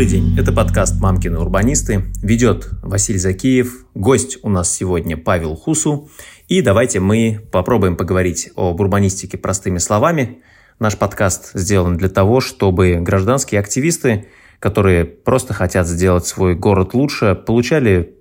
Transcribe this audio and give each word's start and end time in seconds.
Добрый 0.00 0.18
день, 0.18 0.34
это 0.38 0.50
подкаст 0.50 0.98
«Мамкины 0.98 1.38
урбанисты». 1.38 2.04
Ведет 2.22 2.70
Василий 2.82 3.18
Закиев. 3.18 3.84
Гость 3.92 4.38
у 4.42 4.48
нас 4.48 4.74
сегодня 4.74 5.18
Павел 5.18 5.54
Хусу. 5.54 6.08
И 6.48 6.62
давайте 6.62 7.00
мы 7.00 7.46
попробуем 7.52 7.96
поговорить 7.96 8.48
об 8.56 8.80
урбанистике 8.80 9.36
простыми 9.36 9.76
словами. 9.76 10.38
Наш 10.78 10.96
подкаст 10.96 11.50
сделан 11.52 11.98
для 11.98 12.08
того, 12.08 12.40
чтобы 12.40 12.96
гражданские 13.02 13.60
активисты, 13.60 14.28
которые 14.58 15.04
просто 15.04 15.52
хотят 15.52 15.86
сделать 15.86 16.26
свой 16.26 16.54
город 16.54 16.94
лучше, 16.94 17.34
получали 17.34 18.14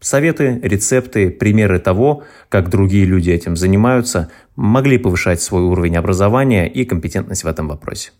советы, 0.00 0.58
рецепты, 0.62 1.28
примеры 1.28 1.80
того, 1.80 2.22
как 2.48 2.70
другие 2.70 3.04
люди 3.04 3.28
этим 3.28 3.56
занимаются, 3.56 4.30
могли 4.56 4.96
повышать 4.96 5.42
свой 5.42 5.64
уровень 5.64 5.98
образования 5.98 6.66
и 6.66 6.86
компетентность 6.86 7.44
в 7.44 7.46
этом 7.46 7.68
вопросе. 7.68 8.12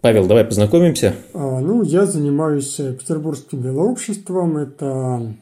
Павел, 0.00 0.26
давай 0.26 0.44
познакомимся. 0.44 1.14
А, 1.34 1.60
ну, 1.60 1.82
я 1.82 2.06
занимаюсь 2.06 2.76
Петербургским 2.76 3.60
велообществом. 3.60 4.56
Это 4.56 5.34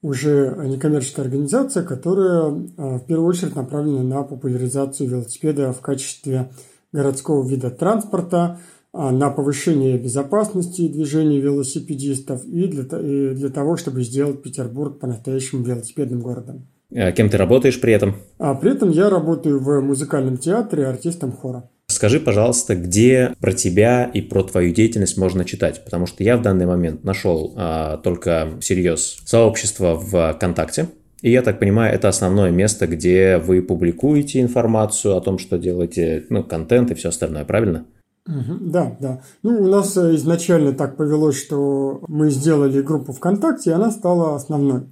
уже 0.00 0.54
некоммерческая 0.64 1.24
организация, 1.24 1.82
которая 1.82 2.62
а, 2.76 2.98
в 2.98 3.06
первую 3.06 3.28
очередь 3.28 3.56
направлена 3.56 4.02
на 4.02 4.22
популяризацию 4.22 5.08
велосипеда 5.10 5.72
в 5.72 5.80
качестве 5.80 6.50
городского 6.92 7.46
вида 7.46 7.70
транспорта, 7.70 8.58
а, 8.92 9.10
на 9.10 9.28
повышение 9.28 9.98
безопасности 9.98 10.88
движения 10.88 11.40
велосипедистов 11.40 12.44
и 12.44 12.68
для, 12.68 12.84
и 13.00 13.34
для 13.34 13.48
того, 13.48 13.76
чтобы 13.76 14.04
сделать 14.04 14.40
Петербург 14.42 15.00
по-настоящему 15.00 15.64
велосипедным 15.64 16.20
городом. 16.20 16.68
А 16.94 17.10
кем 17.10 17.28
ты 17.28 17.36
работаешь 17.36 17.80
при 17.80 17.92
этом? 17.92 18.16
А 18.38 18.54
при 18.54 18.70
этом 18.70 18.90
я 18.90 19.10
работаю 19.10 19.58
в 19.58 19.80
музыкальном 19.80 20.38
театре 20.38 20.86
артистом 20.86 21.32
хора. 21.32 21.68
Скажи, 21.86 22.18
пожалуйста, 22.18 22.74
где 22.74 23.34
про 23.40 23.52
тебя 23.52 24.04
и 24.04 24.20
про 24.20 24.42
твою 24.42 24.72
деятельность 24.72 25.16
можно 25.16 25.44
читать? 25.44 25.84
Потому 25.84 26.06
что 26.06 26.24
я 26.24 26.36
в 26.36 26.42
данный 26.42 26.66
момент 26.66 27.04
нашел 27.04 27.52
а, 27.56 27.98
только 27.98 28.48
всерьез 28.60 29.18
сообщество 29.24 29.94
в 29.94 30.32
ВКонтакте. 30.34 30.88
И 31.20 31.30
я 31.30 31.42
так 31.42 31.58
понимаю, 31.58 31.94
это 31.94 32.08
основное 32.08 32.50
место, 32.50 32.86
где 32.86 33.38
вы 33.38 33.62
публикуете 33.62 34.40
информацию 34.40 35.16
о 35.16 35.20
том, 35.20 35.38
что 35.38 35.56
делаете, 35.56 36.26
ну, 36.28 36.42
контент 36.42 36.90
и 36.90 36.94
все 36.94 37.08
остальное, 37.10 37.44
правильно? 37.44 37.86
Да, 38.26 38.96
да. 39.00 39.22
Ну, 39.42 39.62
у 39.62 39.68
нас 39.68 39.96
изначально 39.96 40.72
так 40.72 40.96
повелось, 40.96 41.38
что 41.38 42.02
мы 42.08 42.30
сделали 42.30 42.80
группу 42.80 43.12
ВКонтакте, 43.12 43.70
и 43.70 43.72
она 43.74 43.90
стала 43.90 44.34
основной. 44.34 44.84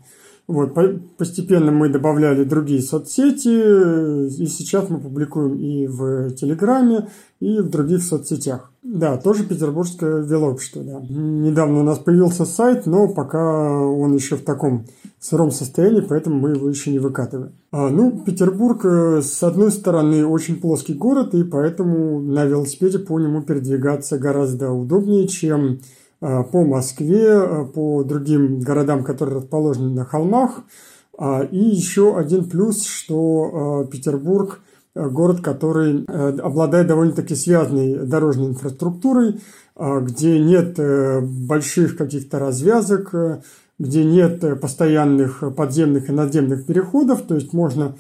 Вот, 0.53 0.75
постепенно 1.17 1.73
мы 1.73 1.89
добавляли 1.89 2.45
другие 2.45 2.83
соцсети, 2.83 4.29
и 4.29 4.47
сейчас 4.47 4.91
мы 4.91 5.01
публикуем 5.01 5.59
и 5.59 5.87
в 5.87 6.35
Телеграме, 6.35 7.09
и 7.41 7.61
в 7.61 7.71
других 7.71 8.03
соцсетях. 8.03 8.71
Да, 8.83 9.17
тоже 9.17 9.45
петербургское 9.45 10.21
велообщество, 10.21 10.83
да. 10.83 11.01
Недавно 11.09 11.81
у 11.81 11.85
нас 11.85 11.99
появился 11.99 12.45
сайт, 12.45 12.85
но 12.85 13.09
пока 13.09 13.79
он 13.81 14.15
еще 14.15 14.37
в 14.37 14.45
таком 14.45 14.85
сыром 15.19 15.51
состоянии, 15.51 16.03
поэтому 16.03 16.39
мы 16.39 16.51
его 16.51 16.69
еще 16.69 16.91
не 16.91 16.99
выкатываем. 16.99 17.53
А, 17.71 17.89
ну, 17.89 18.23
Петербург, 18.27 18.85
э, 18.85 19.23
с 19.23 19.43
одной 19.43 19.71
стороны, 19.71 20.27
очень 20.27 20.61
плоский 20.61 20.93
город, 20.93 21.35
и 21.35 21.45
поэтому 21.45 22.21
на 22.21 22.45
велосипеде 22.45 22.99
по 22.99 23.19
нему 23.19 23.41
передвигаться 23.41 24.19
гораздо 24.19 24.71
удобнее, 24.71 25.29
чем 25.29 25.79
по 26.23 26.65
Москве, 26.65 27.27
э, 27.27 27.65
по 27.65 28.05
другим 28.05 28.61
городам, 28.61 29.03
которые 29.03 29.39
расположены 29.39 29.91
на 29.91 30.05
холмах. 30.05 30.61
А, 31.19 31.43
и 31.43 31.59
еще 31.59 32.17
один 32.17 32.49
плюс, 32.49 32.85
что 32.85 33.85
э, 33.85 33.91
Петербург 33.91 34.61
город, 34.95 35.41
который 35.41 36.05
обладает 36.05 36.87
довольно-таки 36.87 37.35
связанной 37.35 38.07
дорожной 38.07 38.49
инфраструктурой, 38.49 39.41
где 39.75 40.39
нет 40.39 40.79
больших 41.49 41.97
каких-то 41.97 42.39
развязок, 42.39 43.15
где 43.79 44.05
нет 44.05 44.61
постоянных 44.61 45.43
подземных 45.57 46.11
и 46.11 46.13
надземных 46.13 46.67
переходов, 46.67 47.23
то 47.23 47.37
есть 47.37 47.55
можно 47.55 47.97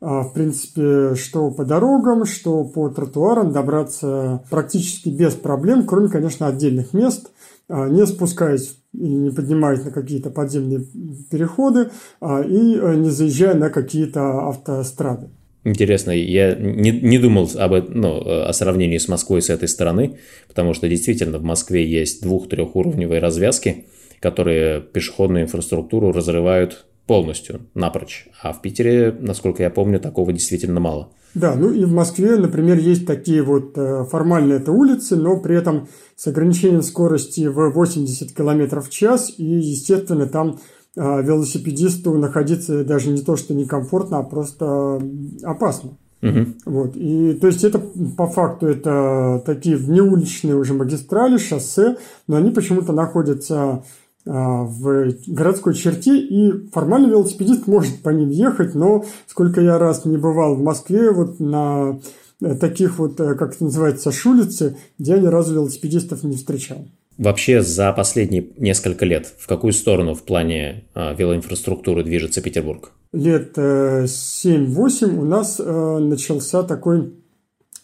в 0.00 0.30
принципе, 0.34 1.16
что 1.16 1.50
по 1.50 1.64
дорогам, 1.64 2.24
что 2.24 2.62
по 2.62 2.90
тротуарам 2.90 3.50
добраться 3.50 4.44
практически 4.48 5.08
без 5.08 5.34
проблем, 5.34 5.84
кроме, 5.84 6.08
конечно, 6.10 6.46
отдельных 6.46 6.92
мест, 6.94 7.32
не 7.68 8.06
спускаясь 8.06 8.76
и 8.92 9.08
не 9.08 9.30
поднимаясь 9.30 9.84
на 9.84 9.90
какие-то 9.90 10.30
подземные 10.30 10.86
переходы 11.30 11.90
а, 12.20 12.42
и 12.42 12.76
э, 12.76 12.94
не 12.96 13.10
заезжая 13.10 13.54
на 13.54 13.70
какие-то 13.70 14.48
автострады. 14.48 15.28
Интересно, 15.64 16.12
я 16.12 16.54
не, 16.54 16.92
не 16.92 17.18
думал 17.18 17.50
об, 17.56 17.72
ну, 17.88 18.22
о 18.24 18.52
сравнении 18.52 18.98
с 18.98 19.08
Москвой 19.08 19.42
с 19.42 19.50
этой 19.50 19.66
стороны, 19.66 20.18
потому 20.46 20.74
что 20.74 20.88
действительно 20.88 21.38
в 21.38 21.42
Москве 21.42 21.84
есть 21.84 22.22
двух-трехуровневые 22.22 23.20
развязки, 23.20 23.86
которые 24.20 24.80
пешеходную 24.80 25.44
инфраструктуру 25.44 26.12
разрывают 26.12 26.86
полностью, 27.06 27.62
напрочь. 27.74 28.28
А 28.40 28.52
в 28.52 28.62
Питере, 28.62 29.12
насколько 29.18 29.64
я 29.64 29.70
помню, 29.70 29.98
такого 29.98 30.32
действительно 30.32 30.78
мало. 30.78 31.12
Да, 31.34 31.54
ну 31.54 31.70
и 31.70 31.84
в 31.84 31.92
Москве, 31.92 32.36
например, 32.36 32.78
есть 32.78 33.06
такие 33.06 33.42
вот 33.42 33.76
э, 33.76 34.04
формальные 34.10 34.58
это 34.58 34.72
улицы, 34.72 35.16
но 35.16 35.38
при 35.38 35.56
этом 35.56 35.88
с 36.16 36.26
ограничением 36.26 36.82
скорости 36.82 37.46
в 37.46 37.70
80 37.70 38.32
км 38.32 38.80
в 38.80 38.88
час, 38.88 39.32
и, 39.36 39.44
естественно, 39.44 40.26
там 40.26 40.58
э, 40.96 41.22
велосипедисту 41.22 42.14
находиться 42.16 42.84
даже 42.84 43.10
не 43.10 43.20
то, 43.20 43.36
что 43.36 43.52
некомфортно, 43.52 44.18
а 44.18 44.22
просто 44.22 45.02
опасно. 45.42 45.98
Угу. 46.22 46.46
Вот. 46.64 46.96
И, 46.96 47.34
то 47.34 47.46
есть 47.46 47.64
это 47.64 47.78
по 48.16 48.26
факту 48.26 48.66
это 48.66 49.42
такие 49.44 49.76
внеуличные 49.76 50.56
уже 50.56 50.72
магистрали, 50.72 51.36
шоссе, 51.36 51.98
но 52.26 52.36
они 52.36 52.50
почему-то 52.50 52.92
находятся 52.92 53.84
в 54.26 55.14
городской 55.28 55.74
черте, 55.74 56.18
и 56.18 56.68
формально 56.72 57.06
велосипедист 57.06 57.66
может 57.66 58.02
по 58.02 58.10
ним 58.10 58.30
ехать, 58.30 58.74
но 58.74 59.04
сколько 59.26 59.60
я 59.60 59.78
раз 59.78 60.04
не 60.04 60.16
бывал 60.16 60.56
в 60.56 60.62
Москве, 60.62 61.12
вот 61.12 61.38
на 61.38 62.00
э, 62.42 62.56
таких 62.56 62.98
вот, 62.98 63.20
э, 63.20 63.34
как 63.36 63.54
это 63.54 63.64
называется, 63.64 64.10
шулице, 64.10 64.76
где 64.98 65.12
я 65.12 65.18
ни 65.18 65.26
разу 65.26 65.54
велосипедистов 65.54 66.24
не 66.24 66.36
встречал. 66.36 66.86
Вообще 67.18 67.62
за 67.62 67.92
последние 67.92 68.48
несколько 68.58 69.06
лет 69.06 69.32
в 69.38 69.46
какую 69.46 69.72
сторону 69.72 70.14
в 70.14 70.22
плане 70.22 70.84
э, 70.94 71.14
велоинфраструктуры 71.14 72.02
движется 72.02 72.42
Петербург? 72.42 72.92
Лет 73.12 73.52
э, 73.56 74.04
7-8 74.04 75.16
у 75.16 75.24
нас 75.24 75.58
э, 75.58 75.98
начался 75.98 76.62
такой 76.62 77.14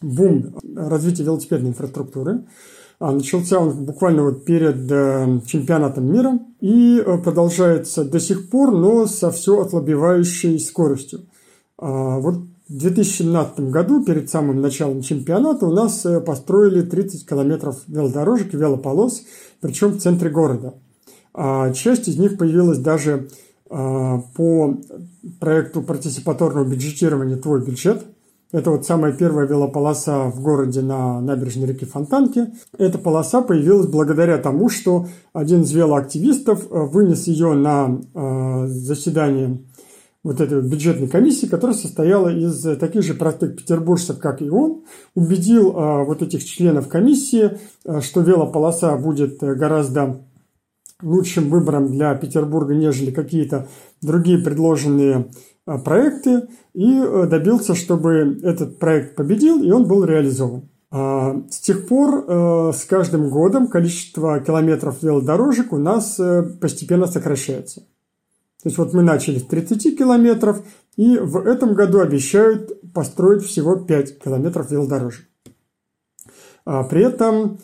бум 0.02 0.58
развития 0.76 1.22
велосипедной 1.22 1.70
инфраструктуры. 1.70 2.44
А, 3.02 3.10
начался 3.10 3.58
он 3.58 3.84
буквально 3.84 4.22
вот 4.22 4.44
перед 4.44 4.88
э, 4.88 5.40
чемпионатом 5.44 6.06
мира 6.12 6.38
и 6.60 7.02
э, 7.04 7.18
продолжается 7.18 8.04
до 8.04 8.20
сих 8.20 8.48
пор, 8.48 8.70
но 8.70 9.08
со 9.08 9.32
все 9.32 9.60
ослабевающей 9.60 10.60
скоростью. 10.60 11.22
А, 11.78 12.20
вот 12.20 12.36
в 12.68 12.78
2017 12.78 13.58
году, 13.72 14.04
перед 14.04 14.30
самым 14.30 14.60
началом 14.60 15.02
чемпионата, 15.02 15.66
у 15.66 15.72
нас 15.72 16.06
э, 16.06 16.20
построили 16.20 16.82
30 16.82 17.28
километров 17.28 17.82
велодорожек 17.88 18.54
и 18.54 18.56
велополос, 18.56 19.24
причем 19.60 19.88
в 19.88 19.98
центре 19.98 20.30
города. 20.30 20.74
А 21.34 21.72
часть 21.72 22.06
из 22.06 22.18
них 22.18 22.38
появилась 22.38 22.78
даже 22.78 23.30
по 23.68 24.76
проекту 25.40 25.82
партиципаторного 25.82 26.66
бюджетирования 26.66 27.38
«Твой 27.38 27.64
бюджет», 27.64 28.04
это 28.52 28.70
вот 28.70 28.84
самая 28.84 29.12
первая 29.12 29.46
велополоса 29.46 30.24
в 30.24 30.42
городе 30.42 30.82
на 30.82 31.20
набережной 31.22 31.68
реки 31.68 31.86
Фонтанки. 31.86 32.48
Эта 32.76 32.98
полоса 32.98 33.40
появилась 33.40 33.86
благодаря 33.86 34.36
тому, 34.36 34.68
что 34.68 35.08
один 35.32 35.62
из 35.62 35.72
велоактивистов 35.72 36.70
э, 36.70 36.80
вынес 36.84 37.26
ее 37.26 37.54
на 37.54 37.98
э, 38.14 38.66
заседание 38.66 39.58
вот 40.22 40.40
этой 40.40 40.60
бюджетной 40.60 41.08
комиссии, 41.08 41.46
которая 41.46 41.76
состояла 41.76 42.28
из 42.28 42.62
таких 42.78 43.02
же 43.02 43.14
простых 43.14 43.56
петербуржцев, 43.56 44.18
как 44.18 44.42
и 44.42 44.50
он, 44.50 44.82
убедил 45.14 45.70
э, 45.70 46.04
вот 46.04 46.20
этих 46.20 46.44
членов 46.44 46.88
комиссии, 46.88 47.58
что 48.02 48.20
велополоса 48.20 48.94
будет 48.96 49.38
гораздо 49.38 50.26
лучшим 51.02 51.48
выбором 51.48 51.90
для 51.90 52.14
Петербурга, 52.14 52.74
нежели 52.74 53.10
какие-то 53.10 53.66
другие 54.02 54.38
предложенные 54.38 55.26
Э, 55.26 55.28
проекты 55.64 56.48
и 56.74 56.98
э, 56.98 57.26
добился, 57.26 57.74
чтобы 57.74 58.40
этот 58.42 58.78
проект 58.78 59.14
победил, 59.14 59.62
и 59.62 59.70
он 59.70 59.86
был 59.86 60.04
реализован. 60.04 60.68
А, 60.90 61.40
с 61.50 61.60
тех 61.60 61.86
пор 61.86 62.24
э, 62.26 62.72
с 62.74 62.84
каждым 62.84 63.30
годом 63.30 63.68
количество 63.68 64.40
километров 64.40 65.02
велодорожек 65.02 65.72
у 65.72 65.78
нас 65.78 66.20
постепенно 66.60 67.06
сокращается. 67.06 67.80
То 68.62 68.68
есть 68.68 68.78
вот 68.78 68.92
мы 68.92 69.02
начали 69.02 69.38
с 69.38 69.46
30 69.46 69.98
километров, 69.98 70.62
и 70.96 71.16
в 71.16 71.36
этом 71.38 71.74
году 71.74 72.00
обещают 72.00 72.92
построить 72.92 73.42
всего 73.42 73.76
5 73.76 74.18
километров 74.18 74.70
велодорожек. 74.70 75.26
А, 76.64 76.82
при 76.84 77.04
этом 77.04 77.58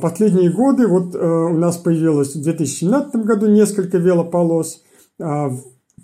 последние 0.00 0.50
годы, 0.52 0.86
вот 0.86 1.14
у 1.16 1.58
нас 1.58 1.76
появилось 1.76 2.36
в 2.36 2.42
2017 2.42 3.16
году 3.16 3.48
несколько 3.48 3.98
велополос, 3.98 4.82
а, 5.20 5.50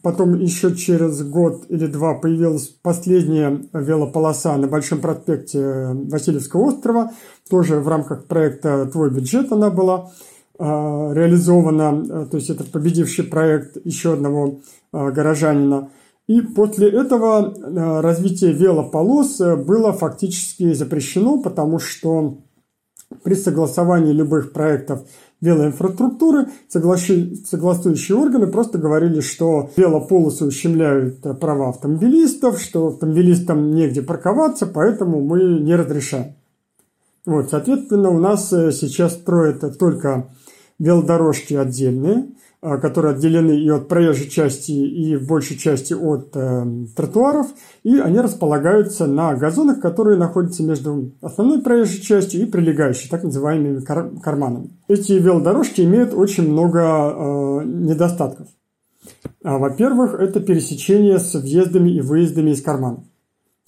Потом 0.02 0.38
еще 0.38 0.74
через 0.74 1.22
год 1.22 1.64
или 1.68 1.86
два 1.86 2.14
появилась 2.14 2.68
последняя 2.68 3.60
велополоса 3.72 4.56
на 4.56 4.66
Большом 4.66 5.00
проспекте 5.00 5.90
Васильевского 5.92 6.66
острова. 6.66 7.10
Тоже 7.50 7.80
в 7.80 7.88
рамках 7.88 8.26
проекта 8.26 8.86
«Твой 8.86 9.10
бюджет» 9.10 9.52
она 9.52 9.70
была. 9.70 10.10
реализовано, 10.58 12.26
то 12.26 12.36
есть 12.36 12.50
это 12.50 12.64
победивший 12.64 13.24
проект 13.24 13.76
еще 13.84 14.14
одного 14.14 14.60
горожанина. 14.92 15.90
И 16.26 16.40
после 16.42 16.88
этого 16.90 17.54
развитие 18.02 18.52
велополос 18.52 19.38
было 19.38 19.92
фактически 19.92 20.74
запрещено, 20.74 21.38
потому 21.38 21.78
что 21.78 22.38
при 23.22 23.34
согласовании 23.34 24.12
любых 24.12 24.52
проектов 24.52 25.06
велоинфраструктуры 25.40 26.48
согласующие 26.68 28.16
органы 28.16 28.46
просто 28.46 28.78
говорили, 28.78 29.20
что 29.20 29.70
велополосы 29.76 30.44
ущемляют 30.44 31.20
права 31.40 31.70
автомобилистов, 31.70 32.60
что 32.60 32.88
автомобилистам 32.88 33.74
негде 33.74 34.02
парковаться, 34.02 34.66
поэтому 34.66 35.20
мы 35.20 35.60
не 35.60 35.74
разрешаем. 35.76 36.34
Вот, 37.24 37.50
соответственно, 37.50 38.10
у 38.10 38.18
нас 38.18 38.52
э, 38.52 38.72
сейчас 38.72 39.12
строят 39.14 39.78
только 39.78 40.30
велодорожки 40.78 41.54
отдельные– 41.54 42.30
которые 42.60 43.14
отделены 43.14 43.52
и 43.52 43.68
от 43.68 43.88
проезжей 43.88 44.28
части, 44.28 44.72
и 44.72 45.16
в 45.16 45.26
большей 45.26 45.56
части 45.56 45.94
от 45.94 46.30
э, 46.34 46.64
тротуаров, 46.96 47.46
и 47.84 47.98
они 47.98 48.18
располагаются 48.20 49.06
на 49.06 49.34
газонах, 49.34 49.80
которые 49.80 50.18
находятся 50.18 50.64
между 50.64 51.12
основной 51.22 51.62
проезжей 51.62 52.00
частью 52.00 52.42
и 52.42 52.46
прилегающей, 52.46 53.08
так 53.08 53.22
называемыми 53.22 53.80
кар- 53.80 54.10
карманами. 54.22 54.70
Эти 54.88 55.12
велодорожки 55.12 55.82
имеют 55.82 56.14
очень 56.14 56.50
много 56.50 56.80
э, 56.80 57.64
недостатков. 57.64 58.48
А, 59.44 59.58
во-первых, 59.58 60.14
это 60.14 60.40
пересечение 60.40 61.18
с 61.18 61.34
въездами 61.34 61.90
и 61.90 62.00
выездами 62.00 62.50
из 62.50 62.62
кармана. 62.62 63.04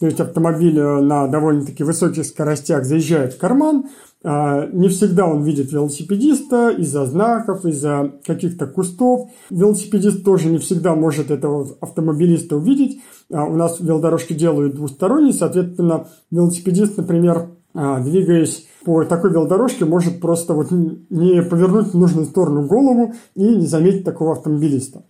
То 0.00 0.06
есть 0.06 0.18
автомобиль 0.18 0.78
э, 0.78 1.00
на 1.00 1.28
довольно-таки 1.28 1.84
высоких 1.84 2.24
скоростях 2.24 2.84
заезжает 2.84 3.34
в 3.34 3.38
карман, 3.38 3.84
не 4.22 4.88
всегда 4.88 5.26
он 5.26 5.42
видит 5.42 5.72
велосипедиста 5.72 6.68
из-за 6.70 7.06
знаков, 7.06 7.64
из-за 7.64 8.12
каких-то 8.26 8.66
кустов. 8.66 9.30
Велосипедист 9.48 10.24
тоже 10.24 10.48
не 10.48 10.58
всегда 10.58 10.94
может 10.94 11.30
этого 11.30 11.66
автомобилиста 11.80 12.56
увидеть. 12.56 13.00
А, 13.32 13.44
у 13.44 13.56
нас 13.56 13.80
велодорожки 13.80 14.32
делают 14.32 14.74
двусторонние, 14.74 15.32
соответственно, 15.32 16.08
велосипедист, 16.30 16.96
например, 16.96 17.50
а, 17.72 18.00
двигаясь 18.00 18.66
по 18.84 19.04
такой 19.04 19.30
велодорожке, 19.30 19.84
может 19.84 20.20
просто 20.20 20.54
вот 20.54 20.70
не 20.70 21.42
повернуть 21.42 21.88
в 21.88 21.98
нужную 21.98 22.26
сторону 22.26 22.66
голову 22.66 23.14
и 23.36 23.56
не 23.56 23.66
заметить 23.66 24.04
такого 24.04 24.32
автомобилиста. 24.32 25.04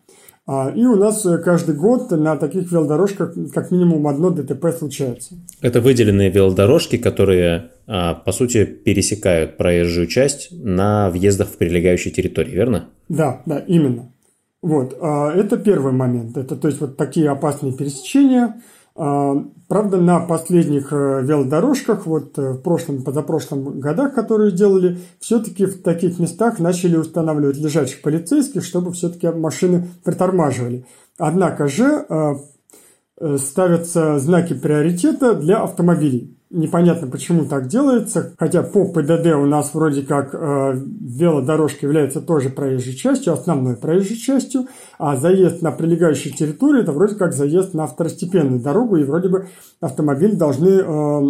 А, 0.52 0.69
и 0.75 0.85
у 0.85 0.97
нас 0.97 1.25
э, 1.25 1.38
каждый 1.38 1.76
год 1.76 2.11
на 2.11 2.35
таких 2.35 2.73
велодорожках 2.73 3.35
как 3.55 3.70
минимум 3.70 4.08
одно 4.08 4.31
ДТП 4.31 4.76
случается. 4.76 5.37
Это 5.61 5.81
выделенные 5.81 6.29
велодорожки, 6.29 6.99
которые, 6.99 7.70
а, 7.87 8.14
по 8.14 8.32
сути, 8.32 8.64
пересекают 8.64 9.56
проезжую 9.56 10.08
часть 10.08 10.49
на 10.50 11.08
въездах 11.11 11.50
в 11.50 11.56
прилегающие 11.56 12.12
территории, 12.12 12.50
верно? 12.50 12.88
Да, 13.08 13.43
да, 13.47 13.61
именно. 13.61 14.12
Вот, 14.61 14.99
а, 15.00 15.32
это 15.32 15.56
первый 15.56 15.93
момент. 15.93 16.37
Это, 16.37 16.56
то 16.56 16.67
есть, 16.67 16.81
вот 16.81 16.96
такие 16.96 17.31
опасные 17.31 17.73
пересечения– 17.73 18.61
правда, 18.94 19.98
на 19.98 20.20
последних 20.20 20.92
э, 20.92 21.22
велодорожках, 21.22 22.06
вот 22.06 22.37
э, 22.38 22.52
в 22.52 22.58
прошлом, 22.58 23.02
позапрошлом 23.02 23.78
годах, 23.78 24.14
которые 24.14 24.50
делали, 24.50 24.98
все-таки 25.20 25.64
в 25.66 25.82
таких 25.82 26.19
местах 26.19 26.58
начали 26.58 26.96
устанавливать 26.96 27.56
лежачих 27.56 28.02
полицейских, 28.02 28.64
чтобы 28.64 28.92
все-таки 28.92 29.28
машины 29.28 29.88
притормаживали. 30.04 30.87
Однако 31.19 31.69
же 31.69 32.04
э, 32.08 33.37
ставятся 33.38 34.19
знаки 34.19 34.54
приоритета 34.54 35.34
для 35.34 35.62
автомобилей. 35.62 36.39
Непонятно, 36.52 37.06
почему 37.06 37.44
так 37.44 37.69
делается, 37.69 38.35
хотя 38.37 38.64
по 38.64 38.85
ПДД 38.85 39.26
у 39.37 39.47
нас 39.47 39.73
вроде 39.73 40.02
как 40.02 40.35
э, 40.35 40.73
велодорожка 40.75 41.87
является 41.87 42.20
тоже 42.20 42.49
проезжей 42.49 42.94
частью, 42.94 43.35
основной 43.35 43.76
проезжей 43.76 44.17
частью, 44.17 44.67
а 44.99 45.14
заезд 45.14 45.62
на 45.62 45.70
прилегающую 45.70 46.35
территорию 46.35 46.82
это 46.82 46.91
вроде 46.91 47.14
как 47.14 47.35
заезд 47.35 47.73
на 47.73 47.87
второстепенную 47.87 48.61
дорогу, 48.61 48.97
и 48.97 49.05
вроде 49.05 49.29
бы 49.29 49.47
автомобили 49.81 50.35
должны, 50.35 50.70
э, 50.70 51.20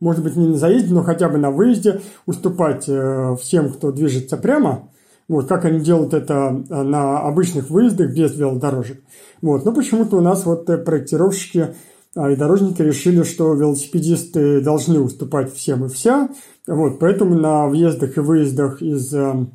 может 0.00 0.24
быть, 0.24 0.34
не 0.34 0.48
на 0.48 0.56
заезде, 0.56 0.92
но 0.92 1.04
хотя 1.04 1.28
бы 1.28 1.38
на 1.38 1.52
выезде 1.52 2.00
уступать 2.26 2.88
э, 2.88 3.36
всем, 3.40 3.72
кто 3.72 3.92
движется 3.92 4.36
прямо, 4.36 4.88
вот, 5.28 5.46
как 5.46 5.64
они 5.66 5.78
делают 5.78 6.14
это 6.14 6.64
э, 6.68 6.82
на 6.82 7.20
обычных 7.20 7.70
выездах 7.70 8.12
без 8.12 8.36
велодорожек. 8.36 9.00
Вот, 9.40 9.64
но 9.64 9.72
почему-то 9.72 10.16
у 10.16 10.20
нас 10.20 10.44
вот 10.46 10.68
э, 10.68 10.78
проектировщики 10.78 11.76
и 12.16 12.36
дорожники 12.36 12.80
решили, 12.80 13.22
что 13.22 13.52
велосипедисты 13.54 14.62
должны 14.62 15.00
уступать 15.00 15.52
всем 15.52 15.84
и 15.84 15.88
вся. 15.88 16.30
Вот, 16.66 16.98
поэтому 16.98 17.34
на 17.34 17.66
въездах 17.68 18.16
и 18.16 18.20
выездах 18.20 18.80
из 18.80 19.12
э, 19.12 19.46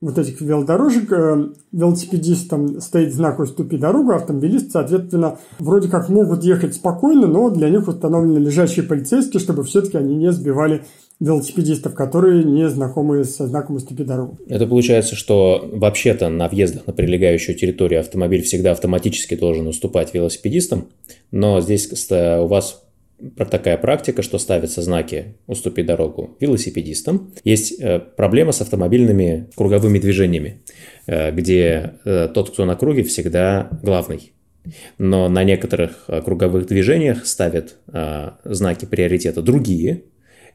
вот 0.00 0.18
этих 0.18 0.40
велодорожек 0.40 1.12
э, 1.12 1.48
велосипедистам 1.72 2.80
стоит 2.80 3.14
знак 3.14 3.38
«Уступи 3.38 3.76
дорогу», 3.76 4.12
автомобилисты, 4.12 4.70
соответственно, 4.70 5.38
вроде 5.58 5.88
как 5.88 6.08
могут 6.08 6.42
ехать 6.42 6.74
спокойно, 6.74 7.26
но 7.26 7.50
для 7.50 7.68
них 7.68 7.86
установлены 7.86 8.38
лежащие 8.38 8.84
полицейские, 8.84 9.40
чтобы 9.40 9.62
все-таки 9.64 9.98
они 9.98 10.16
не 10.16 10.32
сбивали 10.32 10.84
велосипедистов, 11.18 11.94
которые 11.94 12.44
не 12.44 12.68
знакомы 12.68 13.24
со 13.24 13.46
знаком 13.46 13.76
«Уступи 13.76 14.04
дорогу». 14.04 14.38
Это 14.48 14.66
получается, 14.66 15.16
что 15.16 15.68
вообще-то 15.72 16.28
на 16.28 16.48
въездах 16.48 16.86
на 16.86 16.92
прилегающую 16.92 17.56
территорию 17.56 18.00
автомобиль 18.00 18.42
всегда 18.42 18.72
автоматически 18.72 19.34
должен 19.34 19.66
уступать 19.66 20.12
велосипедистам, 20.12 20.88
но 21.30 21.60
здесь 21.60 22.10
у 22.10 22.46
вас 22.46 22.86
такая 23.50 23.78
практика, 23.78 24.22
что 24.22 24.38
ставятся 24.38 24.82
знаки 24.82 25.36
«Уступи 25.46 25.82
дорогу» 25.82 26.36
велосипедистам. 26.40 27.32
Есть 27.44 27.80
э, 27.80 27.98
проблема 27.98 28.52
с 28.52 28.60
автомобильными 28.60 29.48
круговыми 29.56 29.98
движениями, 29.98 30.62
э, 31.06 31.30
где 31.32 31.94
э, 32.04 32.28
тот, 32.32 32.50
кто 32.50 32.64
на 32.66 32.76
круге, 32.76 33.04
всегда 33.04 33.70
главный. 33.82 34.32
Но 34.98 35.28
на 35.28 35.44
некоторых 35.44 36.08
круговых 36.24 36.66
движениях 36.66 37.24
ставят 37.24 37.76
знаки 38.42 38.84
приоритета 38.84 39.40
другие, 39.40 40.02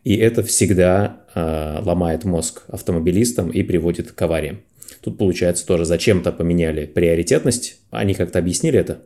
и 0.03 0.15
это 0.15 0.43
всегда 0.43 1.21
э, 1.35 1.79
ломает 1.83 2.25
мозг 2.25 2.63
автомобилистам 2.67 3.49
и 3.49 3.63
приводит 3.63 4.11
к 4.11 4.21
авариям. 4.21 4.61
Тут, 5.01 5.17
получается, 5.17 5.65
тоже 5.65 5.85
зачем-то 5.85 6.31
поменяли 6.31 6.85
приоритетность. 6.85 7.79
Они 7.89 8.13
как-то 8.13 8.39
объяснили 8.39 8.79
это? 8.79 9.01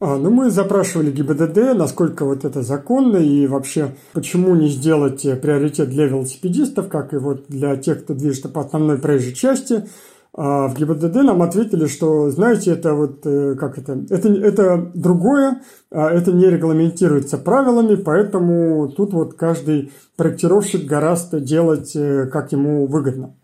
А, 0.00 0.16
ну, 0.16 0.30
мы 0.30 0.50
запрашивали 0.50 1.10
ГИБДД, 1.10 1.76
насколько 1.76 2.24
вот 2.24 2.44
это 2.44 2.62
законно 2.62 3.16
и 3.16 3.48
вообще, 3.48 3.94
почему 4.12 4.54
не 4.54 4.68
сделать 4.68 5.22
приоритет 5.40 5.88
для 5.88 6.06
велосипедистов, 6.06 6.88
как 6.88 7.12
и 7.12 7.16
вот 7.16 7.46
для 7.48 7.76
тех, 7.76 8.04
кто 8.04 8.14
движется 8.14 8.48
по 8.48 8.60
основной 8.60 8.98
проезжей 8.98 9.34
части. 9.34 9.88
А 10.34 10.68
в 10.68 10.74
ГИБДД 10.76 11.16
нам 11.16 11.42
ответили, 11.42 11.86
что, 11.86 12.30
знаете, 12.30 12.72
это 12.72 12.94
вот, 12.94 13.26
э, 13.26 13.56
как 13.56 13.78
это, 13.78 14.04
это, 14.10 14.28
это 14.28 14.90
другое, 14.94 15.62
а 15.90 16.10
это 16.10 16.32
не 16.32 16.46
регламентируется 16.46 17.38
правилами, 17.38 17.96
поэтому 17.96 18.88
тут 18.88 19.12
вот 19.12 19.34
каждый 19.34 19.92
проектировщик 20.16 20.84
гораздо 20.84 21.40
делать, 21.40 21.96
э, 21.96 22.26
как 22.26 22.52
ему 22.52 22.86
выгодно. 22.86 23.34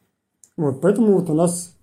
Вот, 0.57 0.81
поэтому 0.81 1.19
вот 1.19 1.31
у 1.31 1.35
нас 1.35 1.74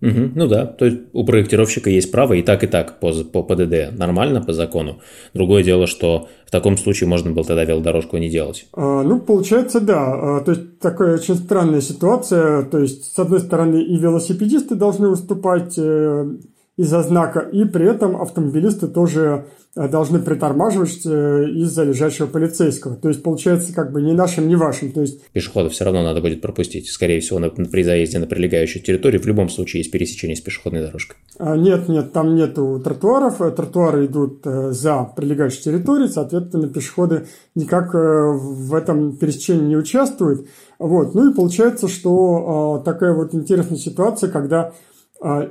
Угу, 0.00 0.30
ну 0.36 0.46
да, 0.46 0.64
то 0.64 0.84
есть 0.84 0.98
у 1.12 1.24
проектировщика 1.24 1.90
есть 1.90 2.12
право 2.12 2.34
и 2.34 2.42
так, 2.42 2.62
и 2.62 2.68
так 2.68 3.00
по, 3.00 3.12
по 3.12 3.42
ПДД. 3.42 3.98
Нормально 3.98 4.40
по 4.40 4.52
закону. 4.52 5.00
Другое 5.34 5.64
дело, 5.64 5.88
что 5.88 6.28
в 6.46 6.52
таком 6.52 6.76
случае 6.76 7.08
можно 7.08 7.32
было 7.32 7.44
тогда 7.44 7.64
велодорожку 7.64 8.16
не 8.18 8.28
делать. 8.28 8.68
А, 8.72 9.02
ну, 9.02 9.18
получается, 9.18 9.80
да. 9.80 10.36
А, 10.36 10.40
то 10.40 10.52
есть 10.52 10.78
такая 10.78 11.14
очень 11.14 11.34
странная 11.34 11.80
ситуация. 11.80 12.62
То 12.62 12.78
есть, 12.78 13.12
с 13.12 13.18
одной 13.18 13.40
стороны, 13.40 13.82
и 13.82 13.96
велосипедисты 13.96 14.76
должны 14.76 15.08
выступать 15.08 15.74
э, 15.76 16.30
из-за 16.78 17.02
знака, 17.02 17.40
и 17.40 17.64
при 17.64 17.90
этом 17.90 18.22
автомобилисты 18.22 18.86
тоже 18.86 19.46
э, 19.74 19.88
должны 19.88 20.20
притормаживать 20.20 21.04
э, 21.04 21.50
из-за 21.50 21.82
лежащего 21.82 22.28
полицейского. 22.28 22.94
То 22.94 23.08
есть, 23.08 23.20
получается, 23.24 23.74
как 23.74 23.92
бы 23.92 24.00
ни 24.00 24.12
нашим, 24.12 24.46
ни 24.46 24.54
вашим. 24.54 24.92
То 24.92 25.00
есть... 25.00 25.20
Пешеходов 25.32 25.72
все 25.72 25.84
равно 25.84 26.04
надо 26.04 26.20
будет 26.20 26.40
пропустить. 26.40 26.88
Скорее 26.88 27.18
всего, 27.18 27.40
на, 27.40 27.50
при 27.50 27.82
заезде 27.82 28.20
на 28.20 28.26
прилегающую 28.26 28.80
территорию 28.80 29.20
в 29.20 29.26
любом 29.26 29.48
случае 29.48 29.80
есть 29.80 29.90
пересечение 29.90 30.36
с 30.36 30.40
пешеходной 30.40 30.82
дорожкой. 30.82 31.16
А, 31.40 31.56
нет, 31.56 31.88
нет, 31.88 32.12
там 32.12 32.36
нету 32.36 32.80
тротуаров. 32.82 33.42
Э, 33.42 33.50
тротуары 33.50 34.06
идут 34.06 34.42
за 34.44 35.02
прилегающей 35.16 35.60
территорией, 35.60 36.08
соответственно, 36.08 36.68
пешеходы 36.68 37.26
никак 37.56 37.92
в 37.92 38.72
этом 38.72 39.16
пересечении 39.16 39.66
не 39.66 39.76
участвуют. 39.76 40.46
Вот. 40.78 41.16
Ну 41.16 41.32
и 41.32 41.34
получается, 41.34 41.88
что 41.88 42.80
такая 42.84 43.14
вот 43.14 43.34
интересная 43.34 43.78
ситуация, 43.78 44.30
когда 44.30 44.72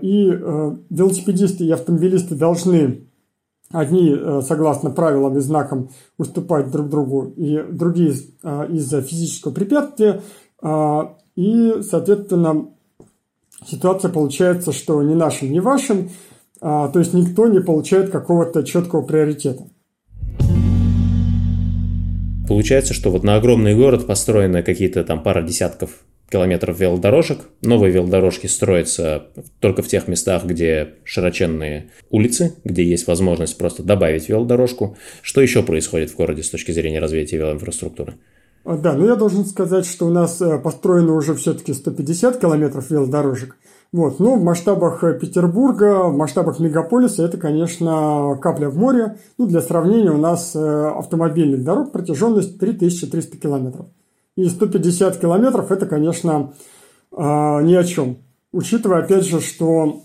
и 0.02 0.30
э, 0.32 0.76
велосипедисты 0.90 1.66
и 1.66 1.72
автомобилисты 1.72 2.36
должны 2.36 3.08
одни, 3.72 4.16
э, 4.18 4.42
согласно 4.42 4.92
правилам 4.92 5.38
и 5.38 5.42
знакам, 5.42 5.90
уступать 6.18 6.72
друг 6.72 6.90
другу, 6.90 7.34
и 7.36 7.62
другие 7.70 8.14
э, 8.44 8.68
из-за 8.72 9.02
физического 9.02 9.54
препятствия. 9.54 10.22
А, 10.62 11.18
и, 11.36 11.82
соответственно, 11.82 12.70
ситуация 13.66 14.12
получается, 14.12 14.72
что 14.72 15.02
ни 15.04 15.14
нашим, 15.14 15.52
ни 15.52 15.60
вашим, 15.60 16.10
а, 16.62 16.88
то 16.88 17.00
есть 17.00 17.14
никто 17.14 17.48
не 17.48 17.60
получает 17.60 18.10
какого-то 18.10 18.64
четкого 18.64 19.02
приоритета. 19.02 19.64
Получается, 22.48 22.94
что 22.94 23.12
вот 23.12 23.24
на 23.24 23.36
огромный 23.36 23.76
город 23.76 24.08
построены 24.08 24.64
какие-то 24.64 25.04
там 25.04 25.22
пара 25.22 25.42
десятков 25.42 26.06
километров 26.30 26.80
велодорожек. 26.80 27.40
Новые 27.62 27.92
велодорожки 27.92 28.48
строятся 28.48 29.28
только 29.60 29.82
в 29.82 29.88
тех 29.88 30.08
местах, 30.08 30.46
где 30.46 30.96
широченные 31.04 31.90
улицы, 32.10 32.56
где 32.64 32.84
есть 32.84 33.08
возможность 33.08 33.58
просто 33.58 33.84
добавить 33.84 34.30
велодорожку. 34.30 34.98
Что 35.22 35.42
еще 35.42 35.64
происходит 35.64 36.12
в 36.12 36.16
городе 36.16 36.44
с 36.44 36.50
точки 36.50 36.72
зрения 36.72 37.00
развития 37.00 37.38
велоинфраструктуры? 37.38 38.16
А, 38.66 38.78
да, 38.78 38.94
но 38.94 39.06
я 39.06 39.16
должен 39.16 39.46
сказать, 39.46 39.86
что 39.86 40.08
у 40.08 40.10
нас 40.10 40.42
э, 40.42 40.58
построено 40.60 41.14
уже 41.14 41.34
все-таки 41.36 41.74
150 41.74 42.38
километров 42.38 42.90
велодорожек. 42.90 43.56
Вот. 43.94 44.20
Но 44.20 44.36
в 44.36 44.44
масштабах 44.44 45.02
Петербурга, 45.22 46.04
в 46.04 46.18
масштабах 46.18 46.60
мегаполиса 46.60 47.24
это, 47.24 47.38
конечно, 47.38 48.38
капля 48.42 48.68
в 48.68 48.78
море. 48.78 49.18
Ну, 49.38 49.48
для 49.48 49.62
сравнения, 49.62 50.12
у 50.12 50.18
нас 50.18 50.54
э, 50.54 50.60
автомобильных 50.60 51.64
дорог 51.64 51.94
протяженность 51.94 52.60
3300 52.60 53.38
километров. 53.38 53.88
И 54.38 54.48
150 54.48 55.18
километров– 55.18 55.72
это, 55.74 55.88
конечно, 55.88 56.54
а, 57.12 57.60
ни 57.62 57.74
о 57.74 57.84
чем. 57.84 58.20
Учитывая, 58.54 59.00
опять 59.00 59.26
же, 59.26 59.42
что 59.42 60.04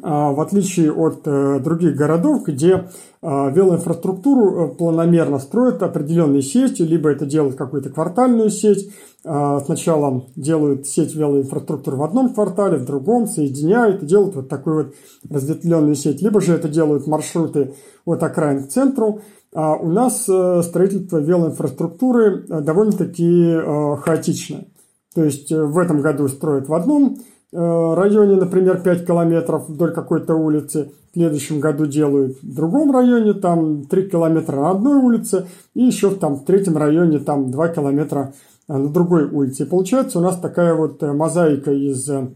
а, 0.00 0.30
в 0.30 0.40
отличие 0.40 0.92
от 0.92 1.22
э, 1.24 1.58
других 1.58 1.96
городов, 1.96 2.44
где 2.46 2.88
а, 3.20 3.50
велоинфраструктуру 3.50 4.72
э, 4.72 4.74
планомерно 4.76 5.40
строят 5.40 5.82
определенные 5.82 6.42
сети, 6.42 6.82
либо 6.82 7.10
это 7.10 7.26
делают 7.26 7.56
какую-то 7.56 7.90
квартальную 7.90 8.50
сеть, 8.50 8.92
сначала 9.24 10.26
делают 10.36 10.86
сеть 10.86 11.16
велоинфраструктуры 11.16 11.96
в 11.96 12.02
одном 12.04 12.32
квартале, 12.32 12.78
в 12.78 12.84
другом, 12.84 13.26
соединяют 13.26 14.04
и 14.04 14.06
делают 14.06 14.36
вот 14.36 14.48
такую 14.48 14.76
вот 14.76 14.94
разветвленную 15.28 15.96
сеть, 15.96 16.22
либо 16.22 16.40
же 16.40 16.54
это 16.54 16.68
делают 16.68 17.08
маршруты 17.08 17.74
от 18.04 18.22
окраин 18.22 18.62
к 18.64 18.68
центру, 18.68 19.22
у 19.54 19.88
нас 19.88 20.28
э, 20.28 20.62
строительство 20.62 21.18
велоинфраструктуры 21.18 22.44
э, 22.48 22.60
довольно-таки 22.60 23.52
э, 23.52 23.96
хаотичное. 23.96 24.66
То 25.14 25.24
есть 25.24 25.50
в 25.50 25.78
этом 25.78 26.00
году 26.00 26.28
строят 26.28 26.68
в 26.68 26.74
одном 26.74 27.18
районе, 27.50 28.36
например, 28.36 28.82
5 28.82 29.06
километров 29.06 29.70
вдоль 29.70 29.94
какой-то 29.94 30.34
улицы, 30.34 30.92
в 31.10 31.14
следующем 31.14 31.60
году 31.60 31.86
делают 31.86 32.36
в 32.42 32.54
другом 32.54 32.92
районе, 32.92 33.32
там 33.32 33.86
3 33.86 34.10
километра 34.10 34.56
на 34.56 34.70
одной 34.70 34.96
улице, 34.96 35.46
и 35.74 35.82
еще 35.82 36.10
там, 36.10 36.36
в 36.36 36.44
третьем 36.44 36.76
районе 36.76 37.18
там 37.18 37.50
2 37.50 37.68
километра 37.68 38.34
на 38.68 38.88
другой 38.90 39.24
улице. 39.24 39.62
И 39.62 39.66
получается 39.66 40.18
у 40.18 40.22
нас 40.22 40.38
такая 40.38 40.74
вот 40.74 41.00
мозаика 41.00 41.72
из 41.72 42.08
а, 42.10 42.28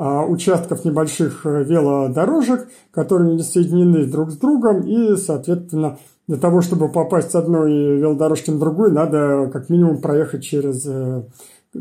участков 0.00 0.84
небольших 0.84 1.44
э, 1.44 1.62
велодорожек, 1.64 2.68
которые 2.90 3.34
не 3.34 3.42
соединены 3.42 4.06
друг 4.06 4.30
с 4.30 4.38
другом, 4.38 4.80
и, 4.82 5.16
соответственно, 5.16 5.98
для 6.26 6.38
того, 6.38 6.62
чтобы 6.62 6.90
попасть 6.90 7.32
с 7.32 7.34
одной 7.34 7.98
велодорожки 7.98 8.50
на 8.50 8.58
другую, 8.58 8.92
надо 8.92 9.50
как 9.52 9.68
минимум 9.68 10.00
проехать 10.00 10.42
через 10.42 10.86
э, 10.86 11.24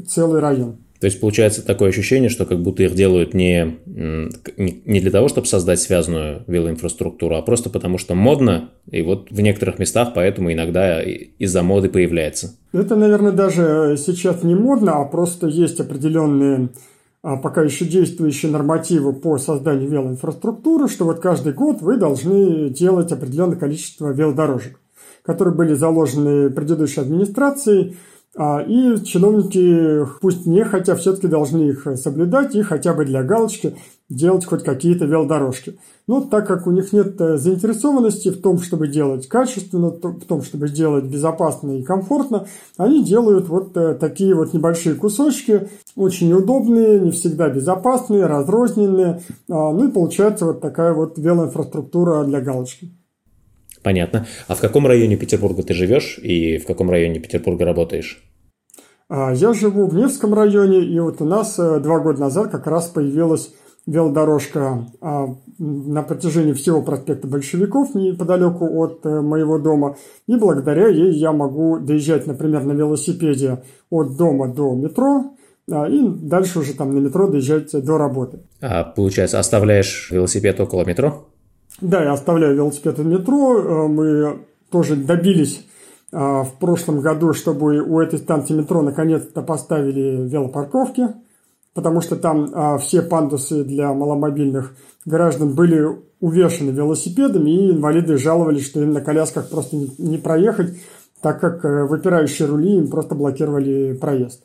целый 0.05 0.41
район. 0.41 0.77
То 0.99 1.05
есть 1.05 1.21
получается 1.21 1.65
такое 1.65 1.89
ощущение, 1.89 2.29
что 2.29 2.45
как 2.45 2.61
будто 2.61 2.83
их 2.83 2.93
делают 2.93 3.33
не, 3.33 3.77
не 3.85 4.99
для 4.99 5.11
того, 5.11 5.29
чтобы 5.29 5.47
создать 5.47 5.79
связанную 5.79 6.43
велоинфраструктуру, 6.45 7.37
а 7.37 7.41
просто 7.41 7.69
потому 7.69 7.97
что 7.97 8.15
модно, 8.15 8.71
и 8.91 9.01
вот 9.01 9.31
в 9.31 9.39
некоторых 9.39 9.79
местах 9.79 10.09
поэтому 10.13 10.51
иногда 10.51 11.01
из-за 11.01 11.63
моды 11.63 11.87
появляется. 11.87 12.57
Это, 12.73 12.97
наверное, 12.97 13.31
даже 13.31 13.95
сейчас 13.97 14.43
не 14.43 14.55
модно, 14.55 14.99
а 14.99 15.05
просто 15.05 15.47
есть 15.47 15.79
определенные 15.79 16.67
а 16.67 16.69
пока 17.21 17.61
еще 17.61 17.85
действующие 17.85 18.51
нормативы 18.51 19.13
по 19.13 19.37
созданию 19.37 19.89
велоинфраструктуры, 19.89 20.87
что 20.87 21.05
вот 21.05 21.19
каждый 21.19 21.53
год 21.53 21.81
вы 21.81 21.97
должны 21.97 22.69
делать 22.69 23.11
определенное 23.11 23.57
количество 23.57 24.11
велодорожек, 24.11 24.79
которые 25.23 25.53
были 25.53 25.73
заложены 25.73 26.49
предыдущей 26.49 27.01
администрацией, 27.01 27.97
а, 28.35 28.61
и 28.61 29.03
чиновники, 29.03 30.05
пусть 30.21 30.45
не 30.45 30.63
хотя, 30.63 30.95
все-таки 30.95 31.27
должны 31.27 31.69
их 31.69 31.87
соблюдать 31.95 32.55
и 32.55 32.61
хотя 32.61 32.93
бы 32.93 33.03
для 33.03 33.23
галочки 33.23 33.75
делать 34.09 34.45
хоть 34.45 34.63
какие-то 34.63 35.05
велодорожки. 35.05 35.77
Но 36.07 36.21
так 36.21 36.47
как 36.47 36.65
у 36.65 36.71
них 36.71 36.91
нет 36.91 37.21
э, 37.21 37.37
заинтересованности 37.37 38.29
в 38.29 38.41
том, 38.41 38.59
чтобы 38.59 38.87
делать 38.87 39.27
качественно, 39.27 39.89
в 39.89 40.25
том, 40.25 40.41
чтобы 40.41 40.67
сделать 40.67 41.05
безопасно 41.05 41.77
и 41.77 41.83
комфортно, 41.83 42.47
они 42.77 43.03
делают 43.03 43.47
вот 43.47 43.77
э, 43.77 43.93
такие 43.93 44.33
вот 44.33 44.53
небольшие 44.53 44.95
кусочки, 44.95 45.69
очень 45.95 46.33
удобные, 46.33 46.99
не 46.99 47.11
всегда 47.11 47.49
безопасные, 47.49 48.25
разрозненные. 48.25 49.21
А, 49.49 49.71
ну 49.71 49.87
и 49.87 49.91
получается 49.91 50.45
вот 50.45 50.61
такая 50.61 50.93
вот 50.93 51.19
велоинфраструктура 51.19 52.23
для 52.23 52.41
галочки. 52.41 52.89
Понятно. 53.83 54.25
А 54.47 54.55
в 54.55 54.59
каком 54.59 54.87
районе 54.87 55.15
Петербурга 55.15 55.61
ты 55.61 55.73
живешь 55.73 56.19
и 56.21 56.57
в 56.57 56.65
каком 56.65 56.89
районе 56.89 57.19
Петербурга 57.19 57.65
работаешь? 57.65 58.23
А, 59.07 59.31
я 59.33 59.53
живу 59.53 59.87
в 59.87 59.93
Невском 59.93 60.33
районе, 60.33 60.81
и 60.81 60.99
вот 60.99 61.21
у 61.21 61.25
нас 61.25 61.57
э, 61.59 61.79
два 61.79 61.99
года 61.99 62.19
назад 62.19 62.51
как 62.51 62.67
раз 62.67 62.87
появилась 62.87 63.53
велодорожка 63.85 64.85
а, 65.01 65.35
на 65.57 66.03
протяжении 66.03 66.53
всего 66.53 66.81
проспекта 66.81 67.27
Большевиков 67.27 67.95
неподалеку 67.95 68.65
от 68.81 69.05
э, 69.05 69.21
моего 69.21 69.57
дома. 69.57 69.97
И 70.27 70.35
благодаря 70.35 70.87
ей 70.87 71.13
я 71.13 71.31
могу 71.31 71.79
доезжать, 71.79 72.27
например, 72.27 72.63
на 72.63 72.73
велосипеде 72.73 73.63
от 73.89 74.15
дома 74.15 74.47
до 74.47 74.73
метро, 74.75 75.33
а, 75.71 75.87
и 75.87 76.07
дальше 76.07 76.59
уже 76.59 76.73
там 76.73 76.93
на 76.93 76.99
метро 76.99 77.27
доезжать 77.27 77.71
до 77.71 77.97
работы. 77.97 78.39
А 78.61 78.83
получается, 78.83 79.39
оставляешь 79.39 80.09
велосипед 80.11 80.59
около 80.59 80.85
метро? 80.85 81.25
Да, 81.81 82.03
я 82.03 82.13
оставляю 82.13 82.55
велосипед 82.55 82.97
в 82.97 83.05
метро. 83.05 83.59
Э, 83.59 83.87
мы 83.87 84.39
тоже 84.69 84.95
добились 84.95 85.65
э, 86.11 86.17
в 86.17 86.51
прошлом 86.59 87.01
году, 87.01 87.33
чтобы 87.33 87.81
у 87.81 87.99
этой 87.99 88.19
станции 88.19 88.53
метро 88.53 88.81
наконец-то 88.81 89.41
поставили 89.41 90.27
велопарковки, 90.27 91.07
потому 91.79 92.01
что 92.01 92.17
там 92.17 92.51
э, 92.53 92.77
все 92.79 93.01
пандусы 93.01 93.63
для 93.63 93.93
маломобильных 93.93 94.75
граждан 95.05 95.55
были 95.55 95.87
увешаны 96.19 96.71
велосипедами, 96.71 97.51
и 97.51 97.71
инвалиды 97.71 98.17
жаловались, 98.17 98.65
что 98.65 98.81
им 98.81 98.91
на 98.91 98.99
колясках 98.99 99.49
просто 99.49 99.77
не 99.97 100.17
проехать, 100.17 100.77
так 101.21 101.39
как 101.39 101.63
выпирающие 101.63 102.49
рули 102.49 102.75
им 102.79 102.89
просто 102.89 103.15
блокировали 103.15 103.93
проезд. 103.93 104.43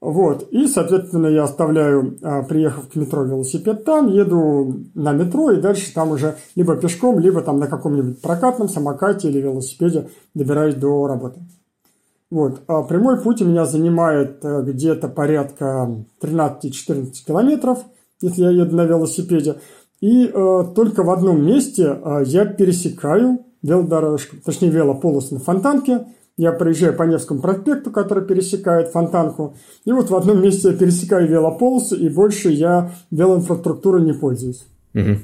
Вот. 0.00 0.48
И, 0.50 0.66
соответственно, 0.66 1.26
я 1.26 1.42
оставляю, 1.42 2.16
а, 2.22 2.42
приехав 2.42 2.88
к 2.88 2.94
метро, 2.94 3.24
велосипед 3.24 3.84
там, 3.84 4.08
еду 4.08 4.86
на 4.94 5.12
метро 5.12 5.50
и 5.50 5.60
дальше 5.60 5.92
там 5.92 6.12
уже 6.12 6.36
либо 6.56 6.74
пешком, 6.74 7.18
либо 7.18 7.42
там 7.42 7.58
на 7.58 7.66
каком-нибудь 7.66 8.22
прокатном 8.22 8.70
самокате 8.70 9.28
или 9.28 9.42
велосипеде 9.42 10.08
добираюсь 10.32 10.76
до 10.76 11.06
работы. 11.06 11.40
Вот. 12.32 12.62
А 12.66 12.82
прямой 12.82 13.20
путь 13.20 13.42
у 13.42 13.44
меня 13.44 13.66
занимает 13.66 14.42
э, 14.42 14.62
где-то 14.62 15.08
порядка 15.08 15.94
13-14 16.22 17.12
километров, 17.26 17.80
если 18.22 18.44
я 18.44 18.50
еду 18.50 18.74
на 18.74 18.86
велосипеде. 18.86 19.56
И 20.00 20.24
э, 20.24 20.64
только 20.74 21.02
в 21.02 21.10
одном 21.10 21.44
месте 21.44 21.94
э, 22.02 22.22
я 22.24 22.46
пересекаю 22.46 23.44
велодорожку, 23.60 24.36
точнее 24.42 24.70
велополосу 24.70 25.34
на 25.34 25.40
Фонтанке– 25.40 26.06
я 26.38 26.52
проезжаю 26.52 26.96
по 26.96 27.02
Невскому 27.02 27.42
проспекту, 27.42 27.90
который 27.90 28.24
пересекает 28.24 28.88
Фонтанку, 28.88 29.54
и 29.84 29.92
вот 29.92 30.08
в 30.08 30.16
одном 30.16 30.42
месте 30.42 30.70
я 30.70 30.74
пересекаю 30.74 31.28
велополосу, 31.28 31.94
и 31.94 32.08
больше 32.08 32.48
я 32.48 32.92
велоинфраструктурой 33.10 34.02
не 34.02 34.14
пользуюсь. 34.14 34.64
Угу. 34.94 35.18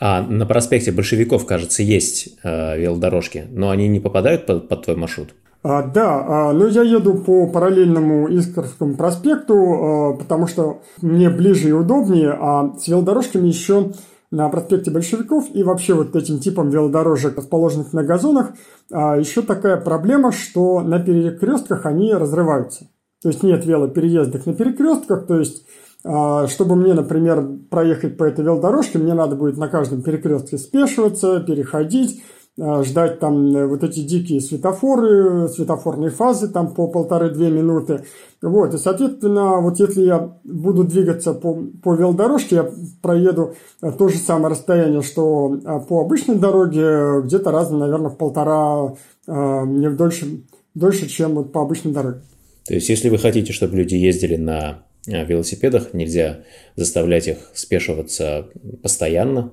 А 0.00 0.22
на 0.22 0.44
проспекте 0.44 0.90
Большевиков, 0.90 1.46
кажется, 1.46 1.84
есть 1.84 2.36
э, 2.42 2.80
велодорожки, 2.80 3.46
но 3.52 3.70
они 3.70 3.86
не 3.86 4.00
попадают 4.00 4.44
под, 4.46 4.68
под 4.68 4.82
твой 4.82 4.96
маршрут? 4.96 5.34
А, 5.66 5.82
да, 5.82 6.24
а, 6.28 6.52
но 6.52 6.66
я 6.66 6.82
еду 6.82 7.14
по 7.14 7.46
параллельному 7.46 8.28
Искорскому 8.28 8.96
проспекту, 8.96 9.54
а, 9.56 10.12
потому 10.12 10.46
что 10.46 10.82
мне 11.00 11.30
ближе 11.30 11.70
и 11.70 11.72
удобнее, 11.72 12.36
а 12.38 12.74
с 12.78 12.86
велодорожками 12.86 13.48
еще 13.48 13.92
на 14.30 14.50
проспекте 14.50 14.90
Большевиков 14.90 15.46
и 15.54 15.62
вообще 15.62 15.94
вот 15.94 16.14
этим 16.16 16.38
типом 16.38 16.68
велодорожек, 16.68 17.38
расположенных 17.38 17.94
на 17.94 18.02
газонах, 18.02 18.50
еще 18.90 19.42
такая 19.42 19.76
проблема, 19.76 20.32
что 20.32 20.80
на 20.80 20.98
перекрестках 20.98 21.86
они 21.86 22.12
разрываются. 22.12 22.88
То 23.22 23.28
есть 23.28 23.44
нет 23.44 23.64
велопереездок 23.64 24.44
на 24.44 24.54
перекрестках, 24.54 25.26
то 25.26 25.38
есть 25.38 25.64
чтобы 26.00 26.74
мне, 26.74 26.94
например, 26.94 27.46
проехать 27.70 28.18
по 28.18 28.24
этой 28.24 28.44
велодорожке, 28.44 28.98
мне 28.98 29.14
надо 29.14 29.36
будет 29.36 29.56
на 29.56 29.68
каждом 29.68 30.02
перекрестке 30.02 30.58
спешиваться, 30.58 31.38
переходить, 31.38 32.20
ждать 32.56 33.18
там 33.18 33.56
э, 33.56 33.66
вот 33.66 33.82
эти 33.82 34.00
дикие 34.00 34.40
светофоры, 34.40 35.48
светофорные 35.48 36.10
фазы 36.10 36.48
там 36.48 36.72
по 36.72 36.86
полторы-две 36.86 37.50
минуты. 37.50 38.04
Вот, 38.40 38.74
и, 38.74 38.78
соответственно, 38.78 39.60
вот 39.60 39.80
если 39.80 40.02
я 40.02 40.38
буду 40.44 40.84
двигаться 40.84 41.34
по, 41.34 41.64
по 41.82 41.94
велодорожке, 41.94 42.56
я 42.56 42.70
проеду 43.02 43.54
э, 43.82 43.90
то 43.90 44.08
же 44.08 44.18
самое 44.18 44.52
расстояние, 44.52 45.02
что 45.02 45.56
э, 45.56 45.80
по 45.88 46.02
обычной 46.02 46.36
дороге, 46.36 47.22
где-то 47.24 47.50
раз, 47.50 47.70
наверное, 47.70 48.10
в 48.10 48.16
полтора, 48.16 48.94
мне 49.26 49.88
дольше, 49.90 50.42
дольше, 50.74 51.08
чем 51.08 51.34
вот 51.34 51.50
по 51.50 51.62
обычной 51.62 51.92
дороге. 51.92 52.20
То 52.66 52.74
есть, 52.74 52.88
если 52.88 53.08
вы 53.08 53.18
хотите, 53.18 53.52
чтобы 53.52 53.76
люди 53.76 53.94
ездили 53.94 54.36
на 54.36 54.84
велосипедах, 55.06 55.94
нельзя 55.94 56.40
заставлять 56.76 57.26
их 57.28 57.38
спешиваться 57.54 58.48
постоянно, 58.82 59.50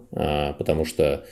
потому 0.58 0.84
что 0.84 1.24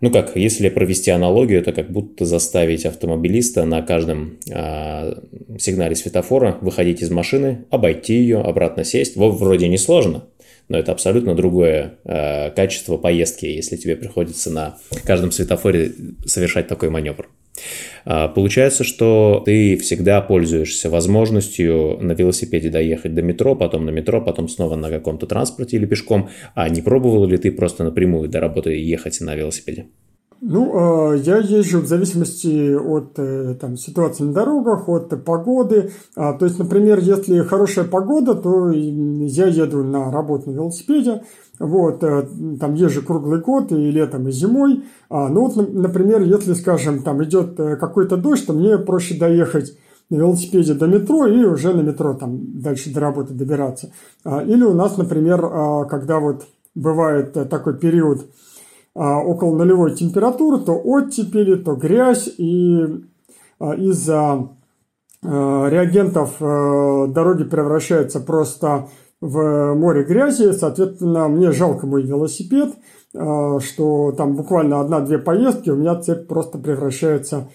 Ну 0.00 0.10
как, 0.10 0.36
если 0.36 0.68
провести 0.68 1.10
аналогию, 1.10 1.60
это 1.60 1.72
как 1.72 1.90
будто 1.90 2.24
заставить 2.24 2.84
автомобилиста 2.84 3.64
на 3.64 3.82
каждом 3.82 4.38
э, 4.50 5.14
сигнале 5.58 5.96
светофора 5.96 6.58
выходить 6.60 7.02
из 7.02 7.10
машины, 7.10 7.64
обойти 7.70 8.14
ее, 8.14 8.40
обратно 8.40 8.84
сесть. 8.84 9.16
Вот 9.16 9.32
вроде 9.38 9.68
не 9.68 9.78
сложно, 9.78 10.24
но 10.68 10.78
это 10.78 10.92
абсолютно 10.92 11.34
другое 11.34 11.94
э, 12.04 12.50
качество 12.50 12.96
поездки, 12.96 13.46
если 13.46 13.76
тебе 13.76 13.96
приходится 13.96 14.50
на 14.50 14.76
каждом 15.04 15.32
светофоре 15.32 15.92
совершать 16.26 16.68
такой 16.68 16.90
маневр. 16.90 17.28
Э, 18.04 18.28
получается, 18.28 18.84
что 18.84 19.42
ты 19.44 19.76
всегда 19.76 20.20
пользуешься 20.20 20.90
возможностью 20.90 21.98
на 22.00 22.12
велосипеде 22.12 22.70
доехать 22.70 23.14
до 23.14 23.22
метро, 23.22 23.54
потом 23.54 23.84
на 23.86 23.90
метро, 23.90 24.20
потом 24.20 24.48
снова 24.48 24.76
на 24.76 24.90
каком-то 24.90 25.26
транспорте 25.26 25.76
или 25.76 25.86
пешком. 25.86 26.28
А 26.54 26.68
не 26.68 26.82
пробовал 26.82 27.26
ли 27.26 27.36
ты 27.36 27.50
просто 27.52 27.84
напрямую 27.84 28.28
до 28.28 28.40
работы 28.40 28.70
ехать 28.70 29.20
на 29.20 29.34
велосипеде? 29.34 29.86
Ну, 30.40 31.12
э, 31.14 31.18
я 31.18 31.38
езжу 31.38 31.80
в 31.80 31.86
зависимости 31.86 32.74
от 32.74 33.18
э, 33.18 33.54
там, 33.58 33.76
ситуации 33.76 34.24
на 34.24 34.32
дорогах, 34.34 34.88
от 34.88 35.24
погоды. 35.24 35.92
А, 36.14 36.34
то 36.34 36.44
есть, 36.44 36.58
например, 36.58 36.98
если 36.98 37.38
хорошая 37.42 37.86
погода, 37.86 38.34
то 38.34 38.70
я 38.70 39.46
еду 39.46 39.82
на 39.82 40.10
работу 40.10 40.50
на 40.50 40.56
велосипеде. 40.56 41.22
Вот, 41.58 42.04
э, 42.04 42.28
там 42.60 42.74
езжу 42.74 43.02
круглый 43.02 43.40
год, 43.40 43.72
и 43.72 43.90
летом, 43.90 44.28
и 44.28 44.32
зимой. 44.32 44.84
А, 45.08 45.28
ну, 45.28 45.48
вот, 45.48 45.72
например, 45.72 46.20
если, 46.20 46.52
скажем, 46.52 47.02
там 47.02 47.24
идет 47.24 47.56
какой-то 47.56 48.18
дождь, 48.18 48.46
то 48.46 48.52
мне 48.52 48.76
проще 48.76 49.18
доехать 49.18 49.78
на 50.10 50.16
велосипеде 50.16 50.74
до 50.74 50.86
метро 50.86 51.26
и 51.26 51.44
уже 51.44 51.72
на 51.72 51.80
метро 51.80 52.12
там 52.14 52.60
дальше 52.60 52.92
до 52.92 53.00
работы 53.00 53.32
добираться. 53.32 53.90
А, 54.22 54.42
или 54.42 54.64
у 54.64 54.74
нас, 54.74 54.98
например, 54.98 55.40
когда 55.88 56.20
вот 56.20 56.44
бывает 56.74 57.32
такой 57.48 57.78
период, 57.78 58.20
а, 58.20 58.24
около 58.96 59.54
нулевой 59.56 59.94
температуры, 59.94 60.58
то 60.58 60.72
оттепели, 60.72 61.56
то 61.56 61.74
грязь, 61.74 62.28
и 62.38 63.04
а, 63.58 63.74
из-за 63.74 64.48
а, 65.22 65.68
реагентов 65.68 66.36
дороги 66.40 67.44
превращаются 67.44 68.20
просто 68.20 68.88
в 69.20 69.74
море 69.74 70.04
грязи, 70.04 70.52
соответственно, 70.52 71.28
мне 71.28 71.50
жалко 71.52 71.86
мой 71.86 72.02
велосипед, 72.02 72.74
что 73.12 74.12
там 74.16 74.36
буквально 74.36 74.80
одна-две 74.80 75.18
поездки, 75.18 75.70
у 75.70 75.76
меня 75.76 75.96
цепь 75.96 76.28
просто 76.28 76.58
превращается 76.58 77.48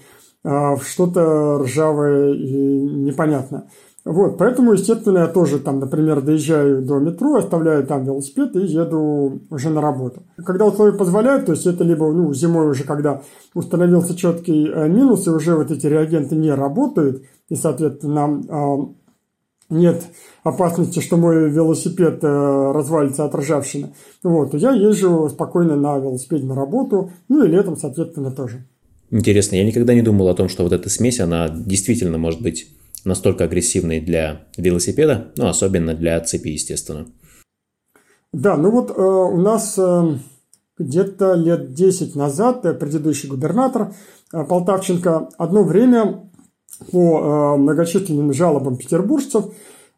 в 0.44 0.80
что-то 0.84 1.60
ржавое 1.60 2.34
и 2.34 2.52
непонятное. 2.52 3.70
Вот, 4.04 4.40
поэтому, 4.40 4.74
естественно, 4.74 5.20
я 5.20 5.28
тоже 5.28 5.60
там, 5.60 5.80
например, 5.80 6.22
доезжаю 6.22 6.82
до 6.82 6.98
метро, 6.98 7.36
оставляю 7.36 7.86
там 7.86 8.04
велосипед 8.04 8.56
и 8.56 8.66
еду 8.66 9.42
уже 9.52 9.70
на 9.70 9.80
работу. 9.80 10.24
Когда 10.44 10.66
условия 10.66 10.98
позволяют, 10.98 11.46
то 11.46 11.52
есть 11.52 11.68
это 11.68 11.84
либо 11.84 12.12
ну, 12.12 12.34
зимой 12.34 12.72
уже, 12.72 12.84
когда 12.84 13.22
установился 13.54 14.16
четкий 14.16 14.68
э, 14.68 14.88
минус, 14.90 15.28
и 15.28 15.30
уже 15.30 15.56
вот 15.56 15.70
эти 15.70 15.86
реагенты 15.86 16.36
не 16.36 16.52
работают, 16.52 17.24
и, 17.50 17.56
соответственно, 17.56 18.42
э, 18.50 18.78
нет 19.70 20.04
опасности, 20.44 21.00
что 21.00 21.18
мой 21.18 21.52
велосипед 21.52 22.24
э, 22.24 22.72
развалится 22.74 23.26
от 23.26 23.36
ржавчины, 23.36 23.94
вот, 24.24 24.56
я 24.56 24.72
езжу 24.72 25.30
спокойно 25.30 25.76
на 25.76 26.00
велосипеде 26.00 26.48
на 26.48 26.56
работу, 26.56 27.12
ну 27.30 27.44
и 27.44 27.48
летом, 27.48 27.78
соответственно, 27.78 28.32
тоже. 28.32 28.66
Интересно, 29.12 29.58
я 29.58 29.64
никогда 29.64 29.94
не 29.94 30.02
думал 30.02 30.28
о 30.30 30.34
том, 30.34 30.50
что 30.50 30.64
вот 30.64 30.74
эта 30.74 30.90
смесь, 30.90 31.20
она 31.20 31.50
действительно 31.50 32.18
может 32.18 32.42
быть 32.42 32.68
настолько 33.06 33.46
агрессивный 33.46 34.00
для 34.00 34.48
велосипеда, 34.58 35.32
ну, 35.38 35.48
особенно 35.48 35.94
для 35.94 36.20
цепи, 36.22 36.50
естественно. 36.50 37.08
Да, 38.34 38.56
ну 38.56 38.72
вот 38.72 38.92
э, 38.92 39.02
у 39.02 39.38
нас 39.38 39.78
э, 39.78 40.18
где-то 40.78 41.34
лет 41.34 41.74
10 41.74 42.16
назад 42.16 42.66
э, 42.66 42.74
предыдущий 42.74 43.28
губернатор 43.28 43.94
э, 44.34 44.44
Полтавченко 44.46 45.30
одно 45.38 45.64
время 45.64 46.30
по 46.92 47.20
э, 47.20 47.58
многочисленным 47.58 48.34
жалобам 48.34 48.78
петербуржцев 48.78 49.46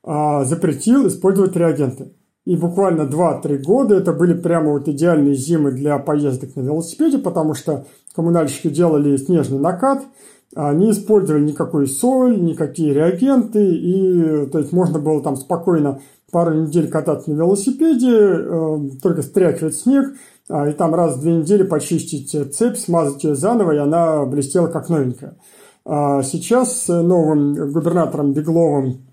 э, 0.04 0.46
запретил 0.46 1.08
использовать 1.08 1.56
реагенты. 1.56 2.14
И 2.46 2.58
буквально 2.58 3.04
2-3 3.04 3.58
года 3.60 3.96
это 3.96 4.12
были 4.14 4.34
прямо 4.34 4.72
вот 4.72 4.88
идеальные 4.88 5.36
зимы 5.36 5.72
для 5.72 5.98
поездок 6.00 6.56
на 6.56 6.62
велосипеде, 6.62 7.20
потому 7.20 7.54
что 7.54 7.86
коммунальщики 8.16 8.70
делали 8.70 9.16
снежный 9.18 9.60
накат– 9.60 10.04
не 10.56 10.92
использовали 10.92 11.44
никакой 11.44 11.88
соль, 11.88 12.42
никакие 12.42 12.94
реагенты, 12.94 13.76
и 13.76 14.46
то 14.48 14.60
есть 14.60 14.72
можно 14.72 15.00
было 15.00 15.22
там 15.22 15.36
спокойно 15.36 16.00
пару 16.34 16.54
недель 16.54 16.90
кататься 16.90 17.32
на 17.32 17.36
велосипеде, 17.36 18.12
э, 18.12 18.78
только 19.02 19.22
стряхивать 19.22 19.76
снег, 19.76 20.14
а, 20.50 20.68
и 20.68 20.74
там 20.74 20.94
раз 20.94 21.16
в 21.16 21.22
две 21.22 21.36
недели 21.36 21.64
почистить 21.64 22.32
цепь, 22.56 22.78
смазать 22.78 23.24
ее 23.24 23.36
заново, 23.36 23.72
и 23.74 23.78
она 23.78 24.26
блестела 24.26 24.68
как 24.68 24.90
новенькая. 24.90 25.38
А 25.86 26.24
сейчас 26.24 26.84
с 26.84 27.02
новым 27.02 27.54
губернатором 27.72 28.34
Бегловым, 28.34 29.06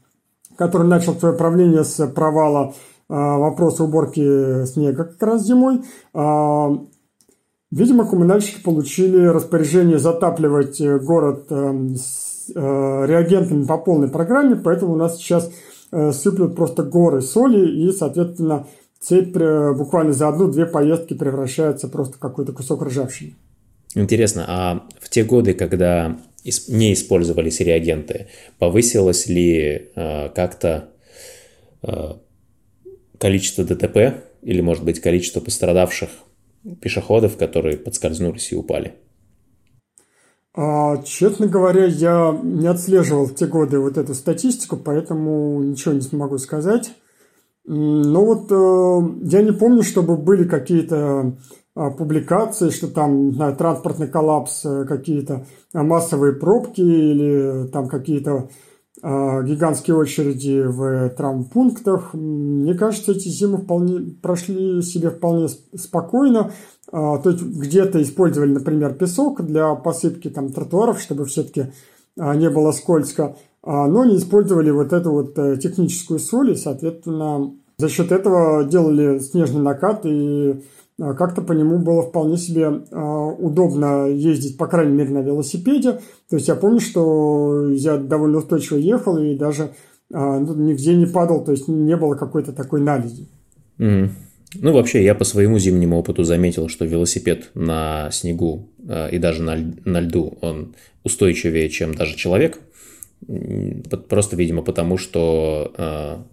который 0.57 0.87
начал 0.87 1.15
свое 1.15 1.37
правление 1.37 1.85
с 1.85 2.07
провала 2.09 2.75
вопроса 3.09 3.83
уборки 3.85 4.65
снега 4.67 5.05
как 5.05 5.21
раз 5.21 5.45
зимой, 5.45 5.83
Видимо, 7.71 8.05
коммунальщики 8.05 8.61
получили 8.61 9.27
распоряжение 9.27 9.99
затапливать 9.99 10.81
э, 10.81 10.99
город 10.99 11.47
с 11.51 12.51
э, 12.53 12.59
реагентами 12.59 13.65
по 13.65 13.79
полной 13.79 14.09
программе, 14.09 14.57
поэтому 14.57 14.95
у 14.95 14.97
нас 14.97 15.19
сейчас 15.19 15.53
э, 15.93 16.11
сыплют 16.11 16.57
просто 16.57 16.83
горы 16.83 17.23
соли, 17.23 17.87
и, 17.87 17.93
соответственно, 17.93 18.67
цепь 18.99 19.37
буквально 19.77 20.13
за 20.13 20.29
одну-две 20.29 20.67
поездки 20.67 21.15
превращается 21.15 21.87
просто 21.87 22.17
в 22.17 22.19
какой-то 22.19 22.53
кусок 22.53 22.83
ржавчины. 22.83 23.37
Интересно, 23.95 24.45
а 24.49 24.89
в 25.01 25.09
те 25.09 25.23
годы, 25.23 25.55
когда 25.55 26.19
не 26.69 26.93
использовались 26.93 27.61
реагенты, 27.61 28.27
повысилось 28.59 29.27
ли 29.27 29.91
как-то 29.95 30.91
количество 33.19 33.65
ДТП 33.65 34.23
или, 34.43 34.61
может 34.61 34.85
быть, 34.85 35.01
количество 35.01 35.41
пострадавших 35.41 36.11
пешеходов, 36.81 37.37
которые 37.37 37.77
подскользнулись 37.77 38.53
и 38.53 38.57
упали? 38.57 38.95
А, 40.53 40.99
честно 41.05 41.47
говоря, 41.47 41.85
я 41.87 42.39
не 42.43 42.67
отслеживал 42.67 43.27
в 43.27 43.35
те 43.35 43.47
годы 43.47 43.79
вот 43.79 43.97
эту 43.97 44.15
статистику, 44.15 44.77
поэтому 44.77 45.63
ничего 45.63 45.95
не 45.95 46.01
смогу 46.01 46.39
сказать. 46.39 46.93
Но 47.65 48.25
вот 48.25 48.51
э, 48.51 49.27
я 49.29 49.43
не 49.43 49.53
помню, 49.53 49.83
чтобы 49.83 50.17
были 50.17 50.45
какие-то 50.45 51.37
э, 51.77 51.91
публикации, 51.97 52.71
что 52.71 52.89
там 52.89 53.33
знаю, 53.33 53.55
транспортный 53.55 54.09
коллапс, 54.09 54.65
э, 54.65 54.87
какие-то 54.87 55.47
массовые 55.73 56.33
пробки 56.33 56.81
или 56.81 57.69
там 57.69 57.89
какие-то 57.89 58.33
а, 58.33 58.49
гигантские 59.03 59.97
очереди 59.97 60.63
в 60.67 61.11
травмпунктах. 61.11 62.15
Мне 62.15 62.75
кажется, 62.75 63.13
эти 63.13 63.29
зимы 63.29 63.59
вполне 63.59 64.13
прошли 64.21 64.83
себе 64.83 65.11
вполне 65.11 65.49
спокойно. 65.49 66.53
А, 66.93 67.19
то 67.19 67.31
есть 67.31 67.43
где-то 67.43 68.03
использовали, 68.03 68.53
например, 68.53 68.95
песок 68.95 69.43
для 69.43 69.75
посыпки 69.75 70.29
там, 70.29 70.53
тротуаров, 70.53 71.01
чтобы 71.01 71.25
все-таки 71.25 71.73
а, 72.19 72.35
не 72.35 72.51
было 72.51 72.73
скользко, 72.73 73.37
но 73.63 74.05
не 74.05 74.17
использовали 74.17 74.71
вот 74.71 74.95
эту 74.95 75.13
вот 75.13 75.39
э, 75.39 75.59
техническую 75.59 76.19
соль, 76.19 76.53
и, 76.53 76.57
соответственно, 76.57 77.53
за 77.77 77.89
счет 77.89 78.11
этого 78.11 78.65
делали 78.65 79.19
снежный 79.19 79.63
накат 79.63 80.05
и 80.05 80.51
а, 80.51 80.61
как-то 81.01 81.41
по 81.41 81.53
нему 81.53 81.79
было 81.79 82.03
вполне 82.03 82.37
себе 82.37 82.83
а, 82.93 83.27
удобно 83.27 84.07
ездить, 84.07 84.59
по 84.59 84.67
крайней 84.67 84.93
мере, 84.93 85.11
на 85.11 85.23
велосипеде. 85.23 86.01
То 86.29 86.37
есть 86.37 86.49
я 86.49 86.55
помню, 86.55 86.81
что 86.81 87.71
я 87.71 87.97
довольно 87.97 88.39
устойчиво 88.39 88.77
ехал 88.77 89.17
и 89.19 89.35
даже 89.35 89.71
а, 90.13 90.39
ну, 90.39 90.55
нигде 90.55 90.95
не 90.95 91.07
падал, 91.07 91.45
то 91.45 91.53
есть 91.53 91.69
не 91.69 91.97
было 91.97 92.15
какой-то 92.17 92.53
такой 92.53 92.81
наледи. 92.81 93.29
Mm. 93.79 94.11
Ну, 94.61 94.73
вообще, 94.73 95.05
я 95.05 95.15
по 95.15 95.25
своему 95.25 95.59
зимнему 95.59 95.97
опыту 95.97 96.25
заметил, 96.25 96.69
что 96.69 96.85
велосипед 96.85 97.51
на 97.55 98.11
снегу 98.11 98.69
и 99.13 99.19
даже 99.19 99.43
на 99.43 100.01
льду, 100.01 100.39
он 100.41 100.75
устойчивее, 101.05 101.69
чем 101.69 101.95
даже 101.95 102.17
человек. 102.17 102.59
Просто, 104.09 104.37
видимо, 104.37 104.63
потому 104.63 104.97
что 104.97 106.27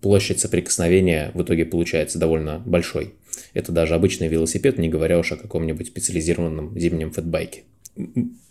площадь 0.00 0.40
соприкосновения 0.40 1.30
в 1.34 1.42
итоге 1.42 1.64
получается 1.64 2.18
довольно 2.18 2.62
большой. 2.64 3.14
Это 3.54 3.72
даже 3.72 3.94
обычный 3.94 4.28
велосипед, 4.28 4.78
не 4.78 4.88
говоря 4.88 5.18
уж 5.18 5.32
о 5.32 5.36
каком-нибудь 5.36 5.88
специализированном 5.88 6.78
зимнем 6.78 7.10
фэтбайке. 7.10 7.62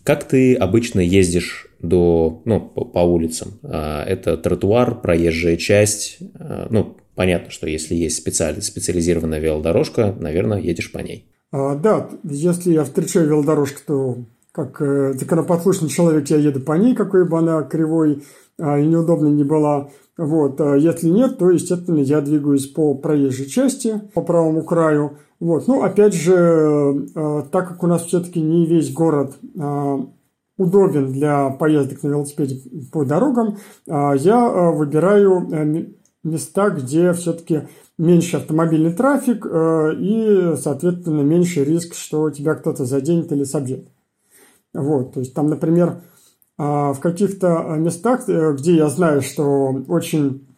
Как 0.03 0.27
ты 0.27 0.55
обычно 0.55 0.99
ездишь 0.99 1.67
до, 1.79 2.41
ну, 2.45 2.61
по, 2.61 2.85
по 2.85 2.99
улицам? 2.99 3.59
А, 3.63 4.03
это 4.03 4.37
тротуар, 4.37 4.99
проезжая 4.99 5.57
часть. 5.57 6.17
А, 6.35 6.67
ну, 6.69 6.97
понятно, 7.15 7.51
что 7.51 7.67
если 7.67 7.95
есть 7.95 8.17
специаль, 8.17 8.61
специализированная 8.61 9.39
велодорожка, 9.39 10.15
наверное, 10.19 10.59
едешь 10.59 10.91
по 10.91 10.99
ней. 10.99 11.25
А, 11.51 11.75
да, 11.75 12.09
если 12.23 12.73
я 12.73 12.83
встречаю 12.83 13.27
велодорожку, 13.27 13.79
то 13.85 14.17
как 14.65 14.81
э, 14.81 15.13
законопослушный 15.13 15.89
человек 15.89 16.27
я 16.27 16.37
еду 16.37 16.59
по 16.59 16.73
ней, 16.73 16.95
какой 16.95 17.27
бы 17.27 17.37
она 17.37 17.63
кривой 17.63 18.23
а, 18.59 18.77
и 18.77 18.85
неудобной 18.85 19.31
не 19.31 19.43
была. 19.43 19.89
Вот. 20.17 20.59
А 20.59 20.75
если 20.75 21.09
нет, 21.09 21.37
то, 21.37 21.49
естественно, 21.49 21.99
я 21.99 22.21
двигаюсь 22.21 22.67
по 22.67 22.93
проезжей 22.93 23.45
части, 23.45 24.01
по 24.13 24.21
правому 24.21 24.63
краю. 24.63 25.17
Вот. 25.39 25.67
Ну, 25.67 25.81
опять 25.81 26.13
же, 26.13 27.07
э, 27.15 27.43
так 27.51 27.69
как 27.69 27.83
у 27.83 27.87
нас 27.87 28.03
все-таки 28.03 28.41
не 28.41 28.65
весь 28.65 28.91
город 28.91 29.37
э, 29.55 29.97
удобен 30.57 31.13
для 31.13 31.49
поездок 31.51 32.03
на 32.03 32.09
велосипеде 32.09 32.59
по 32.91 33.05
дорогам, 33.05 33.57
э, 33.87 34.11
я 34.17 34.71
выбираю 34.71 35.87
места, 36.23 36.69
где 36.69 37.13
все-таки 37.13 37.69
меньше 37.97 38.37
автомобильный 38.37 38.91
трафик 38.91 39.45
и, 39.45 40.53
соответственно, 40.61 41.21
меньше 41.21 41.63
риск, 41.63 41.95
что 41.95 42.29
тебя 42.29 42.55
кто-то 42.55 42.83
заденет 42.83 43.31
или 43.31 43.45
собьет. 43.45 43.87
Вот, 44.73 45.13
то 45.13 45.19
есть 45.19 45.33
там, 45.33 45.47
например, 45.49 46.01
в 46.57 46.97
каких-то 46.99 47.75
местах, 47.77 48.27
где 48.27 48.75
я 48.75 48.89
знаю, 48.89 49.21
что 49.21 49.83
очень 49.87 50.49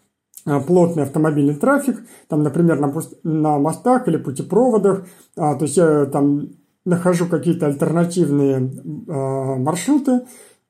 Э, 0.45 0.59
плотный 0.59 1.03
автомобильный 1.03 1.53
трафик, 1.55 2.03
там, 2.27 2.41
например, 2.41 2.79
на, 3.23 3.59
мостах 3.59 4.07
или 4.07 4.17
путепроводах, 4.17 5.05
а, 5.37 5.53
то 5.53 5.65
есть 5.65 5.77
я 5.77 6.05
там 6.05 6.49
нахожу 6.83 7.27
какие-то 7.27 7.67
альтернативные 7.67 8.71
а, 9.07 9.55
маршруты, 9.57 10.21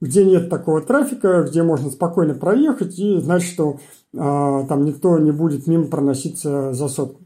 где 0.01 0.25
нет 0.25 0.49
такого 0.49 0.81
трафика, 0.81 1.43
где 1.43 1.63
можно 1.63 1.89
спокойно 1.89 2.33
проехать 2.33 2.99
и 2.99 3.17
знать, 3.19 3.43
что 3.43 3.79
а, 4.17 4.65
там 4.65 4.83
никто 4.83 5.17
не 5.19 5.31
будет 5.31 5.67
мимо 5.67 5.85
проноситься 5.85 6.73
за 6.73 6.89
сотку. 6.89 7.20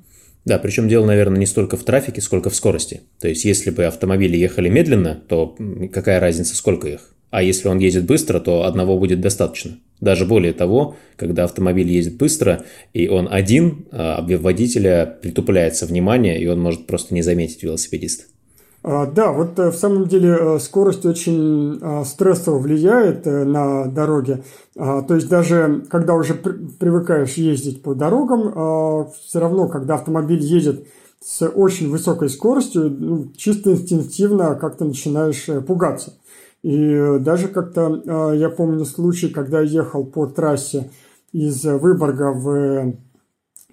Да, 0.46 0.60
причем 0.60 0.88
дело, 0.88 1.06
наверное, 1.06 1.40
не 1.40 1.48
столько 1.48 1.76
в 1.76 1.84
трафике, 1.84 2.22
сколько 2.22 2.52
в 2.52 2.56
скорости. 2.56 3.02
То 3.20 3.28
есть, 3.28 3.46
если 3.46 3.72
бы 3.72 3.86
автомобили 3.86 4.38
ехали 4.38 4.70
медленно, 4.70 5.22
то 5.28 5.58
какая 5.92 6.20
разница, 6.20 6.56
сколько 6.56 6.88
их? 6.88 7.12
А 7.32 7.42
если 7.42 7.68
он 7.68 7.80
едет 7.80 8.06
быстро, 8.06 8.40
то 8.40 8.64
одного 8.64 8.98
будет 8.98 9.20
достаточно. 9.20 9.80
Даже 10.00 10.26
более 10.26 10.54
того, 10.54 10.96
когда 11.16 11.46
автомобиль 11.46 11.90
едет 11.90 12.16
быстро, 12.16 12.64
и 12.94 13.08
он 13.08 13.28
один, 13.30 13.88
а 13.92 14.22
водителя 14.22 15.18
притупляется 15.22 15.86
внимание, 15.86 16.40
и 16.40 16.46
он 16.48 16.62
может 16.62 16.86
просто 16.86 17.14
не 17.14 17.24
заметить 17.24 17.64
велосипедиста. 17.64 18.26
А, 18.88 19.08
да, 19.08 19.32
вот 19.32 19.58
э, 19.58 19.72
в 19.72 19.76
самом 19.76 20.06
деле 20.06 20.38
э, 20.40 20.60
скорость 20.60 21.08
очень 21.08 21.80
а, 21.82 22.06
стрессово 22.06 22.60
влияет 22.60 23.26
э, 23.26 23.44
на 23.44 23.88
дороге. 23.88 24.44
То 24.76 25.16
есть 25.16 25.28
даже 25.28 25.86
когда 25.90 26.14
уже 26.14 26.36
привыкаешь 26.36 27.34
ездить 27.36 27.82
по 27.82 27.96
дорогам, 27.96 29.10
все 29.26 29.40
равно, 29.40 29.70
когда 29.70 29.96
автомобиль 29.96 30.42
едет 30.42 30.86
с 31.24 31.48
очень 31.48 31.90
высокой 31.90 32.28
скоростью, 32.30 32.90
ну, 32.92 33.32
чисто 33.38 33.72
инстинктивно 33.72 34.56
как-то 34.56 34.84
начинаешь 34.84 35.46
пугаться. 35.66 36.14
И 36.62 37.20
даже 37.22 37.48
как-то 37.48 38.04
а, 38.06 38.34
я 38.34 38.50
помню 38.50 38.84
случай, 38.84 39.30
когда 39.30 39.62
я 39.62 39.82
ехал 39.82 40.06
по 40.06 40.28
трассе 40.28 40.92
из 41.32 41.64
Выборга 41.64 42.34
в 42.34 42.98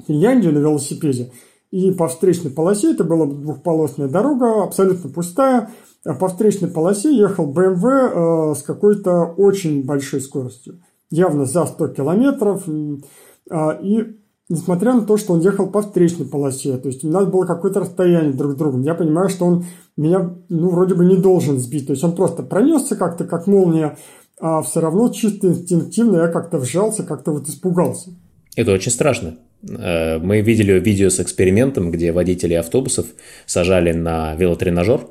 Финляндию 0.06 0.54
на 0.54 0.58
велосипеде, 0.58 1.32
и 1.72 1.90
по 1.90 2.06
встречной 2.06 2.50
полосе, 2.50 2.92
это 2.92 3.02
была 3.02 3.26
двухполосная 3.26 4.06
дорога, 4.06 4.62
абсолютно 4.62 5.10
пустая, 5.10 5.70
по 6.04 6.28
встречной 6.28 6.68
полосе 6.68 7.16
ехал 7.16 7.50
BMW 7.50 7.80
а, 7.82 8.54
с 8.54 8.62
какой-то 8.62 9.24
очень 9.36 9.84
большой 9.84 10.20
скоростью, 10.20 10.82
явно 11.10 11.46
за 11.46 11.64
100 11.64 11.88
километров, 11.88 12.68
и 12.68 14.18
несмотря 14.48 14.92
на 14.92 15.02
то, 15.02 15.16
что 15.16 15.32
он 15.32 15.40
ехал 15.40 15.66
по 15.66 15.80
встречной 15.80 16.26
полосе, 16.26 16.76
то 16.76 16.88
есть 16.88 17.04
надо 17.04 17.26
было 17.26 17.46
какое-то 17.46 17.80
расстояние 17.80 18.34
друг 18.34 18.54
к 18.54 18.58
другу. 18.58 18.78
Я 18.80 18.94
понимаю, 18.94 19.30
что 19.30 19.46
он 19.46 19.64
меня, 19.96 20.36
ну, 20.50 20.68
вроде 20.68 20.94
бы 20.94 21.06
не 21.06 21.16
должен 21.16 21.58
сбить, 21.58 21.86
то 21.86 21.92
есть 21.92 22.04
он 22.04 22.14
просто 22.14 22.42
пронесся 22.42 22.96
как-то, 22.96 23.24
как 23.24 23.46
молния, 23.46 23.96
а 24.38 24.60
все 24.60 24.80
равно 24.80 25.08
чисто 25.08 25.48
инстинктивно 25.48 26.18
я 26.18 26.28
как-то 26.28 26.58
вжался, 26.58 27.02
как-то 27.02 27.32
вот 27.32 27.48
испугался. 27.48 28.10
Это 28.56 28.72
очень 28.72 28.92
страшно. 28.92 29.36
Э, 29.68 30.18
мы 30.18 30.40
видели 30.40 30.78
видео 30.78 31.10
с 31.10 31.20
экспериментом, 31.20 31.90
где 31.90 32.12
водители 32.12 32.54
автобусов 32.54 33.06
сажали 33.46 33.92
на 33.92 34.34
велотренажер 34.34 35.06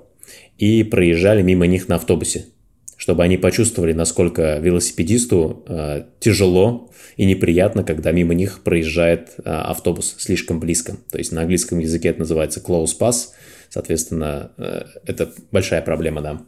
и 0.57 0.83
проезжали 0.83 1.41
мимо 1.41 1.67
них 1.67 1.87
на 1.87 1.95
автобусе 1.95 2.45
чтобы 3.01 3.23
они 3.23 3.35
почувствовали, 3.35 3.93
насколько 3.93 4.59
велосипедисту 4.59 5.63
э, 5.67 6.03
тяжело 6.19 6.91
и 7.17 7.25
неприятно, 7.25 7.83
когда 7.83 8.11
мимо 8.11 8.35
них 8.35 8.61
проезжает 8.61 9.33
э, 9.39 9.49
автобус 9.49 10.13
слишком 10.19 10.59
близко. 10.59 10.97
То 11.09 11.17
есть 11.17 11.31
на 11.31 11.41
английском 11.41 11.79
языке 11.79 12.09
это 12.09 12.19
называется 12.19 12.59
close 12.59 12.91
pass, 12.99 13.29
соответственно, 13.69 14.51
э, 14.59 14.83
это 15.07 15.31
большая 15.51 15.81
проблема, 15.81 16.21
да. 16.21 16.41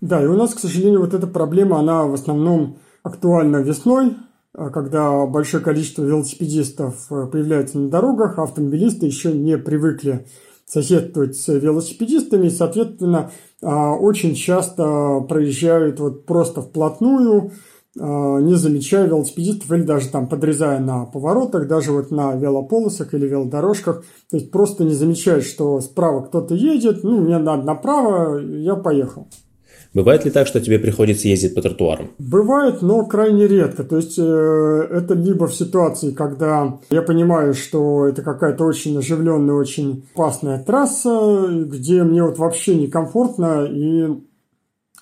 Да, 0.00 0.20
и 0.20 0.26
у 0.26 0.36
нас, 0.36 0.52
к 0.52 0.58
сожалению, 0.58 0.98
вот 0.98 1.14
эта 1.14 1.28
проблема, 1.28 1.78
она 1.78 2.06
в 2.06 2.14
основном 2.14 2.78
актуальна 3.04 3.58
весной, 3.58 4.16
когда 4.54 5.24
большое 5.26 5.62
количество 5.62 6.02
велосипедистов 6.02 7.10
э, 7.10 7.26
появляется 7.26 7.78
на 7.78 7.88
дорогах, 7.88 8.38
а 8.38 8.42
автомобилисты 8.42 9.06
еще 9.06 9.32
не 9.32 9.56
привыкли 9.56 10.26
соседствовать 10.66 11.36
с 11.36 11.48
велосипедистами, 11.52 12.48
соответственно, 12.48 13.30
а, 13.62 13.94
очень 13.94 14.34
часто 14.34 15.20
проезжают 15.28 16.00
вот 16.00 16.24
просто 16.24 16.62
вплотную, 16.62 17.52
а, 17.98 18.38
не 18.38 18.54
замечая 18.54 19.06
велосипедистов 19.06 19.70
или 19.70 19.82
даже 19.82 20.08
там 20.08 20.28
подрезая 20.28 20.80
на 20.80 21.04
поворотах, 21.04 21.68
даже 21.68 21.92
вот 21.92 22.10
на 22.10 22.34
велополосах 22.36 23.12
или 23.12 23.26
велодорожках. 23.26 24.04
То 24.30 24.36
есть 24.36 24.50
просто 24.50 24.84
не 24.84 24.94
замечают, 24.94 25.44
что 25.44 25.80
справа 25.80 26.22
кто-то 26.22 26.54
едет, 26.54 27.04
ну, 27.04 27.20
мне 27.20 27.38
надо 27.38 27.64
направо, 27.64 28.38
я 28.38 28.76
поехал. 28.76 29.28
Бывает 29.94 30.24
ли 30.24 30.30
так, 30.30 30.46
что 30.46 30.60
тебе 30.60 30.78
приходится 30.78 31.28
ездить 31.28 31.54
по 31.54 31.60
тротуарам? 31.60 32.10
Бывает, 32.18 32.80
но 32.80 33.04
крайне 33.04 33.46
редко. 33.46 33.84
То 33.84 33.96
есть 33.96 34.18
э, 34.18 34.22
это 34.22 35.14
либо 35.14 35.46
в 35.46 35.54
ситуации, 35.54 36.12
когда 36.12 36.78
я 36.90 37.02
понимаю, 37.02 37.52
что 37.52 38.06
это 38.06 38.22
какая-то 38.22 38.64
очень 38.64 38.96
оживленная, 38.96 39.54
очень 39.54 40.06
опасная 40.14 40.62
трасса, 40.62 41.46
где 41.66 42.02
мне 42.04 42.22
вот 42.22 42.38
вообще 42.38 42.76
некомфортно 42.76 43.66
и 43.66 44.08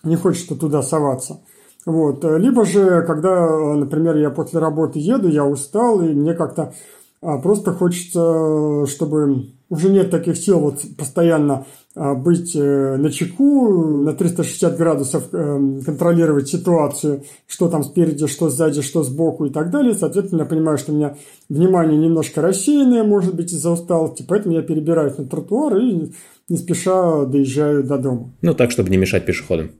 не 0.02 0.16
хочется 0.16 0.56
туда 0.56 0.82
соваться. 0.82 1.40
Вот. 1.86 2.24
Либо 2.24 2.64
же, 2.64 3.02
когда, 3.06 3.74
например, 3.74 4.16
я 4.16 4.30
после 4.30 4.58
работы 4.58 4.98
еду, 4.98 5.28
я 5.28 5.46
устал, 5.46 6.02
и 6.02 6.12
мне 6.12 6.34
как-то 6.34 6.74
а, 7.22 7.38
просто 7.38 7.72
хочется, 7.72 8.86
чтобы 8.86 9.52
уже 9.70 9.88
нет 9.88 10.10
таких 10.10 10.36
сил 10.36 10.58
вот 10.58 10.82
постоянно 10.98 11.64
а, 11.94 12.14
быть 12.14 12.54
э, 12.56 12.96
на 12.96 13.10
чеку, 13.10 14.02
на 14.02 14.12
360 14.12 14.76
градусов 14.76 15.28
э, 15.32 15.80
контролировать 15.86 16.48
ситуацию, 16.48 17.22
что 17.46 17.68
там 17.68 17.84
спереди, 17.84 18.26
что 18.26 18.48
сзади, 18.48 18.82
что 18.82 19.04
сбоку 19.04 19.46
и 19.46 19.50
так 19.50 19.70
далее. 19.70 19.94
Соответственно, 19.94 20.40
я 20.40 20.46
понимаю, 20.46 20.76
что 20.76 20.92
у 20.92 20.96
меня 20.96 21.16
внимание 21.48 21.98
немножко 21.98 22.42
рассеянное, 22.42 23.04
может 23.04 23.34
быть, 23.34 23.52
из-за 23.52 23.70
усталости, 23.70 24.24
поэтому 24.26 24.56
я 24.56 24.62
перебираюсь 24.62 25.18
на 25.18 25.26
тротуар 25.26 25.76
и 25.78 26.12
не 26.48 26.56
спеша 26.56 27.24
доезжаю 27.24 27.84
до 27.84 27.96
дома. 27.96 28.32
Ну, 28.42 28.54
так, 28.54 28.72
чтобы 28.72 28.90
не 28.90 28.96
мешать 28.96 29.24
пешеходам. 29.24 29.70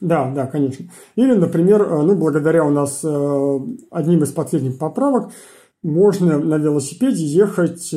Да, 0.00 0.30
да, 0.30 0.46
конечно. 0.46 0.86
Или, 1.16 1.32
например, 1.34 1.82
э, 1.82 2.02
ну, 2.02 2.14
благодаря 2.16 2.64
у 2.64 2.70
нас 2.70 3.02
одним 3.90 4.22
из 4.22 4.30
последних 4.30 4.78
поправок, 4.78 5.30
можно 5.82 6.38
на 6.38 6.56
велосипеде 6.56 7.24
ехать 7.24 7.90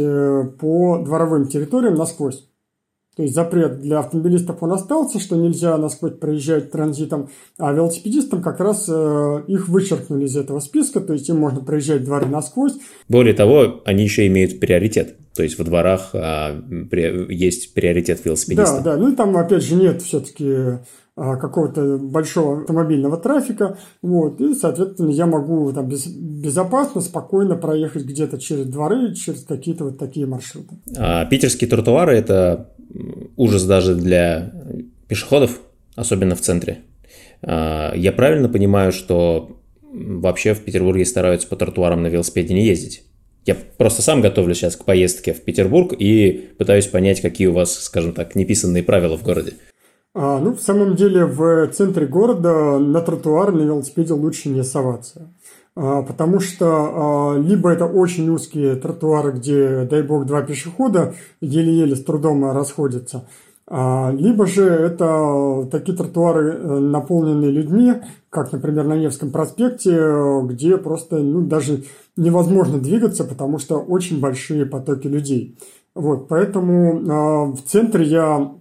по 0.60 1.04
дворовым 1.04 1.48
территориям 1.48 1.96
насквозь. 1.96 2.48
То 3.16 3.24
есть 3.24 3.34
запрет 3.34 3.80
для 3.80 4.00
автомобилистов 4.00 4.62
он 4.62 4.74
остался, 4.74 5.20
что 5.20 5.38
нельзя 5.38 5.78
насквозь 5.78 6.14
проезжать 6.14 6.72
транзитом, 6.72 7.30
а 7.58 7.72
велосипедистам 7.72 8.42
как 8.42 8.60
раз 8.60 8.90
э, 8.90 9.44
их 9.48 9.70
вычеркнули 9.70 10.26
из 10.26 10.36
этого 10.36 10.60
списка, 10.60 11.00
то 11.00 11.14
есть 11.14 11.30
им 11.30 11.38
можно 11.38 11.62
проезжать 11.62 12.04
дворы 12.04 12.26
насквозь. 12.26 12.74
Более 13.08 13.34
того, 13.34 13.82
они 13.86 14.04
еще 14.04 14.28
имеют 14.28 14.60
приоритет. 14.60 15.16
То 15.34 15.44
есть 15.44 15.58
во 15.58 15.64
дворах 15.64 16.10
а, 16.14 16.62
при, 16.90 17.34
есть 17.34 17.74
приоритет 17.74 18.24
велосипедиста. 18.24 18.82
Да, 18.82 18.96
да. 18.96 18.98
Ну 18.98 19.12
и 19.12 19.16
там, 19.16 19.36
опять 19.38 19.64
же, 19.64 19.76
нет 19.76 20.02
все-таки 20.02 20.80
какого-то 21.16 21.98
большого 21.98 22.62
автомобильного 22.62 23.18
трафика, 23.18 23.78
вот, 24.02 24.42
и, 24.42 24.54
соответственно, 24.54 25.12
я 25.12 25.26
могу 25.26 25.72
там 25.72 25.88
без, 25.88 26.08
безопасно, 26.08 27.00
спокойно 27.00 27.56
проехать 27.56 28.04
где-то 28.04 28.38
через 28.38 28.66
дворы, 28.66 29.16
через 29.16 29.44
какие-то 29.44 29.86
вот 29.86 29.98
такие 29.98 30.26
маршруты. 30.26 30.76
А 30.98 31.26
питерские 31.26 31.70
тротуары– 31.70 32.16
это 32.18 32.72
ужас 33.38 33.64
даже 33.64 33.96
для 33.96 34.52
пешеходов, 35.08 35.62
особенно 35.96 36.36
в 36.36 36.42
центре. 36.42 36.80
А, 37.42 37.94
я 37.96 38.12
правильно 38.12 38.50
понимаю, 38.50 38.92
что 38.92 39.58
вообще 39.82 40.54
в 40.54 40.62
Петербурге 40.62 41.06
стараются 41.06 41.48
по 41.48 41.56
тротуарам 41.56 42.04
на 42.04 42.08
велосипеде 42.08 42.54
не 42.54 42.66
ездить? 42.66 43.04
Я 43.46 43.56
просто 43.56 44.02
сам 44.02 44.22
готовлю 44.22 44.56
сейчас 44.56 44.76
к 44.76 44.86
поездке 44.86 45.34
в 45.34 45.42
Петербург 45.42 45.94
и 45.98 46.50
пытаюсь 46.58 46.88
понять, 46.88 47.22
какие 47.22 47.48
у 47.48 47.54
вас, 47.54 47.74
скажем 47.76 48.14
так, 48.14 48.36
неписанные 48.36 48.84
правила 48.84 49.18
в 49.18 49.24
городе. 49.24 49.54
А, 50.18 50.40
ну, 50.40 50.54
в 50.54 50.62
самом 50.62 50.96
деле, 50.96 51.26
в 51.26 51.68
центре 51.68 52.08
города 52.08 52.80
на 52.80 53.02
тротуар 53.02 53.52
на 53.52 53.64
велосипеде 53.64 54.14
лучше 54.14 54.48
не 54.48 54.64
соваться. 54.64 55.30
А, 55.76 56.04
потому 56.04 56.40
что 56.40 56.68
а, 56.68 57.38
либо 57.38 57.70
это 57.70 57.86
очень 57.86 58.30
узкие 58.30 58.76
тротуары, 58.76 59.34
где, 59.34 59.84
дай 59.84 60.04
бог, 60.04 60.26
два 60.26 60.42
пешехода 60.42 61.16
еле-еле 61.42 61.98
с 61.98 62.04
трудом 62.04 62.50
расходятся, 62.50 63.28
а, 63.68 64.12
либо 64.14 64.46
же 64.46 64.64
это 64.64 65.68
такие 65.70 65.98
тротуары, 65.98 66.52
э, 66.52 66.80
наполненные 66.80 67.52
людьми, 67.52 67.96
как, 68.30 68.54
например, 68.54 68.86
на 68.86 68.94
Невском 68.94 69.32
проспекте, 69.32 70.00
где 70.44 70.78
просто 70.78 71.18
ну, 71.18 71.42
даже 71.42 71.84
невозможно 72.16 72.78
двигаться, 72.78 73.26
потому 73.26 73.58
что 73.58 73.80
очень 73.80 74.22
большие 74.22 74.66
потоки 74.66 75.08
людей. 75.08 75.58
Вот, 75.94 76.28
поэтому 76.28 77.54
в 77.54 77.62
центре 77.66 78.06
я, 78.06 78.52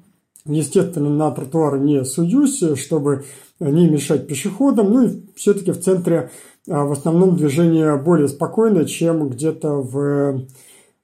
естественно, 0.47 1.11
на 1.11 1.31
тротуары 1.31 1.79
не 1.79 2.05
суюсь, 2.05 2.63
чтобы 2.79 3.25
не 3.61 3.89
мешать 3.89 4.27
пешеходам. 4.27 4.93
Ну 4.93 5.07
и 5.07 5.23
все-таки 5.37 5.73
в 5.73 5.81
центре 5.81 6.31
в 6.67 6.93
основном 6.93 7.37
движение 7.37 7.97
более 7.97 8.29
спокойное, 8.29 8.85
чем 8.85 9.29
где-то 9.29 9.69
в 9.69 10.47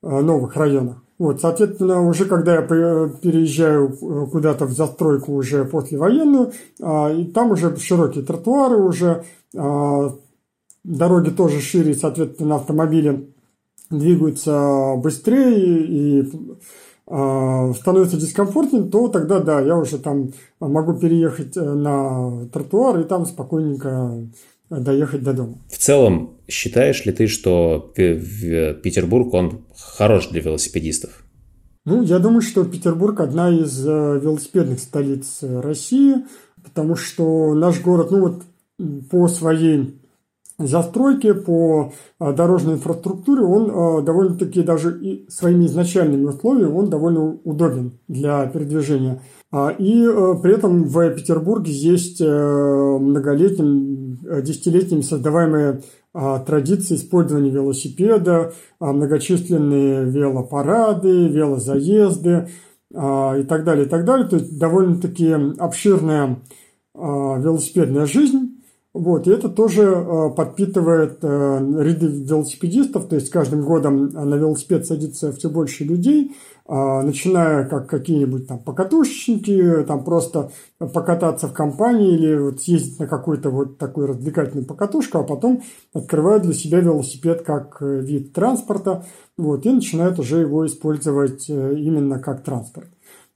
новых 0.02 0.56
районах. 0.56 1.02
Вот, 1.20 1.38
соответственно, 1.38 2.00
уже 2.00 2.24
когда 2.24 2.54
я 2.54 2.62
переезжаю 2.62 3.90
э, 3.90 4.26
куда-то 4.32 4.64
в 4.64 4.72
застройку 4.72 5.34
уже 5.34 5.66
послевоенную, 5.66 6.52
а, 6.80 7.12
и 7.12 7.26
там 7.26 7.50
уже 7.50 7.76
широкие 7.76 8.24
тротуары, 8.24 8.78
уже 8.78 9.24
а, 9.54 10.16
дороги 10.82 11.28
тоже 11.28 11.60
шире, 11.60 11.92
соответственно, 11.92 12.54
автомобили 12.54 13.28
двигаются 13.90 14.94
быстрее 14.96 15.84
и 15.84 16.22
а, 16.22 16.28
становится 17.10 18.16
дискомфортнее, 18.16 18.84
то 18.84 19.08
тогда 19.08 19.40
да, 19.40 19.60
я 19.60 19.76
уже 19.76 19.98
там 19.98 20.32
могу 20.60 20.94
переехать 20.94 21.56
э, 21.56 21.60
на 21.60 22.46
тротуар 22.52 23.00
и 23.00 23.04
там 23.04 23.26
спокойненько 23.26 24.28
доехать 24.70 25.24
до 25.24 25.32
дома. 25.32 25.58
В 25.68 25.78
целом, 25.78 26.36
считаешь 26.46 27.04
ли 27.04 27.12
ты, 27.12 27.26
что 27.26 27.92
Петербург, 27.96 29.34
он 29.34 29.64
хорош 29.76 30.28
для 30.28 30.40
велосипедистов? 30.40 31.24
Ну, 31.84 32.02
я 32.02 32.20
думаю, 32.20 32.42
что 32.42 32.64
Петербург 32.64 33.18
одна 33.20 33.50
из 33.50 33.84
э, 33.84 34.20
велосипедных 34.22 34.78
столиц 34.78 35.38
э, 35.42 35.60
России, 35.60 36.16
потому 36.62 36.94
что 36.94 37.54
наш 37.54 37.80
город, 37.80 38.10
ну 38.10 38.20
вот 38.20 38.42
по 39.10 39.26
своей 39.28 39.99
застройке, 40.66 41.34
по 41.34 41.92
э, 42.18 42.32
дорожной 42.32 42.74
инфраструктуре, 42.74 43.42
он 43.42 44.04
довольно-таки 44.04 44.62
даже 44.62 44.98
и 45.00 45.28
своими 45.28 45.66
изначальными 45.66 46.26
условиями, 46.26 46.72
он 46.72 46.90
довольно 46.90 47.38
удобен 47.44 47.92
для 48.08 48.46
передвижения. 48.46 49.22
А, 49.52 49.70
и 49.70 50.06
при 50.42 50.54
этом 50.54 50.84
в 50.84 51.10
Петербурге 51.10 51.72
есть 51.72 52.20
многолетним, 52.20 54.18
десятилетиями 54.42 55.02
создаваемые 55.02 55.80
а, 56.12 56.40
традиции 56.40 56.96
использования 56.96 57.50
велосипеда, 57.50 58.52
а, 58.80 58.92
многочисленные 58.92 60.04
велопарады, 60.06 61.28
велозаезды 61.28 62.48
а, 62.92 63.36
и 63.38 63.44
так 63.44 63.62
далее, 63.62 63.86
и 63.86 63.88
так 63.88 64.04
далее. 64.04 64.26
То 64.26 64.36
есть 64.36 64.58
довольно-таки 64.58 65.32
обширная 65.58 66.40
велосипедная 66.92 68.04
жизнь. 68.04 68.49
Вот, 68.92 69.28
и 69.28 69.30
это 69.30 69.48
тоже 69.48 70.32
подпитывает 70.36 71.22
ряды 71.22 72.06
велосипедистов, 72.06 73.06
то 73.06 73.14
есть 73.14 73.30
каждым 73.30 73.64
годом 73.64 74.08
на 74.08 74.34
велосипед 74.34 74.84
садится 74.84 75.32
все 75.32 75.48
больше 75.48 75.84
людей– 75.84 76.34
а, 76.72 77.02
начиная 77.02 77.64
как 77.64 77.88
какие-нибудь 77.88 78.46
там 78.46 78.60
покатушечники, 78.60 79.82
там 79.88 80.04
просто 80.04 80.52
покататься 80.78 81.48
в 81.48 81.52
компании 81.52 82.14
или 82.14 82.36
вот 82.38 82.60
съездить 82.60 83.00
на 83.00 83.08
какую-то 83.08 83.50
вот 83.50 83.76
такую 83.76 84.06
развлекательную 84.06 84.64
покатушку, 84.64 85.18
а 85.18 85.24
потом 85.24 85.64
открывают 85.92 86.44
для 86.44 86.54
себя 86.54 86.78
велосипед 86.78 87.42
как 87.42 87.78
э, 87.80 87.98
вид 88.02 88.32
транспорта, 88.32 89.04
вот, 89.36 89.66
и 89.66 89.72
начинают 89.72 90.20
уже 90.20 90.42
его 90.42 90.64
использовать 90.64 91.50
э, 91.50 91.74
именно 91.76 92.20
как 92.20 92.44
транспорт. 92.44 92.86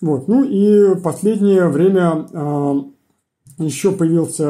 Вот, 0.00 0.28
ну 0.28 0.44
и 0.44 0.94
последнее 1.02 1.66
время 1.66 2.28
а, 2.32 2.84
еще 3.58 3.92
появился 3.92 4.44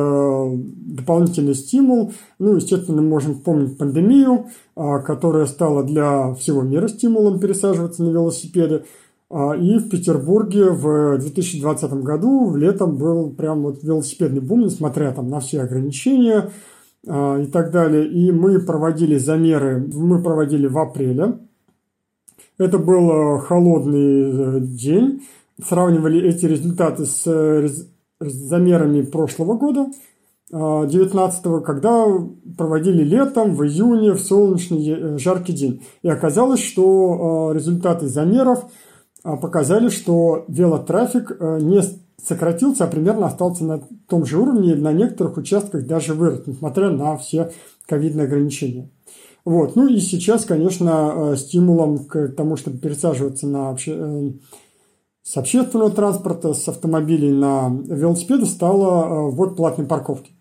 дополнительный 0.55 1.55
стимул. 1.55 2.13
Ну, 2.39 2.57
естественно, 2.57 3.03
мы 3.03 3.09
можем 3.09 3.41
помнить 3.41 3.77
пандемию, 3.77 4.47
а, 4.77 5.01
которая 5.01 5.47
стала 5.47 5.83
для 5.85 6.35
всего 6.35 6.63
мира 6.63 6.89
стимулом 6.89 7.39
пересаживаться 7.39 8.03
на 8.03 8.11
велосипеды. 8.11 8.85
А, 9.31 9.53
и 9.57 9.79
в 9.79 9.89
Петербурге 9.89 10.71
в 10.71 11.19
2020 11.19 11.93
году 12.03 12.47
в 12.47 12.57
летом 12.57 12.97
был 12.97 13.31
прям 13.31 13.63
вот 13.63 13.83
велосипедный 13.83 14.41
бум, 14.41 14.63
несмотря 14.63 15.13
там 15.13 15.29
на 15.29 15.41
все 15.41 15.63
ограничения 15.63 16.51
а, 17.07 17.41
и 17.41 17.47
так 17.47 17.71
далее. 17.71 18.09
И 18.09 18.33
мы 18.33 18.61
проводили 18.61 19.19
замеры, 19.19 19.87
мы 19.93 20.23
проводили 20.23 20.67
в 20.67 20.79
апреле. 20.79 21.39
Это 22.57 22.79
был 22.79 23.11
э, 23.11 23.41
холодный 23.41 24.59
э, 24.59 24.61
день. 24.61 25.23
Сравнивали 25.61 26.21
эти 26.29 26.47
результаты 26.47 27.05
с 27.05 27.27
э, 28.25 28.31
замерами 28.31 29.03
прошлого 29.03 29.55
года, 29.55 29.87
19 30.51 31.47
а, 31.47 31.61
когда 31.61 32.07
проводили 32.57 33.03
летом, 33.03 33.55
в 33.55 33.65
июне, 33.65 34.13
в 34.13 34.21
солнечный 34.21 34.89
э, 34.89 35.19
жаркий 35.19 35.53
день. 35.53 35.83
И 36.03 36.09
оказалось, 36.09 36.61
что 36.61 37.51
а, 37.51 37.55
результаты 37.55 38.07
замеров 38.09 38.67
а, 39.25 39.37
показали, 39.37 39.89
что 39.89 40.45
велотрафик 40.49 41.37
э, 41.39 41.59
не 41.61 41.83
сократился, 42.23 42.85
а 42.85 42.89
примерно 42.89 43.27
остался 43.27 43.65
на 43.65 43.81
том 44.07 44.27
же 44.27 44.39
уровне, 44.39 44.75
на 44.77 44.93
некоторых 44.93 45.39
участках 45.39 45.87
даже 45.87 46.15
вырос, 46.15 46.43
несмотря 46.47 46.91
на 46.91 47.17
все 47.17 47.51
ковидные 47.87 48.27
ограничения. 48.27 48.91
Вот. 49.45 49.77
Ну 49.77 49.89
и 49.89 49.99
сейчас, 49.99 50.45
конечно, 50.45 51.33
э, 51.33 51.37
стимулом 51.37 52.05
к 52.05 52.29
тому, 52.29 52.57
чтобы 52.57 52.79
пересаживаться 52.79 53.47
на 53.47 53.71
обще 53.71 54.35
с 55.25 55.39
общественного 55.39 55.91
транспорта, 55.91 56.53
с 56.53 56.69
автомобилей 56.69 57.33
на 57.33 57.75
велосипеды 57.87 58.45
стало 58.45 59.05
э, 59.05 59.31
ввод 59.31 59.57
платной 59.57 59.87
парковки. 59.87 60.33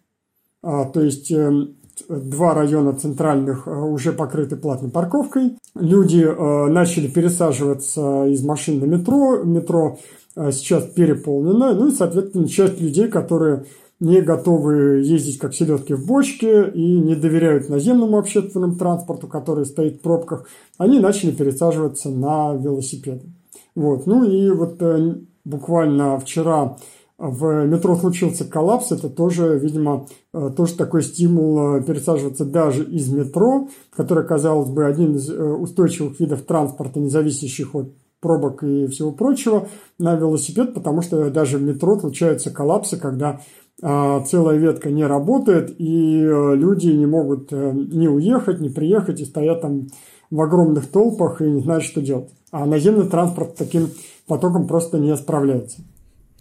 А, 0.62 0.84
то 0.84 1.02
есть 1.02 1.32
э, 1.32 1.68
два 2.10 2.54
района 2.54 2.94
центральных 2.94 3.66
э, 3.66 3.72
уже 3.72 4.12
покрыты 4.12 4.58
платной 4.58 4.92
парковкой. 4.92 5.58
Люди 5.74 6.24
начали 6.70 7.08
пересаживаться 7.08 8.26
из 8.26 8.44
машин 8.44 8.80
на 8.82 8.86
метро. 8.86 9.42
Метро 9.44 9.98
сейчас 10.36 10.84
переполнено. 10.84 11.74
Ну 11.74 11.88
и, 11.88 11.92
соответственно, 11.92 12.48
часть 12.48 12.80
людей, 12.82 13.08
которые 13.08 13.66
не 14.00 14.22
готовы 14.22 15.02
ездить 15.02 15.40
как 15.40 15.56
селедки 15.56 15.94
в 15.94 16.06
бочке 16.06 16.70
и 16.70 17.00
не 17.00 17.16
доверяют 17.16 17.70
наземному 17.70 18.18
общественному 18.18 18.76
транспорту, 18.76 19.28
который 19.28 19.66
стоит 19.66 19.98
в 19.98 20.02
пробках, 20.02 20.46
они 20.78 21.00
начали 21.00 21.32
пересаживаться 21.32 22.10
на 22.10 22.54
велосипеды. 22.54 23.30
Вот. 23.76 24.06
Ну 24.06 24.24
и 24.24 24.50
вот 24.52 24.82
э, 24.82 25.16
буквально 25.46 26.20
вчера 26.20 26.78
в 27.18 27.66
метро 27.66 27.96
случился 27.96 28.46
коллапс, 28.46 28.92
это 28.92 29.10
тоже, 29.10 29.58
видимо, 29.58 30.08
э, 30.34 30.52
тоже 30.56 30.76
такой 30.76 31.04
стимул 31.04 31.78
э, 31.78 31.84
пересаживаться 31.84 32.46
даже 32.46 32.84
из 32.84 33.10
метро, 33.10 33.70
который, 33.96 34.26
казалось 34.26 34.70
бы, 34.70 34.86
один 34.86 35.16
из 35.16 35.30
устойчивых 35.30 36.20
видов 36.20 36.44
транспорта, 36.44 37.00
не 37.00 37.10
зависящих 37.10 37.76
от 37.76 37.94
пробок 38.20 38.64
и 38.64 38.88
всего 38.88 39.12
прочего, 39.12 39.68
на 40.00 40.16
велосипед, 40.16 40.74
потому 40.74 41.02
что 41.02 41.30
даже 41.30 41.58
в 41.58 41.62
метро 41.62 42.00
случаются 42.00 42.52
коллапсы, 42.52 42.98
когда 42.98 43.42
целая 43.82 44.58
ветка 44.58 44.92
не 44.92 45.06
работает, 45.06 45.76
и 45.78 46.22
люди 46.22 46.88
не 46.88 47.06
могут 47.06 47.52
ни 47.52 48.08
уехать, 48.08 48.62
ни 48.62 48.70
приехать, 48.70 49.20
и 49.20 49.26
стоят 49.26 49.60
там 49.60 49.88
в 50.32 50.40
огромных 50.40 50.88
толпах 50.88 51.42
и 51.42 51.50
не 51.50 51.60
знают, 51.60 51.84
что 51.84 52.02
делать. 52.02 52.30
А 52.54 52.68
наземный 52.68 53.10
транспорт 53.10 53.56
таким 53.56 53.90
потоком 54.28 54.68
просто 54.68 55.00
не 55.00 55.18
справляется. 55.18 55.78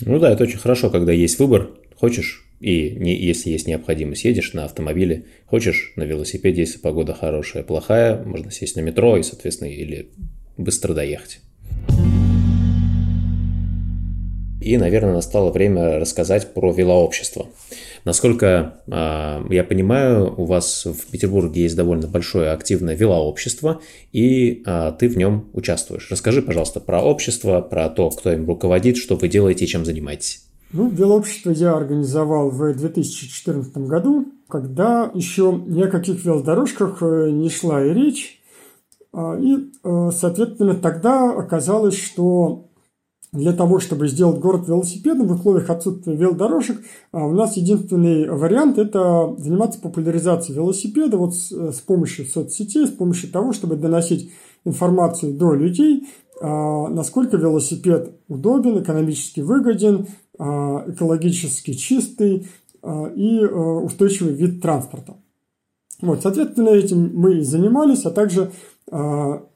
Ну 0.02 0.18
да, 0.18 0.30
это 0.30 0.44
очень 0.44 0.58
хорошо, 0.58 0.90
когда 0.90 1.10
есть 1.10 1.38
выбор. 1.38 1.70
Хочешь, 1.98 2.44
и 2.60 2.90
не, 2.90 3.16
если 3.16 3.48
есть 3.48 3.66
необходимость, 3.66 4.24
едешь 4.24 4.52
на 4.52 4.66
автомобиле, 4.66 5.24
хочешь 5.46 5.94
на 5.96 6.02
велосипеде, 6.02 6.60
если 6.60 6.78
погода 6.78 7.14
хорошая, 7.14 7.62
плохая, 7.62 8.22
можно 8.24 8.50
сесть 8.50 8.76
на 8.76 8.80
метро 8.80 9.16
и, 9.16 9.22
соответственно, 9.22 9.70
или 9.70 10.10
быстро 10.58 10.92
доехать. 10.92 11.40
И, 14.62 14.76
наверное, 14.76 15.14
настало 15.14 15.50
время 15.50 15.98
рассказать 15.98 16.54
про 16.54 16.72
велообщество. 16.72 17.46
Насколько 18.04 18.80
э, 18.86 19.54
я 19.54 19.64
понимаю, 19.64 20.34
у 20.36 20.44
вас 20.44 20.86
в 20.86 21.10
Петербурге 21.10 21.62
есть 21.62 21.76
довольно 21.76 22.08
большое 22.08 22.50
активное 22.50 22.96
велообщество, 22.96 23.80
и 24.12 24.62
э, 24.64 24.92
ты 24.98 25.08
в 25.08 25.16
нем 25.16 25.48
участвуешь. 25.52 26.08
Расскажи, 26.10 26.42
пожалуйста, 26.42 26.80
про 26.80 27.02
общество, 27.02 27.60
про 27.60 27.88
то, 27.88 28.10
кто 28.10 28.32
им 28.32 28.46
руководит, 28.46 28.96
что 28.96 29.16
вы 29.16 29.28
делаете 29.28 29.64
и 29.64 29.68
чем 29.68 29.84
занимаетесь. 29.84 30.44
Ну, 30.72 30.88
велообщество 30.88 31.50
я 31.50 31.74
организовал 31.74 32.50
в 32.50 32.74
2014 32.74 33.76
году, 33.78 34.32
когда 34.48 35.10
еще 35.12 35.62
ни 35.66 35.82
о 35.82 35.88
каких 35.88 36.24
велодорожках 36.24 37.02
э, 37.02 37.30
не 37.30 37.50
шла 37.50 37.84
и 37.84 37.92
речь. 37.92 38.40
А, 39.12 39.38
и, 39.38 39.70
э, 39.84 40.10
соответственно, 40.16 40.74
тогда 40.74 41.30
оказалось, 41.30 41.98
что 41.98 42.70
для 43.32 43.54
того, 43.54 43.80
чтобы 43.80 44.08
сделать 44.08 44.38
город 44.38 44.68
велосипедом 44.68 45.26
в 45.26 45.32
условиях 45.32 45.70
отсутствия 45.70 46.14
велодорожек, 46.14 46.82
а, 47.12 47.26
у 47.26 47.32
нас 47.32 47.56
единственный 47.56 48.28
вариант– 48.28 48.78
это 48.78 49.34
заниматься 49.38 49.80
популяризацией 49.80 50.56
велосипеда 50.56 51.16
вот 51.16 51.34
с, 51.34 51.50
с 51.50 51.80
помощью 51.80 52.26
соцсетей, 52.26 52.86
с 52.86 52.90
помощью 52.90 53.30
того, 53.30 53.54
чтобы 53.54 53.76
доносить 53.76 54.30
информацию 54.66 55.32
до 55.32 55.54
людей, 55.54 56.08
а, 56.42 56.88
насколько 56.88 57.38
велосипед 57.38 58.12
удобен, 58.28 58.82
экономически 58.82 59.40
выгоден, 59.40 60.08
а, 60.38 60.84
экологически 60.88 61.72
чистый 61.72 62.48
и 63.14 63.38
устойчивый 63.38 64.34
вид 64.34 64.60
транспорта. 64.60 65.14
Вот, 66.00 66.20
соответственно, 66.20 66.70
этим 66.70 67.12
мы 67.14 67.38
и 67.38 67.42
занимались, 67.42 68.04
а 68.04 68.10
также 68.10 68.50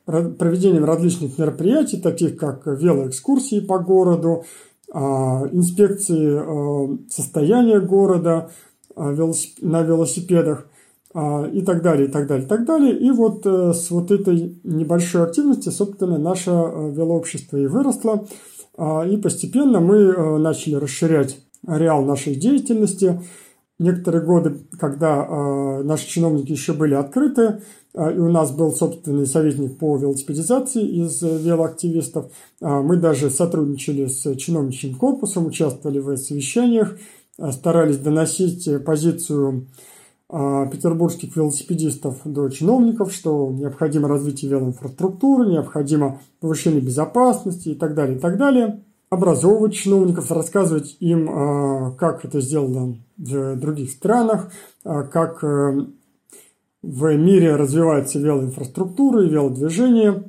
проведением 0.06 0.84
различных 0.84 1.38
мероприятий, 1.38 2.00
таких 2.00 2.36
как 2.36 2.66
велоэкскурсии 2.66 3.60
по 3.60 3.78
городу, 3.78 4.44
инспекции 4.88 7.10
состояния 7.10 7.80
города 7.80 8.50
на 8.94 9.82
велосипедах 9.82 10.68
и 11.12 11.62
так 11.66 11.82
далее, 11.82 12.06
и 12.06 12.10
так 12.10 12.28
далее, 12.28 12.46
и 12.46 12.48
так 12.48 12.64
далее. 12.64 12.96
И 12.96 13.10
вот 13.10 13.44
с 13.44 13.90
вот 13.90 14.12
этой 14.12 14.60
небольшой 14.62 15.24
активности, 15.24 15.70
собственно, 15.70 16.18
наше 16.18 16.50
велообщество 16.50 17.56
и 17.56 17.66
выросло. 17.66 18.28
И 18.78 19.16
постепенно 19.16 19.80
мы 19.80 20.38
начали 20.38 20.76
расширять 20.76 21.40
ареал 21.66 22.04
нашей 22.04 22.36
деятельности– 22.36 23.20
некоторые 23.78 24.22
годы, 24.22 24.60
когда 24.78 25.24
э, 25.24 25.82
наши 25.82 26.08
чиновники 26.08 26.52
еще 26.52 26.72
были 26.72 26.94
открыты, 26.94 27.42
э, 27.42 27.60
и 27.96 28.18
у 28.18 28.30
нас 28.30 28.50
был 28.50 28.72
собственный 28.72 29.26
советник 29.26 29.78
по 29.78 29.96
велосипедизации 29.96 30.86
из 30.86 31.22
э, 31.22 31.38
велоактивистов, 31.38 32.26
э, 32.60 32.68
мы 32.68 32.96
даже 32.96 33.30
сотрудничали 33.30 34.06
с 34.06 34.34
чиновничьим 34.36 34.96
корпусом, 34.96 35.46
участвовали 35.46 35.98
в 35.98 36.14
совещаниях, 36.18 36.98
э, 37.38 37.50
старались 37.52 37.96
доносить 37.96 38.68
позицию 38.84 39.68
э, 40.28 40.66
петербургских 40.70 41.34
велосипедистов 41.36 42.18
до 42.26 42.50
чиновников, 42.50 43.14
что 43.14 43.50
необходимо 43.50 44.08
развитие 44.08 44.50
велоинфраструктуры, 44.50 45.46
необходимо 45.46 46.20
повышение 46.40 46.82
безопасности 46.82 47.70
и 47.70 47.74
так 47.74 47.94
далее, 47.94 48.18
и 48.18 48.20
так 48.20 48.36
далее. 48.36 48.82
Образовывать 49.08 49.74
чиновников, 49.74 50.30
рассказывать 50.32 50.96
им, 51.00 51.30
а, 51.30 51.92
как 51.92 52.24
это 52.24 52.40
сделано 52.40 52.98
в 53.16 53.56
других 53.56 53.90
странах, 53.90 54.50
а, 54.84 55.04
как 55.04 55.44
э, 55.44 55.86
в 56.86 57.16
мире 57.16 57.56
развивается 57.56 58.18
велоинфраструктура 58.18 59.24
и 59.24 59.28
велодвижение. 59.28 60.24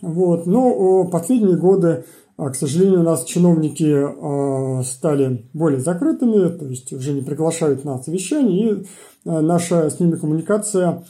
Вот. 0.00 0.46
Но 0.46 1.04
последние 1.04 1.56
годы, 1.56 2.04
а, 2.36 2.50
к 2.50 2.56
сожалению, 2.56 3.00
у 3.00 3.04
нас 3.04 3.24
чиновники 3.24 4.84
стали 4.84 5.46
более 5.52 5.80
закрытыми, 5.80 6.48
то 6.48 6.66
есть 6.66 6.92
уже 6.92 7.12
не 7.12 7.22
приглашают 7.22 7.84
на 7.84 7.98
совещания, 7.98 8.70
и 8.70 8.86
наша 9.24 9.90
с 9.90 10.00
ними 10.00 10.16
коммуникация 10.16 11.04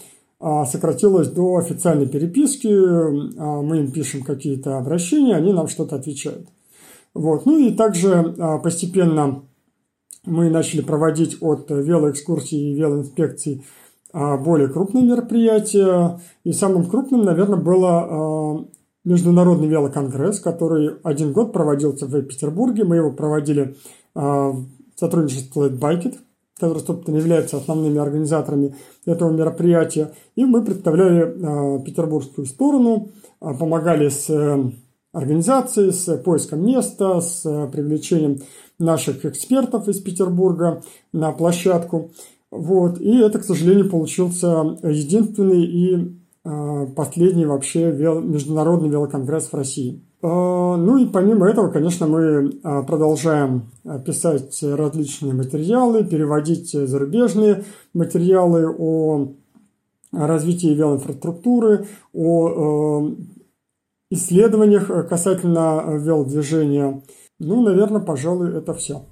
сократилась 0.67 1.29
до 1.29 1.57
официальной 1.57 2.07
переписки. 2.07 2.69
Мы 2.69 3.79
им 3.79 3.93
пишем 3.93 4.23
какие-то 4.23 4.77
обращения, 4.77 5.35
они 5.35 5.53
нам 5.53 5.69
что-то 5.69 5.97
отвечают. 5.97 6.47
Вот. 7.15 7.47
Ну 7.47 7.59
и 7.59 7.71
также 7.71 8.35
а, 8.39 8.59
постепенно 8.59 9.45
мы 10.27 10.51
начали 10.51 10.81
проводить 10.81 11.39
от 11.41 11.71
велоэкскурсий 11.71 12.73
и 12.73 12.75
велоинспекций 12.75 13.65
а, 13.65 13.84
более 14.15 14.69
крупные 14.69 15.05
мероприятия. 15.05 16.21
И 16.45 16.53
самым 16.53 16.87
крупным, 16.87 17.25
наверное, 17.25 17.59
было 17.59 17.91
а, 17.91 18.65
Международный 19.05 19.69
велоконгресс, 19.69 20.41
который 20.41 20.93
один 21.03 21.33
год 21.33 21.53
проводился 21.53 22.07
в 22.07 22.23
Петербурге. 22.23 22.85
Мы 22.85 22.97
его 22.97 23.11
проводили 23.11 23.77
в 24.15 24.67
сотрудничестве 24.97 25.71
с 25.71 25.73
Bike 25.73 26.15
который, 26.59 26.79
собственно, 26.79 27.17
является 27.17 27.57
основными 27.57 27.99
организаторами 27.99 28.77
этого 29.07 29.31
мероприятия. 29.31 30.13
И 30.37 30.45
мы 30.45 30.65
представляли 30.65 31.83
петербургскую 31.83 32.47
сторону, 32.47 33.11
помогали 33.41 34.09
с 34.09 34.31
организации, 35.13 35.91
с 35.91 36.17
поиском 36.19 36.65
места, 36.67 37.21
с 37.21 37.43
привлечением 37.73 38.41
наших 38.79 39.25
экспертов 39.25 39.89
из 39.89 40.01
Петербурга 40.01 40.83
на 41.13 41.33
площадку. 41.33 42.11
Вот. 42.55 43.01
И 43.01 43.19
это, 43.19 43.41
к 43.41 43.45
сожалению, 43.45 43.91
получился 43.91 44.79
единственный 44.85 45.65
и 45.65 46.17
а, 46.45 46.87
последний 46.87 47.47
вообще 47.47 47.91
международный 47.91 48.89
велоконгресс 48.89 49.49
в 49.49 49.55
России. 49.55 50.05
А, 50.23 50.77
ну 50.77 50.97
и 50.97 51.07
помимо 51.07 51.49
этого, 51.49 51.69
конечно, 51.71 52.07
мы 52.07 52.61
а, 52.63 52.83
продолжаем 52.83 53.73
писать 54.07 54.57
различные 54.63 55.35
материалы, 55.35 56.05
переводить 56.05 56.71
зарубежные 56.71 57.65
материалы 57.93 58.73
о 58.79 59.33
развитии 60.13 60.75
велоинфраструктуры, 60.75 61.89
о 62.13 63.11
исследованиях 64.13 65.09
касательно 65.09 65.99
велодвижения. 65.99 67.03
Ну, 67.41 67.63
наверное, 67.63 68.01
пожалуй, 68.01 68.57
это 68.57 68.75
все. 68.75 69.03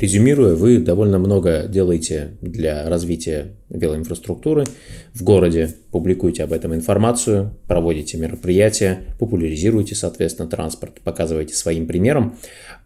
Резюмируя, 0.00 0.54
вы 0.54 0.78
довольно 0.78 1.18
много 1.18 1.64
делаете 1.68 2.36
для 2.40 2.88
развития 2.88 3.56
велоинфраструктуры 3.68 4.64
в 5.12 5.24
городе, 5.24 5.74
публикуете 5.90 6.44
об 6.44 6.52
этом 6.52 6.72
информацию, 6.72 7.56
проводите 7.66 8.16
мероприятия, 8.16 9.00
популяризируете, 9.18 9.96
соответственно, 9.96 10.48
транспорт, 10.48 11.00
показываете 11.02 11.54
своим 11.54 11.86
примером. 11.86 12.38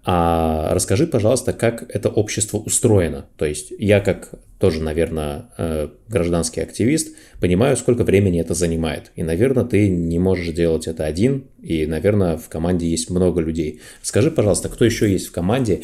А 0.05 0.73
расскажи, 0.73 1.07
пожалуйста, 1.07 1.53
как 1.53 1.85
это 1.95 2.09
общество 2.09 2.59
устроено. 2.59 3.27
То 3.37 3.45
есть 3.45 3.73
я 3.79 4.01
как 4.01 4.31
тоже, 4.59 4.81
наверное, 4.81 5.51
э, 5.59 5.89
гражданский 6.09 6.61
активист, 6.61 7.17
понимаю, 7.41 7.77
сколько 7.77 8.05
времени 8.05 8.41
это 8.41 8.55
занимает. 8.55 9.11
И, 9.17 9.23
наверное, 9.23 9.65
ты 9.65 9.89
не 9.89 10.19
можешь 10.21 10.55
делать 10.55 10.87
это 10.87 11.05
один, 11.05 11.49
и, 11.61 11.85
наверное, 11.85 12.37
в 12.37 12.49
команде 12.49 12.87
есть 12.87 13.11
много 13.11 13.41
людей. 13.41 13.81
Скажи, 14.03 14.31
пожалуйста, 14.31 14.69
кто 14.69 14.85
еще 14.85 15.11
есть 15.11 15.27
в 15.27 15.33
команде, 15.33 15.83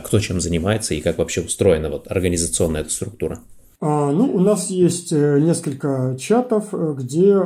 кто 0.00 0.18
чем 0.18 0.40
занимается 0.40 0.94
и 0.94 1.00
как 1.00 1.18
вообще 1.18 1.42
устроена 1.42 1.90
вот 1.90 2.10
организационная 2.10 2.82
эта 2.82 2.90
структура? 2.90 3.40
А, 3.80 4.10
ну, 4.12 4.34
у 4.34 4.40
нас 4.40 4.68
есть 4.68 5.12
э, 5.12 5.38
несколько 5.40 6.16
чатов, 6.18 6.72
где 6.72 7.36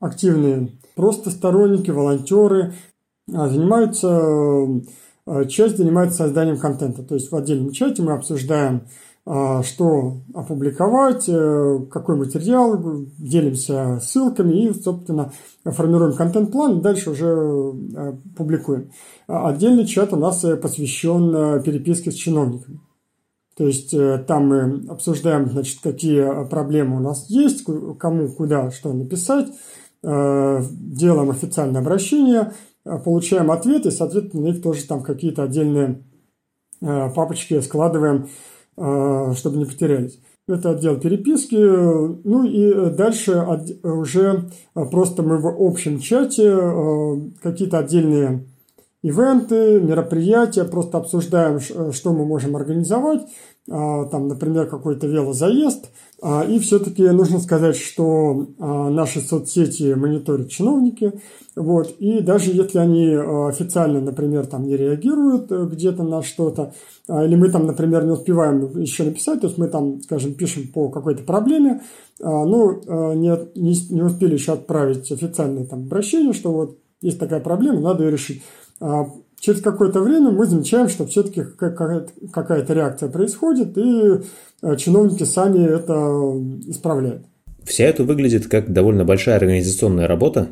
активные 0.00 0.70
просто 0.94 1.30
сторонники, 1.30 1.90
волонтеры 1.90 2.74
а, 3.32 3.48
занимаются 3.48 4.82
Э, 5.26 5.44
часть 5.46 5.76
занимается 5.76 6.18
созданием 6.18 6.58
контента. 6.58 7.02
То 7.02 7.14
есть 7.14 7.30
в 7.30 7.36
отдельном 7.36 7.72
чате 7.72 8.02
мы 8.02 8.12
обсуждаем, 8.12 8.76
э, 8.76 8.82
что 9.24 10.22
опубликовать, 10.34 11.28
э, 11.28 11.78
какой 11.90 12.16
материал, 12.16 12.76
делимся 13.18 14.00
ссылками 14.02 14.64
и, 14.64 14.74
собственно, 14.74 15.32
формируем 15.64 16.16
контент-план, 16.16 16.78
и 16.78 16.82
дальше 16.82 17.10
уже 17.10 17.72
публикуем. 18.36 18.90
Отдельный 19.28 19.86
чат 19.86 20.12
у 20.12 20.16
нас 20.16 20.44
посвящен 20.60 21.62
переписке 21.62 22.10
с 22.10 22.14
чиновниками. 22.14 22.80
То 23.56 23.66
есть 23.66 23.94
там 24.26 24.48
мы 24.48 24.86
обсуждаем, 24.88 25.48
значит, 25.50 25.78
какие 25.82 26.48
проблемы 26.48 26.96
у 26.96 27.00
нас 27.00 27.30
есть, 27.30 27.64
кому, 28.00 28.28
куда, 28.28 28.70
что 28.72 28.92
написать, 28.92 29.48
делаем 30.02 31.30
официальное 31.30 31.80
обращение– 31.80 32.52
Э, 32.84 32.98
получаем 32.98 33.50
ответы, 33.50 33.90
соответственно, 33.90 34.42
на 34.42 34.46
них 34.48 34.62
тоже 34.62 34.84
там 34.84 35.02
какие-то 35.02 35.44
отдельные 35.44 36.02
э, 36.80 37.10
папочки 37.14 37.60
складываем, 37.60 38.24
э, 38.24 38.28
чтобы 38.74 39.56
не 39.58 39.64
потерялись. 39.64 40.20
Это 40.48 40.70
отдел 40.70 40.98
переписки. 40.98 41.56
Ну 41.56 42.44
и 42.44 42.90
дальше 42.90 43.44
уже 43.82 44.50
просто 44.72 45.22
мы 45.22 45.38
в 45.38 45.46
общем 45.46 46.00
чате 46.00 46.56
какие-то 47.42 47.78
отдельные 47.78 48.46
ивенты, 49.02 49.80
мероприятия, 49.80 50.64
просто 50.64 50.98
обсуждаем, 50.98 51.60
что 51.60 52.12
мы 52.12 52.24
можем 52.24 52.56
организовать. 52.56 53.22
Там, 53.66 54.28
например, 54.28 54.66
какой-то 54.66 55.06
велозаезд– 55.06 55.90
а, 56.11 56.11
и 56.22 56.60
все-таки 56.60 57.02
нужно 57.08 57.40
сказать, 57.40 57.76
что 57.76 58.46
а, 58.60 58.90
наши 58.90 59.20
соцсети 59.20 59.94
мониторят 59.94 60.50
чиновники, 60.50 61.12
вот, 61.56 61.96
и 61.98 62.20
даже 62.20 62.52
если 62.52 62.78
они 62.78 63.12
а, 63.12 63.48
официально, 63.48 64.00
например, 64.00 64.46
там 64.46 64.62
не 64.64 64.76
реагируют 64.76 65.50
э, 65.50 65.66
где-то 65.66 66.04
на 66.04 66.22
что-то, 66.22 66.74
или 67.08 67.34
мы 67.34 67.50
там, 67.50 67.66
например, 67.66 68.04
не 68.04 68.12
успеваем 68.12 68.78
еще 68.78 69.02
написать, 69.02 69.40
то 69.40 69.48
есть 69.48 69.58
мы 69.58 69.66
там, 69.66 70.00
скажем, 70.00 70.34
пишем 70.34 70.68
по 70.68 70.88
какой-то 70.90 71.24
проблеме, 71.24 71.82
но 72.20 73.14
не, 73.14 73.60
не, 73.60 73.92
не 73.92 74.02
успели 74.02 74.34
еще 74.34 74.52
отправить 74.52 75.10
официальное 75.10 75.66
там 75.66 75.80
обращение, 75.80 76.32
что 76.32 76.52
вот 76.52 76.78
есть 77.00 77.18
такая 77.18 77.40
проблема, 77.40 77.80
надо 77.80 78.04
ее 78.04 78.12
решить 78.12 78.42
через 79.42 79.60
какое-то 79.60 80.00
время 80.00 80.30
мы 80.30 80.46
замечаем, 80.46 80.88
что 80.88 81.04
все-таки 81.04 81.42
какая-то 81.42 82.72
реакция 82.72 83.08
происходит, 83.08 83.76
и 83.76 84.20
э, 84.62 84.76
чиновники 84.76 85.24
сами 85.24 85.64
это 85.64 86.70
исправляют. 86.70 87.26
Вся 87.64 87.84
это 87.84 88.04
выглядит 88.04 88.46
как 88.46 88.72
довольно 88.72 89.04
большая 89.04 89.36
организационная 89.36 90.06
работа, 90.06 90.48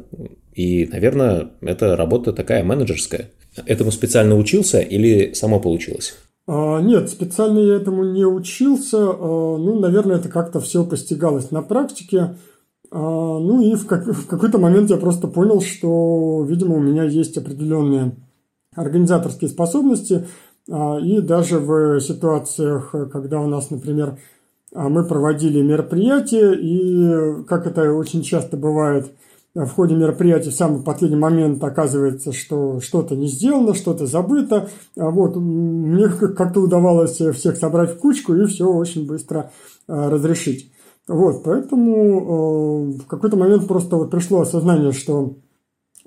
и, 0.55 0.89
наверное, 0.93 1.51
это 1.61 1.97
работа 1.97 2.33
такая 2.33 2.65
менеджерская. 2.65 3.31
Этому 3.65 3.93
специально 3.93 4.37
учился 4.37 4.81
или 4.81 5.33
само 5.35 5.61
получилось? 5.61 6.17
А, 6.49 6.81
нет, 6.81 7.11
специально 7.11 7.61
я 7.61 7.77
этому 7.77 8.05
не 8.05 8.25
учился. 8.25 8.99
А, 8.99 9.57
ну, 9.57 9.79
наверное, 9.79 10.17
это 10.17 10.29
как-то 10.29 10.61
все 10.61 10.85
постигалось 10.85 11.53
на 11.53 11.63
практике. 11.63 12.37
А, 12.91 12.99
ну 12.99 13.63
и 13.63 13.77
в, 13.77 13.87
как, 13.87 14.07
в 14.07 14.27
какой-то 14.27 14.59
момент 14.59 14.91
я 14.91 14.97
просто 14.97 15.29
понял, 15.29 15.61
что, 15.61 16.45
видимо, 16.49 16.77
у 16.77 16.81
меня 16.81 17.05
есть 17.05 17.39
определенные 17.39 18.17
организаторские 18.75 19.51
способности, 19.51 20.27
а, 20.71 20.99
и 20.99 21.21
даже 21.21 21.59
в 21.59 22.01
ситуациях, 22.01 22.95
когда 23.13 23.41
у 23.41 23.49
нас, 23.49 23.71
например, 23.71 24.19
а, 24.73 24.89
мы 24.89 25.05
проводили 25.05 25.61
мероприятия, 25.63 26.53
и, 26.53 27.43
как 27.45 27.67
это 27.67 27.93
очень 27.93 28.23
часто 28.23 28.57
бывает, 28.57 29.11
в 29.53 29.67
ходе 29.67 29.97
мероприятия 29.97 30.51
в 30.51 30.55
самый 30.55 30.81
последний 30.81 31.17
момент 31.19 31.63
оказывается, 31.65 32.33
что 32.33 32.79
что-то 32.81 33.17
не 33.17 33.27
сделано, 33.27 33.75
что-то 33.75 34.07
забыто. 34.07 34.69
Вот, 34.95 35.35
мне 35.35 36.09
как-то 36.09 36.61
удавалось 36.61 37.17
всех 37.17 37.57
собрать 37.57 37.91
в 37.91 37.99
кучку 37.99 38.33
и 38.33 38.47
все 38.47 38.73
очень 38.73 39.09
быстро 39.09 39.51
разрешить. 39.89 40.71
Вот, 41.09 41.43
поэтому 41.43 42.93
в 42.93 43.07
какой-то 43.09 43.37
момент 43.37 43.67
просто 43.67 43.97
вот 43.97 44.13
пришло 44.13 44.43
осознание, 44.43 44.93
что 44.93 45.35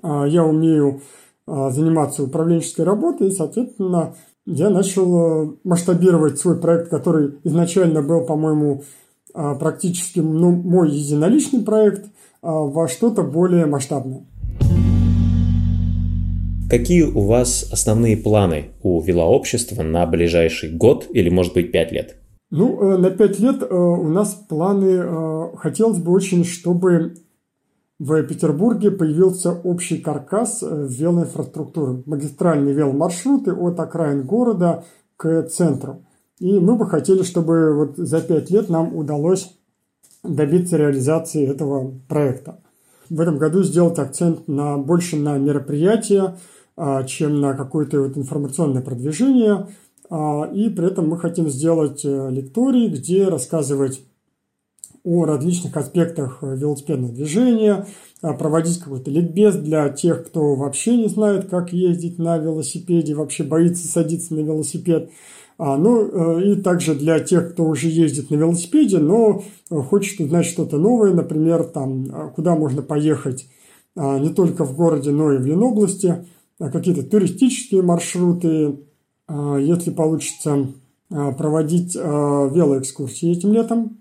я 0.02 0.42
умею 0.42 1.02
заниматься 1.46 2.22
управленческой 2.22 2.84
работой, 2.84 3.28
и, 3.28 3.32
соответственно, 3.32 4.14
я 4.46 4.70
начал 4.70 5.58
масштабировать 5.64 6.38
свой 6.38 6.58
проект, 6.58 6.88
который 6.88 7.34
изначально 7.44 8.02
был, 8.02 8.24
по-моему, 8.24 8.84
практически 9.32 10.20
ну, 10.20 10.52
мой 10.52 10.90
единоличный 10.90 11.62
проект– 11.62 12.06
а, 12.44 12.52
во 12.60 12.88
что-то 12.88 13.22
более 13.22 13.64
масштабное. 13.64 14.26
Какие 16.68 17.02
у 17.02 17.20
вас 17.20 17.66
основные 17.72 18.18
планы 18.18 18.72
у 18.82 19.00
велообщества 19.00 19.82
на 19.82 20.04
ближайший 20.06 20.70
год 20.70 21.06
или, 21.10 21.30
может 21.30 21.54
быть, 21.54 21.72
пять 21.72 21.90
лет? 21.90 22.16
Ну, 22.50 22.82
э, 22.82 22.98
на 22.98 23.10
пять 23.10 23.38
лет 23.38 23.62
э, 23.62 23.74
у 23.74 24.08
нас 24.08 24.34
планы... 24.34 25.00
Э, 25.04 25.56
хотелось 25.56 25.98
бы 25.98 26.12
очень, 26.12 26.44
чтобы 26.44 27.14
в 28.04 28.22
Петербурге 28.24 28.90
появился 28.90 29.52
общий 29.52 29.96
каркас 29.96 30.62
велоинфраструктуры, 30.62 32.02
магистральные 32.04 32.74
веломаршруты 32.74 33.54
от 33.54 33.80
окраин 33.80 34.26
города 34.26 34.84
к 35.16 35.44
центру. 35.44 36.04
И 36.38 36.58
мы 36.58 36.76
бы 36.76 36.86
хотели, 36.86 37.22
чтобы 37.22 37.74
вот 37.74 37.96
за 37.96 38.20
пять 38.20 38.50
лет 38.50 38.68
нам 38.68 38.94
удалось 38.94 39.56
добиться 40.22 40.76
реализации 40.76 41.48
этого 41.48 41.94
проекта. 42.06 42.60
В 43.08 43.18
этом 43.20 43.38
году 43.38 43.62
сделать 43.62 43.98
акцент 43.98 44.48
на, 44.48 44.76
больше 44.76 45.16
на 45.16 45.38
мероприятия, 45.38 46.36
а, 46.76 47.04
чем 47.04 47.40
на 47.40 47.54
какое-то 47.54 48.02
вот 48.02 48.18
информационное 48.18 48.82
продвижение. 48.82 49.68
А, 50.10 50.44
и 50.52 50.68
при 50.68 50.88
этом 50.88 51.08
мы 51.08 51.18
хотим 51.18 51.48
сделать 51.48 52.04
э, 52.04 52.30
лектории, 52.30 52.88
где 52.88 53.28
рассказывать 53.28 54.02
о 55.04 55.26
различных 55.26 55.76
аспектах 55.76 56.38
велосипедного 56.42 57.12
движения, 57.12 57.86
а, 58.22 58.32
проводить 58.32 58.78
какой-то 58.78 59.10
ликбез 59.10 59.54
для 59.56 59.90
тех, 59.90 60.26
кто 60.26 60.54
вообще 60.54 60.96
не 60.96 61.08
знает, 61.08 61.48
как 61.50 61.74
ездить 61.74 62.18
на 62.18 62.38
велосипеде, 62.38 63.14
вообще 63.14 63.44
боится 63.44 63.86
садиться 63.86 64.34
на 64.34 64.40
велосипед. 64.40 65.10
А, 65.56 65.76
ну 65.76 66.38
э, 66.38 66.52
и 66.52 66.56
также 66.56 66.94
для 66.94 67.20
тех, 67.20 67.52
кто 67.52 67.64
уже 67.64 67.88
ездит 67.88 68.30
на 68.30 68.36
велосипеде, 68.36 68.98
но 68.98 69.44
э, 69.70 69.76
хочет 69.76 70.20
узнать 70.20 70.46
что-то 70.46 70.78
новое, 70.78 71.12
например, 71.12 71.64
там, 71.64 72.06
а, 72.10 72.28
куда 72.28 72.56
можно 72.56 72.82
поехать 72.82 73.46
а, 73.94 74.18
не 74.18 74.30
только 74.30 74.64
в 74.64 74.74
городе, 74.74 75.10
но 75.10 75.32
и 75.32 75.38
в 75.38 75.46
Ленобласти, 75.46 76.26
какие-то 76.58 77.02
туристические 77.02 77.82
маршруты, 77.82 78.78
если 79.58 79.90
получится 79.90 80.68
проводить 81.08 81.96
велоэкскурсии 81.96 83.32
этим 83.32 83.52
летом 83.52 83.98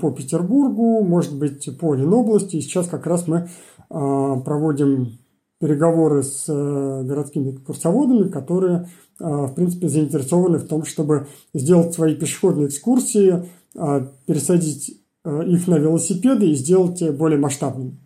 по 0.00 0.10
Петербургу, 0.10 1.04
может 1.04 1.38
быть, 1.38 1.68
по 1.78 1.94
Ленобласти. 1.94 2.56
И 2.56 2.60
сейчас 2.60 2.88
как 2.88 3.06
раз 3.06 3.28
мы 3.28 3.48
проводим 3.88 5.18
переговоры 5.60 6.22
с 6.22 6.44
э, 6.48 7.02
городскими 7.04 7.52
курсоводами, 7.52 8.28
которые 8.28 8.88
в 9.20 9.52
принципе, 9.54 9.88
заинтересованы 9.88 10.58
в 10.58 10.68
том, 10.68 10.84
чтобы 10.84 11.26
сделать 11.52 11.92
свои 11.92 12.14
пешеходные 12.14 12.68
экскурсии, 12.68 13.48
пересадить 13.74 15.00
их 15.26 15.66
на 15.66 15.74
велосипеды 15.74 16.50
и 16.50 16.54
сделать 16.54 17.02
более 17.10 17.38
масштабными. 17.38 17.98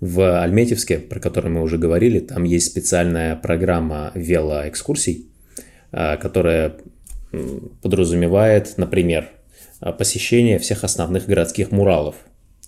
В 0.00 0.40
Альметьевске, 0.40 0.98
про 0.98 1.18
который 1.18 1.50
мы 1.50 1.62
уже 1.62 1.78
говорили, 1.78 2.20
там 2.20 2.44
есть 2.44 2.66
специальная 2.66 3.34
программа 3.34 4.12
велоэкскурсий, 4.14 5.30
которая 5.90 6.76
подразумевает, 7.82 8.74
например, 8.76 9.28
посещение 9.98 10.58
всех 10.58 10.84
основных 10.84 11.26
городских 11.26 11.70
муралов. 11.70 12.16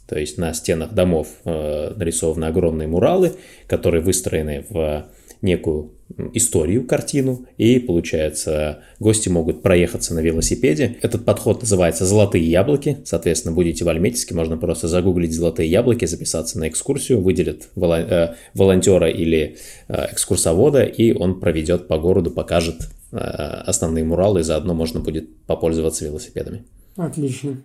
То 0.08 0.18
есть 0.18 0.38
на 0.38 0.54
стенах 0.54 0.92
домов 0.94 1.28
нарисованы 1.44 2.46
огромные 2.46 2.88
муралы, 2.88 3.32
которые 3.66 4.02
выстроены 4.02 4.64
в 4.70 5.06
некую 5.42 5.92
историю, 6.32 6.86
картину, 6.86 7.46
и, 7.58 7.78
получается, 7.78 8.80
гости 8.98 9.28
могут 9.28 9.62
проехаться 9.62 10.14
на 10.14 10.20
велосипеде. 10.20 10.96
Этот 11.02 11.24
подход 11.24 11.60
называется 11.60 12.06
«Золотые 12.06 12.44
яблоки». 12.50 12.98
Соответственно, 13.04 13.54
будете 13.54 13.84
в 13.84 13.88
Альметьевске, 13.88 14.34
можно 14.34 14.56
просто 14.56 14.88
загуглить 14.88 15.34
«Золотые 15.34 15.70
яблоки», 15.70 16.06
записаться 16.06 16.58
на 16.58 16.68
экскурсию, 16.68 17.20
выделят 17.20 17.68
э, 17.76 18.34
волонтера 18.54 19.08
или 19.08 19.58
э, 19.88 20.06
экскурсовода, 20.12 20.82
и 20.82 21.12
он 21.12 21.40
проведет 21.40 21.88
по 21.88 21.98
городу, 21.98 22.30
покажет 22.30 22.88
э, 23.12 23.16
основные 23.16 24.04
муралы, 24.04 24.40
и 24.40 24.44
заодно 24.44 24.74
можно 24.74 25.00
будет 25.00 25.28
попользоваться 25.46 26.06
велосипедами. 26.06 26.64
Отлично. 26.98 27.62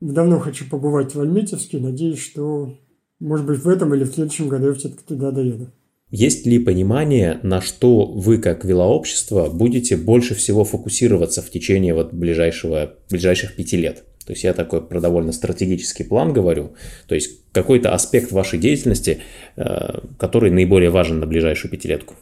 Давно 0.00 0.40
хочу 0.40 0.68
побывать 0.68 1.14
в 1.14 1.20
Альметьевске, 1.20 1.78
надеюсь, 1.78 2.18
что, 2.18 2.76
может 3.20 3.46
быть, 3.46 3.60
в 3.60 3.68
этом 3.68 3.94
или 3.94 4.02
в 4.02 4.12
следующем 4.12 4.48
году 4.48 4.66
я 4.66 4.74
все-таки 4.74 5.04
туда 5.06 5.30
доеду. 5.30 5.68
Есть 6.10 6.46
ли 6.46 6.58
понимание, 6.58 7.38
на 7.42 7.60
что 7.60 8.04
вы 8.06 8.38
как 8.38 8.64
велообщество 8.64 9.48
будете 9.48 9.96
больше 9.96 10.34
всего 10.34 10.64
фокусироваться 10.64 11.42
в 11.42 11.50
течение 11.50 11.94
вот 11.94 12.12
ближайшего, 12.12 12.94
ближайших 13.08 13.54
пяти 13.54 13.76
лет? 13.76 14.04
То 14.26 14.32
есть 14.32 14.42
я 14.42 14.52
такой 14.52 14.82
про 14.82 15.00
довольно 15.00 15.30
стратегический 15.30 16.02
план 16.02 16.32
говорю. 16.32 16.72
То 17.06 17.14
есть 17.14 17.52
какой-то 17.52 17.94
аспект 17.94 18.32
вашей 18.32 18.58
деятельности, 18.58 19.20
э, 19.56 20.00
который 20.18 20.50
наиболее 20.50 20.90
важен 20.90 21.20
на 21.20 21.26
ближайшую 21.26 21.70
пятилетку. 21.70 22.14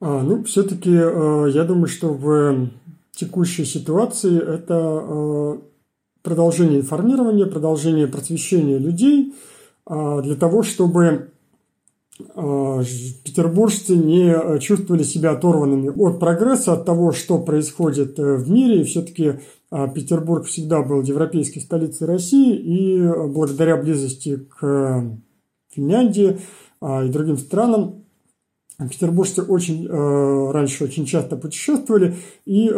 А, 0.00 0.22
ну, 0.22 0.44
все-таки 0.44 0.90
э, 0.92 1.50
я 1.52 1.64
думаю, 1.64 1.88
что 1.88 2.12
в 2.12 2.70
текущей 3.12 3.64
ситуации 3.64 4.36
это 4.36 5.04
э, 5.08 5.58
продолжение 6.22 6.80
информирования, 6.80 7.46
продолжение 7.46 8.06
просвещения 8.06 8.78
людей 8.78 9.34
для 9.86 10.36
того, 10.36 10.62
чтобы 10.62 11.32
а, 12.34 12.82
петербуржцы 13.24 13.96
не 13.96 14.30
э, 14.30 14.58
чувствовали 14.58 15.02
себя 15.02 15.32
оторванными 15.32 15.88
от 15.88 16.20
прогресса, 16.20 16.74
от 16.74 16.84
того, 16.84 17.12
что 17.12 17.38
происходит 17.38 18.18
э, 18.18 18.36
в 18.36 18.50
мире. 18.50 18.84
Все-таки 18.84 19.40
а, 19.70 19.88
Петербург 19.88 20.46
всегда 20.46 20.82
был 20.82 21.02
европейской 21.02 21.60
столицей 21.60 22.06
России, 22.06 22.54
и 22.54 22.98
э, 22.98 23.26
благодаря 23.28 23.76
близости 23.76 24.36
к 24.36 25.18
Финляндии 25.70 26.38
а, 26.80 27.04
и 27.04 27.08
другим 27.08 27.38
странам 27.38 28.04
петербуржцы 28.78 29.42
очень 29.42 29.86
раньше 29.86 30.82
очень 30.82 31.06
часто 31.06 31.36
путешествовали 31.36 32.16
и 32.46 32.68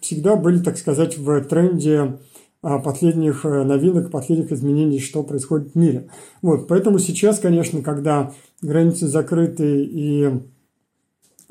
всегда 0.00 0.36
были, 0.36 0.62
так 0.62 0.78
сказать, 0.78 1.18
в 1.18 1.40
тренде 1.40 2.18
последних 2.62 3.44
новинок, 3.44 4.10
последних 4.10 4.52
изменений, 4.52 4.98
что 4.98 5.22
происходит 5.22 5.72
в 5.72 5.78
мире. 5.78 6.10
Вот, 6.42 6.68
поэтому 6.68 6.98
сейчас, 6.98 7.38
конечно, 7.38 7.82
когда 7.82 8.32
границы 8.60 9.06
закрыты 9.06 9.84
и 9.84 10.30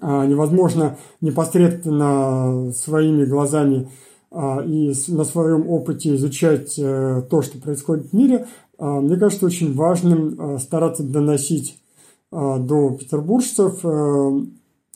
а, 0.01 0.25
невозможно 0.25 0.97
непосредственно 1.21 2.71
своими 2.71 3.25
глазами 3.25 3.89
а, 4.31 4.63
и 4.63 4.93
на 5.09 5.23
своем 5.23 5.67
опыте 5.69 6.15
изучать 6.15 6.79
а, 6.79 7.21
то, 7.23 7.41
что 7.41 7.59
происходит 7.59 8.07
в 8.07 8.13
мире, 8.13 8.47
а, 8.77 9.01
мне 9.01 9.17
кажется 9.17 9.45
очень 9.45 9.73
важным 9.73 10.35
а, 10.39 10.59
стараться 10.59 11.03
доносить 11.03 11.81
а, 12.31 12.59
до 12.59 12.91
петербуржцев 12.91 13.79
а, 13.83 14.41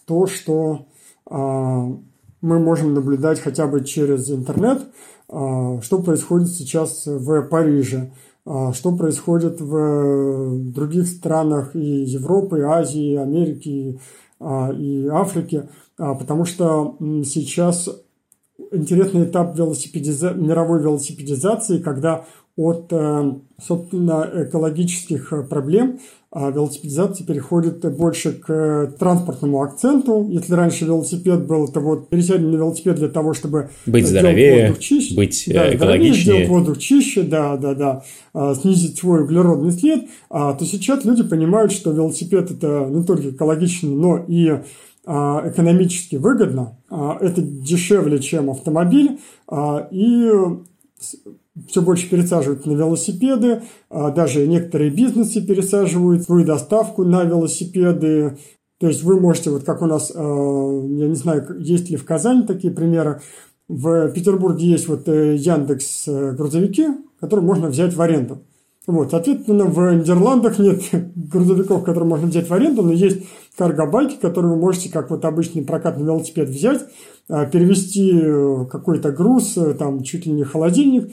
то, 0.05 0.28
что 0.28 0.86
а, 1.26 1.97
мы 2.43 2.59
можем 2.59 2.93
наблюдать 2.93 3.39
хотя 3.39 3.67
бы 3.67 3.83
через 3.83 4.29
интернет, 4.29 4.81
а, 5.29 5.81
что 5.81 5.99
происходит 5.99 6.49
сейчас 6.49 7.07
в 7.07 7.41
Париже, 7.43 8.11
а, 8.45 8.73
что 8.73 8.95
происходит 8.95 9.61
в 9.61 10.71
других 10.73 11.07
странах 11.07 11.73
и 11.73 11.79
Европы, 11.79 12.59
и 12.59 12.63
Азии, 12.63 13.13
и 13.13 13.15
Америки, 13.15 13.99
а, 14.41 14.71
и 14.73 15.07
Африки, 15.07 15.69
потому 15.95 16.43
что 16.43 16.97
сейчас 17.23 17.89
интересный 18.71 19.23
этап 19.23 19.57
велосипедиза... 19.57 20.31
мировой 20.31 20.81
велосипедизации, 20.81 21.79
когда 21.79 22.25
от, 22.55 22.91
э, 22.91 23.33
собственно, 23.61 24.29
экологических 24.33 25.47
проблем 25.49 25.99
а 26.36 26.49
велосипедизация 26.49 27.27
переходит 27.27 27.86
больше 27.95 28.34
к 28.34 28.95
транспортному 28.97 29.61
акценту. 29.61 30.27
Если 30.31 30.53
раньше 30.53 30.86
велосипед 30.86 31.45
был, 31.45 31.65
это 31.65 31.79
вот 31.79 32.09
пересядем 32.09 32.51
на 32.51 32.55
велосипед 32.55 32.95
для 32.95 33.07
того, 33.07 33.36
чтобы 33.36 33.69
быть 33.86 34.07
здоровее, 34.07 34.69
воздух 34.69 34.79
чище, 34.79 35.15
быть 35.15 35.43
да, 35.47 35.67
э, 35.67 35.75
экологичнее, 35.75 36.23
сделать 36.23 36.47
воздух 36.47 36.79
чище, 36.79 37.21
да, 37.21 37.55
да, 37.55 37.75
да, 37.75 38.03
а, 38.34 38.55
снизить 38.55 38.97
свой 38.97 39.21
углеродный 39.25 39.71
след, 39.73 40.05
а, 40.31 40.53
то 40.53 40.65
сейчас 40.65 41.05
люди 41.05 41.21
понимают, 41.21 41.71
что 41.71 41.91
велосипед 41.91 42.49
это 42.49 42.88
не 42.89 43.03
только 43.03 43.29
экологично, 43.29 43.89
но 43.89 44.25
и 44.27 44.59
экономически 45.05 46.15
выгодно, 46.15 46.77
это 46.89 47.41
дешевле, 47.41 48.19
чем 48.19 48.49
автомобиль, 48.49 49.19
и 49.91 50.31
все 51.67 51.81
больше 51.81 52.09
пересаживают 52.09 52.65
на 52.65 52.73
велосипеды, 52.73 53.63
даже 53.89 54.47
некоторые 54.47 54.89
бизнесы 54.89 55.41
пересаживают 55.45 56.23
свою 56.23 56.45
доставку 56.45 57.03
на 57.03 57.23
велосипеды. 57.23 58.37
То 58.79 58.87
есть 58.87 59.03
вы 59.03 59.19
можете, 59.19 59.51
вот 59.51 59.63
как 59.63 59.81
у 59.81 59.85
нас, 59.85 60.11
я 60.13 61.07
не 61.07 61.15
знаю, 61.15 61.59
есть 61.59 61.89
ли 61.89 61.95
в 61.95 62.05
Казани 62.05 62.43
такие 62.47 62.73
примеры, 62.73 63.21
в 63.67 64.09
Петербурге 64.09 64.65
есть 64.65 64.87
вот 64.87 65.07
Яндекс 65.07 66.07
грузовики, 66.07 66.87
которые 67.19 67.45
можно 67.45 67.67
взять 67.67 67.93
в 67.93 68.01
аренду. 68.01 68.41
Вот, 68.85 69.11
соответственно, 69.11 69.65
в 69.65 69.93
Нидерландах 69.93 70.59
нет 70.59 70.81
грузовиков, 71.15 71.83
которые 71.83 72.09
можно 72.09 72.27
взять 72.27 72.49
в 72.49 72.53
аренду, 72.53 72.81
но 72.81 72.91
есть 72.91 73.23
карго-байки, 73.57 74.17
которые 74.17 74.53
вы 74.53 74.59
можете, 74.59 74.91
как 74.91 75.09
вот 75.09 75.23
обычный 75.23 75.63
прокатный 75.63 76.03
велосипед, 76.03 76.49
взять, 76.49 76.81
а, 76.81 76.87
перевести 77.28 78.11
э, 78.13 78.65
какой-то 78.69 79.11
груз, 79.11 79.57
э, 79.57 79.74
там, 79.74 80.03
чуть 80.03 80.26
ли 80.26 80.34
не 80.34 80.43
холодильник, 80.43 81.11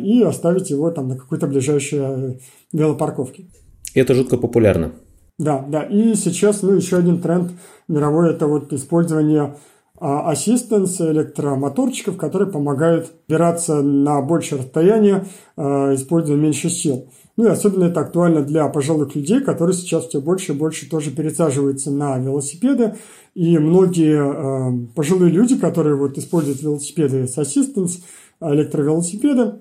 и 0.00 0.22
оставить 0.22 0.70
его 0.70 0.90
там 0.90 1.08
на 1.08 1.16
какой-то 1.16 1.46
ближайшей 1.46 1.98
э, 2.00 2.34
велопарковке. 2.72 3.46
Это 3.94 4.14
жутко 4.14 4.38
популярно. 4.38 4.92
Да, 5.38 5.64
да. 5.68 5.82
И 5.82 6.14
сейчас, 6.14 6.62
ну, 6.62 6.72
еще 6.72 6.96
один 6.96 7.20
тренд 7.20 7.52
мировой– 7.88 8.30
это 8.34 8.46
вот 8.46 8.72
использование 8.72 9.56
а, 9.98 10.30
ассистенс 10.30 11.00
электромоторчиков, 11.00 12.16
которые 12.16 12.50
помогают 12.50 13.12
опираться 13.26 13.82
на 13.82 14.20
большее 14.22 14.60
расстояние, 14.60 15.26
используя 15.56 16.36
меньше 16.36 16.68
сил. 16.68 17.08
Ну 17.36 17.46
и 17.46 17.48
особенно 17.48 17.84
это 17.84 18.00
актуально 18.00 18.42
для 18.42 18.68
пожилых 18.68 19.14
людей, 19.14 19.40
которые 19.40 19.74
сейчас 19.74 20.06
все 20.06 20.20
больше 20.20 20.52
и 20.52 20.56
больше 20.56 20.88
тоже 20.88 21.10
пересаживаются 21.10 21.90
на 21.90 22.18
велосипеды. 22.18 22.96
И 23.34 23.58
многие 23.58 24.18
э, 24.18 24.86
пожилые 24.94 25.32
люди, 25.32 25.56
которые 25.56 25.96
вот 25.96 26.18
используют 26.18 26.60
велосипеды 26.60 27.26
с 27.26 27.38
ассистенс, 27.38 28.04
электровелосипеды, 28.40 29.60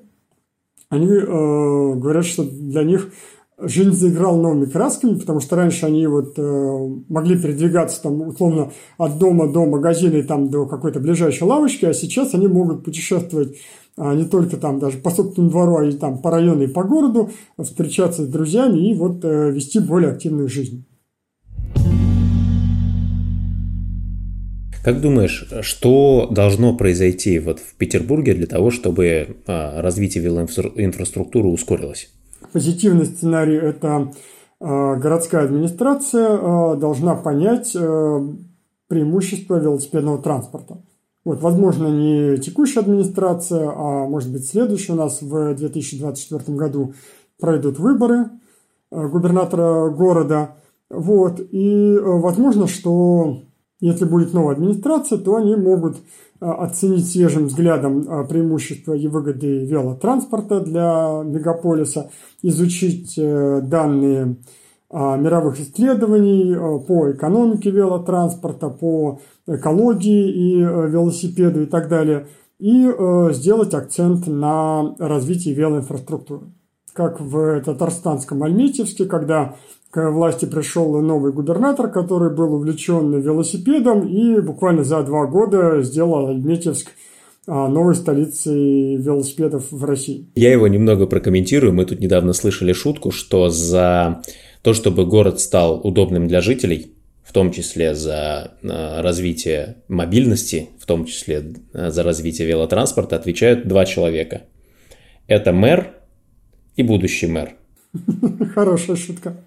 они 0.89 1.07
э, 1.07 1.25
говорят, 1.25 2.25
что 2.25 2.43
для 2.43 2.83
них 2.83 3.13
жизнь 3.57 3.93
заиграла 3.93 4.41
новыми 4.41 4.65
красками, 4.65 5.17
потому 5.17 5.39
что 5.39 5.55
раньше 5.55 5.85
они 5.85 6.05
вот 6.07 6.33
э, 6.37 6.87
могли 7.07 7.37
передвигаться 7.37 8.01
там 8.01 8.21
условно 8.21 8.71
от 8.97 9.17
дома 9.17 9.47
до 9.47 9.65
магазина 9.65 10.15
и 10.15 10.23
там 10.23 10.49
до 10.49 10.65
какой-то 10.65 10.99
ближайшей 10.99 11.43
лавочки, 11.43 11.85
а 11.85 11.93
сейчас 11.93 12.33
они 12.33 12.47
могут 12.47 12.83
путешествовать 12.83 13.57
не 13.97 14.25
только 14.25 14.57
там 14.57 14.79
даже 14.79 14.97
по 14.97 15.11
собственному 15.11 15.51
двору, 15.51 15.77
а 15.77 15.85
и 15.85 15.91
там 15.91 16.19
по 16.19 16.31
району 16.31 16.63
и 16.63 16.67
по 16.67 16.83
городу, 16.83 17.29
встречаться 17.59 18.23
с 18.23 18.27
друзьями 18.27 18.89
и 18.89 18.93
вот 18.93 19.23
э, 19.23 19.51
вести 19.51 19.79
более 19.79 20.11
активную 20.11 20.47
жизнь. 20.47 20.85
Как 24.83 24.99
думаешь, 24.99 25.47
что 25.61 26.27
должно 26.31 26.75
произойти 26.75 27.37
вот 27.37 27.59
в 27.59 27.75
Петербурге 27.75 28.33
для 28.33 28.47
того, 28.47 28.71
чтобы 28.71 29.37
а, 29.45 29.79
развитие 29.79 30.23
велоинфраструктуры 30.23 31.49
ускорилось? 31.49 32.09
Позитивный 32.51 33.05
сценарий– 33.05 33.57
это 33.61 34.11
а, 34.59 34.95
городская 34.95 35.45
администрация 35.45 36.29
а, 36.31 36.75
должна 36.75 37.15
понять 37.15 37.75
а, 37.75 38.27
преимущества 38.87 39.59
велосипедного 39.59 40.17
транспорта. 40.17 40.81
Вот, 41.23 41.41
возможно, 41.41 41.87
не 41.87 42.37
текущая 42.37 42.79
администрация, 42.79 43.69
а 43.69 44.07
может 44.07 44.31
быть 44.31 44.47
следующая. 44.47 44.93
У 44.93 44.97
нас 44.97 45.21
в 45.21 45.55
2024 45.55 46.57
году 46.57 46.93
пройдут 47.39 47.77
выборы 47.79 48.29
губернатора 48.91 49.89
города. 49.89 50.55
Вот, 50.89 51.39
и 51.51 51.97
возможно, 52.01 52.67
что 52.67 53.43
если 53.79 54.05
будет 54.05 54.33
новая 54.33 54.55
администрация, 54.55 55.17
то 55.17 55.35
они 55.35 55.55
могут 55.55 55.97
а, 56.39 56.65
оценить 56.65 57.09
свежим 57.09 57.47
взглядом 57.47 58.27
преимущества 58.27 58.93
и 58.93 59.07
выгоды 59.07 59.65
велотранспорта 59.65 60.59
для 60.59 61.23
мегаполиса, 61.23 62.11
изучить 62.41 63.15
э, 63.17 63.61
данные 63.63 64.37
а, 64.89 65.15
мировых 65.17 65.59
исследований 65.59 66.53
по 66.85 67.11
экономике 67.11 67.71
велотранспорта, 67.71 68.69
по 68.69 69.21
экологии 69.55 70.29
и 70.29 70.61
э, 70.61 70.89
велосипеду 70.89 71.63
и 71.63 71.65
так 71.65 71.89
далее, 71.89 72.27
и 72.59 72.85
э, 72.85 73.29
сделать 73.33 73.73
акцент 73.73 74.27
на 74.27 74.95
развитии 74.99 75.49
велоинфраструктуры. 75.49 76.47
Как 76.93 77.19
в 77.21 77.61
Татарстанском 77.61 78.43
Альметьевске, 78.43 79.05
когда 79.05 79.55
к 79.91 80.11
власти 80.11 80.45
пришел 80.45 80.99
новый 81.01 81.31
губернатор, 81.31 81.89
который 81.89 82.33
был 82.33 82.53
увлечен 82.53 83.19
велосипедом 83.19 84.07
и 84.07 84.39
буквально 84.39 84.83
за 84.83 85.03
два 85.03 85.25
года 85.25 85.81
сделал 85.81 86.27
Альметьевск 86.27 86.87
а, 87.47 87.67
новой 87.67 87.95
столицей 87.95 88.95
велосипедов 88.97 89.71
в 89.71 89.83
России. 89.83 90.29
Я 90.35 90.51
его 90.51 90.67
немного 90.67 91.07
прокомментирую. 91.07 91.73
Мы 91.73 91.85
тут 91.85 91.99
недавно 91.99 92.33
слышали 92.33 92.71
шутку, 92.71 93.11
что 93.11 93.49
за 93.49 94.21
то, 94.61 94.73
чтобы 94.73 95.05
город 95.05 95.39
стал 95.39 95.81
удобным 95.83 96.27
для 96.27 96.41
жителей, 96.41 96.93
в 97.31 97.33
том 97.33 97.53
числе 97.53 97.95
за 97.95 98.57
а, 98.61 99.01
развитие 99.01 99.77
мобильности, 99.87 100.67
в 100.77 100.85
том 100.85 101.05
числе 101.05 101.53
а, 101.73 101.89
за 101.89 102.03
развитие 102.03 102.45
велотранспорта, 102.45 103.15
отвечают 103.15 103.69
два 103.69 103.85
человека. 103.85 104.41
Это 105.27 105.53
мэр 105.53 105.93
и 106.75 106.83
будущий 106.83 107.27
мэр. 107.27 107.55
Хорошая 108.53 108.97
шутка. 108.97 109.37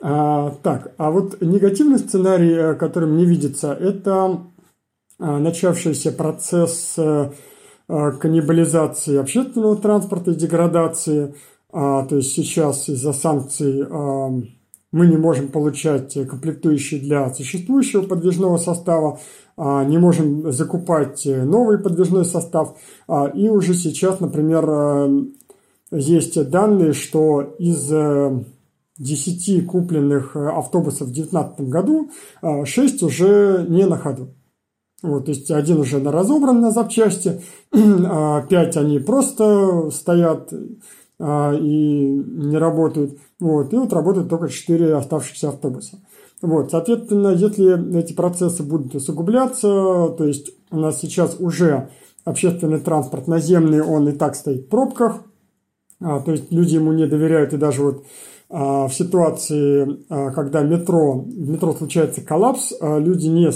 А, 0.00 0.50
так, 0.64 0.92
а 0.96 1.12
вот 1.12 1.40
негативный 1.40 2.00
сценарий, 2.00 2.54
э, 2.54 2.74
который 2.74 3.08
мне 3.08 3.24
видится, 3.24 3.72
это 3.72 4.40
а, 5.20 5.38
начавшийся 5.38 6.10
процесс 6.10 6.98
каннибализации 7.86 9.16
общественного 9.16 9.76
транспорта 9.76 10.32
и 10.32 10.34
деградации. 10.34 11.36
А, 11.72 12.04
то 12.04 12.16
есть 12.16 12.32
сейчас 12.32 12.88
из-за 12.88 13.12
санкций 13.12 13.86
мы 14.92 15.06
не 15.06 15.16
можем 15.16 15.48
получать 15.48 16.14
комплектующие 16.28 17.00
для 17.00 17.32
существующего 17.32 18.02
подвижного 18.02 18.56
состава, 18.56 19.20
а, 19.56 19.84
не 19.84 19.98
можем 19.98 20.52
закупать 20.52 21.24
новый 21.26 21.78
подвижной 21.78 22.24
состав. 22.24 22.76
А, 23.06 23.26
и 23.26 23.48
уже 23.48 23.74
сейчас, 23.74 24.20
например, 24.20 25.26
есть 25.92 26.50
данные, 26.50 26.92
что 26.92 27.54
из 27.58 27.90
10 29.00 29.66
купленных 29.66 30.36
э, 30.36 30.46
автобусов 30.46 31.08
в 31.08 31.12
2019 31.12 31.60
году 31.68 32.10
6 32.42 33.02
э, 33.02 33.06
уже 33.06 33.66
не 33.68 33.86
на 33.86 33.96
ходу. 33.96 34.34
Вот, 35.02 35.24
то 35.24 35.30
есть 35.30 35.50
один 35.50 35.80
уже 35.80 35.98
разобран 36.02 36.60
на 36.60 36.70
запчасти, 36.70 37.40
5 37.70 37.72
а 38.76 38.80
они 38.80 38.98
просто 38.98 39.90
стоят 39.90 40.52
а, 41.20 41.54
и 41.54 42.06
не 42.06 42.56
работают. 42.56 43.18
Вот, 43.38 43.72
и 43.72 43.76
вот 43.76 43.92
работают 43.92 44.28
только 44.28 44.48
4 44.48 44.94
оставшихся 44.94 45.50
автобуса. 45.50 45.98
Вот, 46.42 46.70
соответственно, 46.70 47.28
если 47.28 47.98
эти 47.98 48.14
процессы 48.14 48.62
будут 48.62 48.94
усугубляться, 48.94 50.08
то 50.16 50.24
есть 50.24 50.50
у 50.70 50.78
нас 50.78 50.98
сейчас 50.98 51.36
уже 51.38 51.90
общественный 52.24 52.80
транспорт 52.80 53.28
наземный, 53.28 53.82
он 53.82 54.08
и 54.08 54.12
так 54.12 54.34
стоит 54.34 54.62
в 54.62 54.68
пробках, 54.68 55.22
а, 56.00 56.20
то 56.20 56.32
есть 56.32 56.50
люди 56.50 56.76
ему 56.76 56.92
не 56.92 57.06
доверяют, 57.06 57.52
и 57.52 57.58
даже 57.58 57.82
вот 57.82 58.04
а, 58.52 58.88
в 58.88 58.94
ситуации, 58.94 60.04
а, 60.08 60.30
когда 60.30 60.62
метро, 60.62 61.20
в 61.20 61.48
метро 61.48 61.72
случается 61.72 62.20
коллапс, 62.20 62.72
а, 62.80 62.98
люди 62.98 63.26
не 63.26 63.52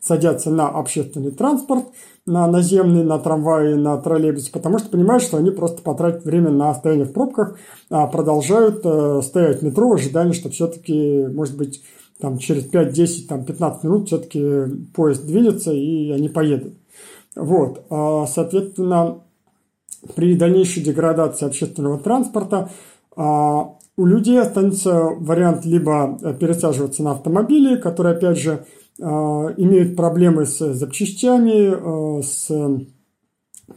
садятся 0.00 0.50
на 0.50 0.68
общественный 0.68 1.32
транспорт, 1.32 1.84
на 2.26 2.46
наземный, 2.46 3.04
на 3.04 3.18
трамваи, 3.18 3.74
на 3.74 3.96
троллейбус, 3.98 4.48
потому 4.48 4.78
что 4.78 4.90
понимают, 4.90 5.22
что 5.22 5.38
они 5.38 5.50
просто 5.50 5.82
потратят 5.82 6.24
время 6.24 6.50
на 6.50 6.72
стояние 6.74 7.06
в 7.06 7.12
пробках, 7.12 7.58
а 7.90 8.06
продолжают 8.06 8.78
стоять 9.24 9.60
в 9.60 9.64
метро 9.64 9.88
в 9.88 9.94
ожидании, 9.94 10.32
что 10.32 10.48
все-таки, 10.48 11.26
может 11.26 11.56
быть, 11.56 11.82
там, 12.20 12.38
через 12.38 12.64
5, 12.64 12.92
10, 12.92 13.28
там, 13.28 13.44
15 13.44 13.84
минут 13.84 14.06
все-таки 14.06 14.42
поезд 14.94 15.26
двинется 15.26 15.72
и 15.72 16.10
они 16.10 16.28
поедут. 16.28 16.74
Вот, 17.34 17.86
соответственно, 17.88 19.22
при 20.14 20.36
дальнейшей 20.36 20.82
деградации 20.82 21.46
общественного 21.46 21.98
транспорта 21.98 22.70
у 23.96 24.06
людей 24.06 24.40
останется 24.40 25.10
вариант 25.18 25.64
либо 25.64 26.18
э, 26.22 26.34
пересаживаться 26.34 27.02
на 27.02 27.12
автомобили, 27.12 27.76
которые, 27.76 28.16
опять 28.16 28.38
же, 28.38 28.52
э, 28.52 28.81
имеют 28.98 29.96
проблемы 29.96 30.46
с 30.46 30.74
запчастями, 30.74 32.18
э, 32.18 32.22
с 32.22 32.50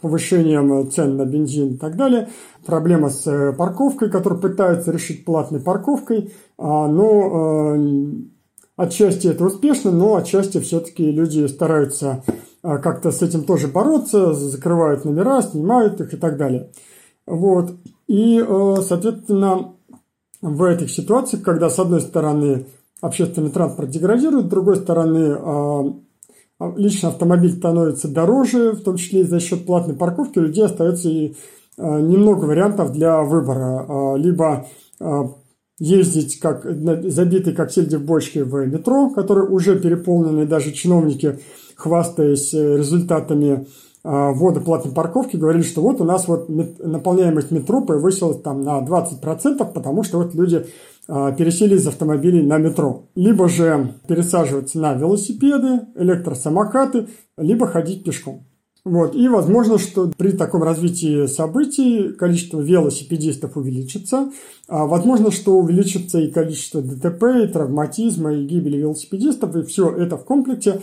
повышением 0.02 0.92
цен 0.92 1.16
на 1.16 1.26
бензин 1.26 1.76
и 1.76 1.78
так 1.78 1.96
далее, 1.96 2.30
проблема 2.66 3.10
с 3.10 3.54
парковкой, 3.58 4.10
которую 4.10 4.42
пытаются 4.42 4.92
решить 4.92 5.24
платной 5.24 5.62
парковкой, 5.62 6.34
а, 6.58 6.88
но 6.88 7.78
отчасти 8.76 9.28
это 9.28 9.46
успешно, 9.46 9.92
но 9.92 10.16
отчасти 10.16 10.60
все-таки 10.60 11.10
люди 11.12 11.48
стараются 11.48 12.24
как-то 12.62 13.12
с 13.12 13.22
этим 13.22 13.46
тоже 13.46 13.70
бороться, 13.70 14.34
закрывают 14.34 15.06
номера, 15.06 15.42
снимают 15.42 16.02
их 16.02 16.14
и 16.14 16.18
так 16.18 16.36
далее. 16.36 16.72
Вот. 17.26 17.72
И, 18.08 18.44
соответственно, 18.82 19.76
в 20.42 20.64
этих 20.64 20.92
ситуациях, 20.92 21.44
когда 21.44 21.70
с 21.70 21.80
одной 21.80 22.02
стороны 22.02 22.66
общественный 23.02 23.52
транспорт 23.52 23.90
деградирует, 23.90 24.46
с 24.46 24.50
другой 24.50 24.78
стороны 24.78 25.36
а, 25.38 25.84
а, 26.60 26.74
личный 26.78 27.10
автомобиль 27.10 27.52
становится 27.52 28.08
дороже, 28.08 28.72
в 28.72 28.82
том 28.82 28.98
числе 28.98 29.22
и 29.22 29.24
за 29.24 29.40
счет 29.40 29.66
платной 29.66 29.96
парковки, 29.96 30.40
у 30.40 30.44
людей 30.44 30.66
остается 30.66 31.10
и 31.10 31.36
немного 31.78 32.46
вариантов 32.46 32.94
для 32.94 33.22
выбора. 33.22 34.16
Либо 34.16 34.66
ездить 35.78 36.40
как 36.40 36.64
забитый 36.64 37.54
как 37.54 37.70
сельди 37.70 37.98
в 37.98 38.06
бочке 38.06 38.46
в 38.46 38.66
метро, 38.66 39.10
который 39.10 39.46
уже 39.46 39.78
переполнены, 39.78 40.46
даже 40.46 40.72
чиновники, 40.72 41.40
хвастаясь 41.76 42.54
результатами 42.54 43.68
ввода 44.06 44.62
платной 44.62 44.94
парковки, 44.94 45.36
говорили, 45.36 45.64
что 45.64 45.82
вот 45.82 46.00
у 46.00 46.04
нас 46.04 46.28
вот 46.28 46.48
наполняемость 46.48 47.52
метро 47.52 47.82
повысилась 47.82 48.40
там 48.40 48.62
на 48.62 48.80
20%, 48.80 49.74
потому 49.74 50.04
что 50.04 50.20
вот 50.20 50.36
люди 50.36 50.58
а, 50.58 50.68
пересели 51.08 51.76
из 51.76 51.88
автомобилей 51.88 52.42
на 52.42 52.58
метро. 52.58 53.10
Либо 53.16 53.48
же 53.48 53.94
пересаживаться 54.08 54.80
на 54.80 54.94
велосипеды, 54.94 55.82
электросамокаты, 55.96 57.08
либо 57.38 57.68
ходить 57.68 58.04
пешком. 58.04 58.46
Вот. 58.86 59.16
И 59.16 59.28
возможно, 59.28 59.80
что 59.80 60.12
при 60.16 60.32
таком 60.32 60.62
развитии 60.62 61.26
событий 61.26 62.14
количество 62.14 62.62
велосипедистов 62.62 63.58
увеличится. 63.58 64.32
А 64.68 64.86
возможно, 64.86 65.32
что 65.32 65.58
увеличится 65.58 66.20
и 66.20 66.32
количество 66.32 66.84
ДТП, 66.84 67.24
и 67.44 67.48
травматизма, 67.48 68.34
и 68.34 68.46
гибели 68.46 68.78
велосипедистов. 68.78 69.56
И 69.56 69.64
все 69.64 69.90
это 69.90 70.18
в 70.18 70.24
комплекте 70.24 70.82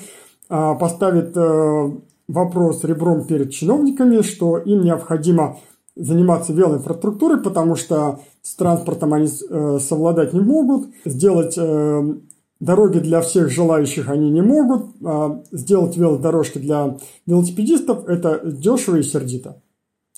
а, 0.48 0.74
поставит 0.74 1.36
э, 1.36 1.90
вопрос 2.26 2.82
ребром 2.82 3.24
перед 3.24 3.52
чиновниками, 3.52 4.22
что 4.22 4.58
им 4.58 4.82
необходимо 4.82 5.58
заниматься 5.94 6.52
велоинфраструктурой, 6.52 7.42
потому 7.42 7.76
что 7.76 8.20
с 8.42 8.54
транспортом 8.54 9.14
они 9.14 9.28
э, 9.28 9.78
совладать 9.80 10.32
не 10.32 10.40
могут, 10.40 10.88
сделать 11.04 11.54
э, 11.56 12.14
дороги 12.60 12.98
для 12.98 13.20
всех 13.20 13.50
желающих 13.50 14.08
они 14.08 14.30
не 14.30 14.42
могут, 14.42 14.86
а 15.04 15.42
сделать 15.52 15.96
велодорожки 15.96 16.58
для 16.58 16.96
велосипедистов– 17.26 18.06
это 18.08 18.40
дешево 18.44 18.96
и 18.96 19.02
сердито. 19.02 19.62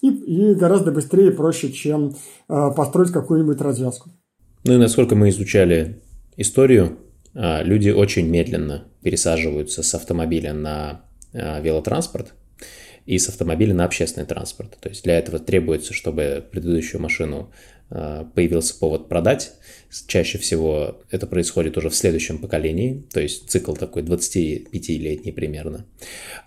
И, 0.03 0.09
и 0.11 0.55
гораздо 0.55 0.93
быстрее 0.93 1.29
и 1.29 1.35
проще, 1.35 1.73
чем 1.73 2.15
э, 2.49 2.71
построить 2.77 3.11
какую-нибудь 3.11 3.61
развязку. 3.61 4.11
Ну 4.65 4.75
и 4.75 4.79
насколько 4.79 5.15
мы 5.15 5.29
изучали 5.29 6.01
историю, 6.37 6.99
люди 7.35 7.91
очень 7.91 8.29
медленно 8.29 8.85
пересаживаются 9.03 9.83
с 9.83 9.95
автомобиля 9.95 10.55
на 10.55 11.03
велотранспорт– 11.33 12.35
и 13.07 13.19
с 13.19 13.29
автомобиля 13.29 13.75
на 13.75 13.85
общественный 13.85 14.27
транспорт. 14.27 14.77
То 14.81 14.89
есть 14.89 15.05
для 15.05 15.19
этого 15.19 15.39
требуется, 15.39 15.93
чтобы 15.93 16.45
предыдущую 16.51 17.01
машину 17.01 17.51
э, 17.91 18.25
появился 18.35 18.79
повод 18.79 19.09
продать. 19.09 19.53
Чаще 20.07 20.39
всего 20.39 21.01
это 21.11 21.27
происходит 21.27 21.77
уже 21.77 21.89
в 21.89 21.95
следующем 21.95 22.39
поколении, 22.39 23.05
то 23.13 23.21
есть 23.21 23.49
цикл 23.49 23.75
такой 23.75 24.03
25-летний 24.03 25.33
примерно. 25.33 25.87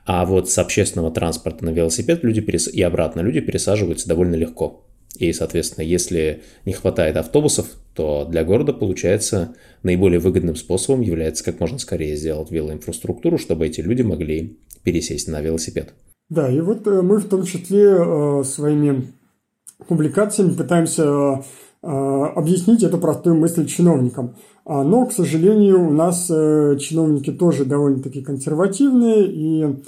А 0.05 0.25
вот 0.25 0.49
с 0.49 0.57
общественного 0.57 1.11
транспорта 1.11 1.63
на 1.63 1.69
велосипед 1.69 2.23
люди 2.23 2.41
перес... 2.41 2.67
и 2.67 2.81
обратно 2.81 3.21
люди 3.21 3.39
пересаживаются 3.39 4.07
довольно 4.07 4.35
легко. 4.35 4.83
И, 5.17 5.33
соответственно, 5.33 5.83
если 5.83 6.43
не 6.65 6.73
хватает 6.73 7.17
автобусов, 7.17 7.67
то 7.95 8.25
для 8.25 8.43
города, 8.43 8.73
получается, 8.73 9.55
наиболее 9.81 10.19
выгодным 10.19 10.55
способом 10.55 11.01
является 11.01 11.43
как 11.43 11.59
можно 11.59 11.79
скорее 11.79 12.15
сделать 12.15 12.51
велоинфраструктуру, 12.51 13.37
чтобы 13.37 13.65
эти 13.65 13.81
люди 13.81 14.03
могли 14.03 14.57
пересесть 14.83 15.27
на 15.27 15.41
велосипед. 15.41 15.93
Да, 16.29 16.49
и 16.49 16.59
вот 16.59 16.85
э, 16.87 17.01
мы 17.01 17.19
в 17.19 17.29
том 17.29 17.43
числе 17.43 17.85
э, 17.85 18.43
своими 18.43 19.13
публикациями 19.87 20.55
пытаемся 20.55 21.03
э, 21.03 21.87
объяснить 21.87 22.83
эту 22.83 22.97
простую 22.97 23.37
мысль 23.37 23.65
чиновникам. 23.65 24.35
А, 24.65 24.83
но, 24.83 25.05
к 25.05 25.13
сожалению, 25.13 25.87
у 25.87 25.91
нас 25.91 26.27
чиновники 26.27 27.31
тоже 27.31 27.63
довольно-таки 27.63 28.21
консервативные, 28.21 29.25
и 29.27 29.83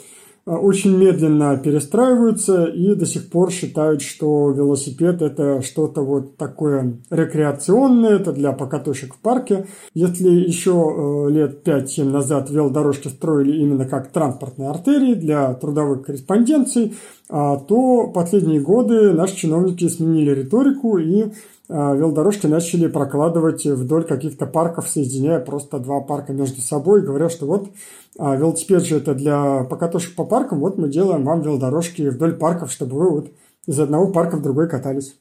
очень 0.57 0.97
медленно 0.97 1.57
перестраиваются 1.57 2.65
и 2.65 2.95
до 2.95 3.05
сих 3.05 3.29
пор 3.29 3.51
считают, 3.51 4.01
что 4.01 4.51
велосипед 4.51 5.21
это 5.21 5.61
что-то 5.61 6.01
вот 6.01 6.37
такое 6.37 6.99
рекреационное, 7.09 8.15
это 8.15 8.31
для 8.33 8.51
покатушек 8.51 9.13
в 9.13 9.19
парке. 9.19 9.67
Если 9.93 10.29
еще 10.29 10.71
э, 10.71 11.31
лет 11.31 11.67
5-7 11.67 12.05
назад 12.05 12.49
велодорожки 12.49 13.09
строили 13.09 13.57
именно 13.57 13.85
как 13.85 14.11
транспортные 14.11 14.69
артерии 14.69 15.13
для 15.13 15.53
трудовых 15.53 16.05
корреспонденций, 16.05 16.95
а, 17.29 17.57
то 17.57 18.07
последние 18.07 18.59
годы 18.59 19.13
наши 19.13 19.35
чиновники 19.35 19.87
сменили 19.87 20.31
риторику 20.31 20.97
и 20.97 21.25
велодорожки 21.69 22.47
начали 22.47 22.87
прокладывать 22.87 23.65
вдоль 23.65 24.03
каких-то 24.03 24.47
парков, 24.47 24.89
соединяя 24.89 25.39
просто 25.39 25.79
два 25.79 26.01
парка 26.01 26.33
между 26.33 26.61
собой, 26.61 27.03
говоря, 27.03 27.29
что 27.29 27.45
вот 27.45 27.69
а, 28.17 28.35
велосипед 28.35 28.83
же 28.83 28.97
это 28.97 29.13
для 29.13 29.63
покатушек 29.65 30.15
по 30.15 30.25
паркам, 30.25 30.59
вот 30.59 30.77
мы 30.77 30.89
делаем 30.89 31.23
вам 31.23 31.41
велодорожки 31.41 32.09
вдоль 32.09 32.33
парков, 32.33 32.71
чтобы 32.71 32.97
вы 32.97 33.11
вот 33.11 33.31
из 33.67 33.79
одного 33.79 34.11
парка 34.11 34.37
в 34.37 34.41
другой 34.41 34.67
катались. 34.67 35.15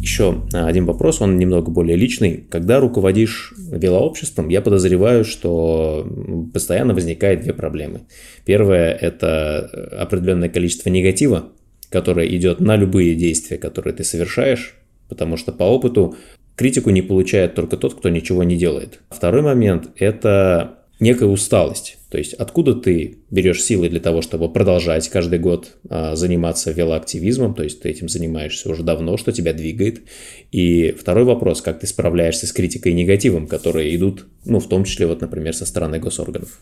Еще 0.00 0.42
один 0.52 0.86
вопрос, 0.86 1.20
он 1.20 1.38
немного 1.38 1.70
более 1.70 1.96
личный. 1.96 2.46
Когда 2.50 2.80
руководишь 2.80 3.52
велообществом, 3.56 4.48
я 4.48 4.62
подозреваю, 4.62 5.24
что 5.24 6.06
постоянно 6.52 6.94
возникает 6.94 7.42
две 7.42 7.52
проблемы. 7.52 8.02
Первое– 8.44 8.92
это 9.00 9.66
определенное 10.00 10.48
количество 10.48 10.88
негатива, 10.88 11.52
которая 11.90 12.26
идет 12.26 12.60
на 12.60 12.76
любые 12.76 13.14
действия, 13.14 13.58
которые 13.58 13.94
ты 13.94 14.04
совершаешь, 14.04 14.76
потому 15.08 15.36
что 15.36 15.52
по 15.52 15.64
опыту 15.64 16.16
критику 16.56 16.90
не 16.90 17.02
получает 17.02 17.54
только 17.54 17.76
тот, 17.76 17.94
кто 17.94 18.08
ничего 18.08 18.42
не 18.42 18.56
делает. 18.56 19.00
Второй 19.10 19.42
момент– 19.42 19.90
это 19.96 20.78
некая 21.00 21.26
усталость. 21.26 21.98
То 22.10 22.18
есть 22.18 22.34
откуда 22.34 22.74
ты 22.74 23.18
берешь 23.30 23.62
силы 23.62 23.88
для 23.88 24.00
того, 24.00 24.22
чтобы 24.22 24.52
продолжать 24.52 25.08
каждый 25.08 25.38
год 25.38 25.76
а, 25.88 26.16
заниматься 26.16 26.72
велоактивизмом, 26.72 27.54
то 27.54 27.62
есть 27.62 27.80
ты 27.82 27.90
этим 27.90 28.08
занимаешься 28.08 28.70
уже 28.70 28.82
давно, 28.82 29.16
что 29.16 29.30
тебя 29.30 29.52
двигает. 29.52 30.02
И 30.50 30.92
второй 30.98 31.24
вопрос, 31.24 31.60
как 31.60 31.80
ты 31.80 31.86
справляешься 31.86 32.46
с 32.46 32.52
критикой 32.52 32.92
и 32.92 32.96
негативом, 32.96 33.46
которые 33.46 33.94
идут, 33.94 34.26
ну, 34.44 34.58
в 34.58 34.68
том 34.68 34.84
числе, 34.84 35.06
вот, 35.06 35.20
например, 35.20 35.54
со 35.54 35.66
стороны 35.66 35.98
госорганов. 35.98 36.60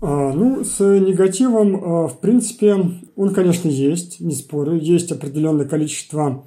А, 0.00 0.32
ну, 0.32 0.62
с 0.62 0.80
негативом, 0.80 1.76
а, 1.76 2.08
в 2.08 2.20
принципе, 2.20 2.74
он, 3.16 3.34
конечно, 3.34 3.68
есть, 3.68 4.20
не 4.20 4.34
спорю. 4.34 4.74
Есть 4.74 5.10
определенное 5.12 5.66
количество 5.66 6.44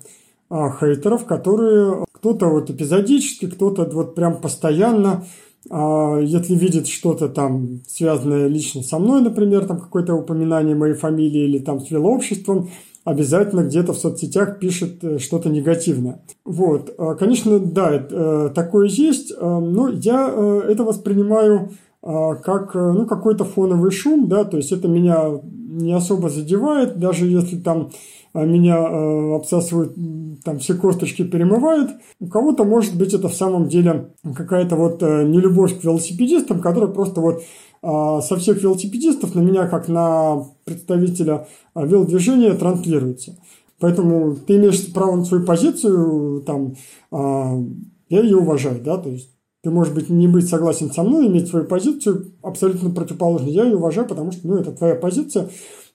а, 0.49 0.71
хейтеров, 0.71 1.25
которые 1.25 2.05
кто-то 2.11 2.47
вот 2.47 2.69
эпизодически, 2.69 3.47
кто-то 3.47 3.89
вот 3.91 4.15
прям 4.15 4.41
постоянно, 4.41 5.25
если 5.69 6.55
видит 6.55 6.87
что-то 6.87 7.27
там 7.27 7.81
связанное 7.87 8.47
лично 8.47 8.81
со 8.81 8.97
мной, 8.97 9.21
например, 9.21 9.65
там 9.65 9.79
какое-то 9.79 10.15
упоминание 10.15 10.75
моей 10.75 10.95
фамилии 10.95 11.43
или 11.43 11.59
там 11.59 11.79
с 11.81 11.91
велообществом, 11.91 12.69
обязательно 13.03 13.61
где-то 13.61 13.93
в 13.93 13.97
соцсетях 13.97 14.59
пишет 14.59 15.03
э, 15.03 15.17
что-то 15.19 15.49
негативное. 15.49 16.21
Вот, 16.45 16.93
конечно, 17.17 17.59
да, 17.59 17.91
э, 17.93 18.49
такое 18.53 18.87
есть, 18.87 19.33
но 19.39 19.89
я 19.89 20.29
э, 20.31 20.61
это 20.69 20.83
воспринимаю 20.83 21.71
как 22.01 22.75
э, 22.75 22.79
ну, 22.79 23.05
какой-то 23.05 23.43
фоновый 23.43 23.91
шум, 23.91 24.27
да, 24.27 24.45
то 24.45 24.57
есть 24.57 24.71
это 24.71 24.87
меня 24.87 25.39
не 25.43 25.93
особо 25.93 26.29
задевает, 26.29 26.97
даже 26.97 27.27
если 27.27 27.57
там 27.57 27.89
а, 28.33 28.45
меня 28.45 28.77
э, 28.77 29.35
обсасывают, 29.35 29.95
там 30.43 30.59
все 30.59 30.75
косточки 30.75 31.23
перемывают. 31.23 31.91
У 32.19 32.27
кого-то, 32.27 32.63
может 32.63 32.95
быть, 32.95 33.13
это 33.13 33.27
в 33.27 33.33
самом 33.33 33.67
деле 33.67 34.13
какая-то 34.35 34.75
вот 34.75 35.01
э, 35.01 35.23
нелюбовь 35.23 35.79
к 35.79 35.83
велосипедистам, 35.83 36.61
которая 36.61 36.91
просто 36.91 37.21
вот 37.21 37.41
э, 37.81 38.21
со 38.21 38.35
всех 38.37 38.61
велосипедистов 38.61 39.35
на 39.35 39.39
меня, 39.39 39.67
как 39.67 39.87
на 39.87 40.45
представителя 40.63 41.47
э, 41.75 41.85
велодвижения, 41.85 42.53
транслируется. 42.53 43.37
Поэтому 43.79 44.35
ты 44.35 44.57
имеешь 44.57 44.93
право 44.93 45.15
на 45.15 45.25
свою 45.25 45.45
позицию, 45.45 46.41
там, 46.41 46.75
э, 47.11 47.63
я 48.09 48.21
ее 48.21 48.37
уважаю, 48.37 48.81
да, 48.83 48.97
то 48.97 49.09
есть 49.09 49.31
ты, 49.61 49.69
может 49.69 49.93
быть, 49.93 50.09
не 50.09 50.27
быть 50.27 50.47
согласен 50.47 50.91
со 50.91 51.03
мной, 51.03 51.27
иметь 51.27 51.49
свою 51.49 51.65
позицию 51.65 52.33
абсолютно 52.41 52.89
противоположную. 52.91 53.53
Я 53.53 53.65
ее 53.65 53.75
уважаю, 53.75 54.07
потому 54.07 54.31
что, 54.31 54.47
ну, 54.47 54.55
это 54.55 54.71
твоя 54.71 54.95
позиция, 54.95 55.49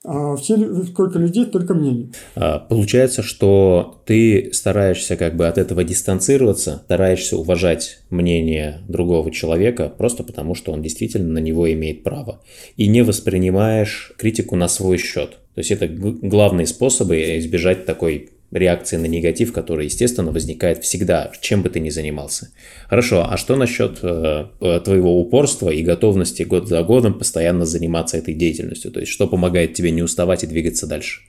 а 0.05 0.37
все, 0.37 0.59
сколько 0.85 1.19
людей, 1.19 1.47
только 1.47 1.73
мнений. 1.73 2.13
А, 2.37 2.59
получается, 2.59 3.23
что 3.23 4.03
ты 4.05 4.51
стараешься 4.53 5.17
как 5.17 5.35
бы 5.35 5.47
от 5.47 5.57
этого 5.57 5.83
дистанцироваться, 5.83 6.83
стараешься 6.85 7.39
уважать 7.39 8.01
мнение 8.11 8.83
другого 8.87 9.31
человека 9.31 9.89
просто 9.89 10.23
потому, 10.23 10.55
что 10.55 10.73
он 10.73 10.83
действительно 10.83 11.33
на 11.33 11.39
него 11.39 11.73
имеет 11.73 12.03
право. 12.03 12.43
И 12.77 12.87
не 12.87 13.01
воспринимаешь 13.01 14.13
критику 14.19 14.57
на 14.57 14.69
свой 14.69 14.99
счет. 14.99 15.39
То 15.55 15.61
есть 15.61 15.71
это 15.71 15.89
главные 15.89 16.67
способы 16.67 17.39
избежать 17.39 17.87
такой 17.87 18.34
реакции 18.55 18.97
на 18.97 19.07
негатив, 19.07 19.53
которая, 19.53 19.87
естественно, 19.87 20.31
возникает 20.31 20.83
всегда, 20.83 21.31
чем 21.41 21.63
бы 21.63 21.69
ты 21.69 21.81
ни 21.81 21.91
занимался. 21.91 22.51
Хорошо, 22.89 23.27
а 23.29 23.37
что 23.37 23.57
насчет 23.57 23.99
э, 24.03 24.47
э, 24.61 24.81
твоего 24.81 25.19
упорства 25.19 25.71
и 25.71 25.83
готовности 25.83 26.45
год 26.45 26.69
за 26.69 26.83
годом 26.83 27.15
постоянно 27.15 27.67
заниматься 27.67 28.17
этой 28.17 28.35
деятельностью? 28.35 28.93
То 28.93 29.01
есть, 29.01 29.13
что 29.13 29.27
помогает 29.27 29.75
тебе 29.75 29.91
не 29.91 30.03
уставать 30.03 30.45
и 30.45 30.47
двигаться 30.47 30.87
дальше? 30.87 31.23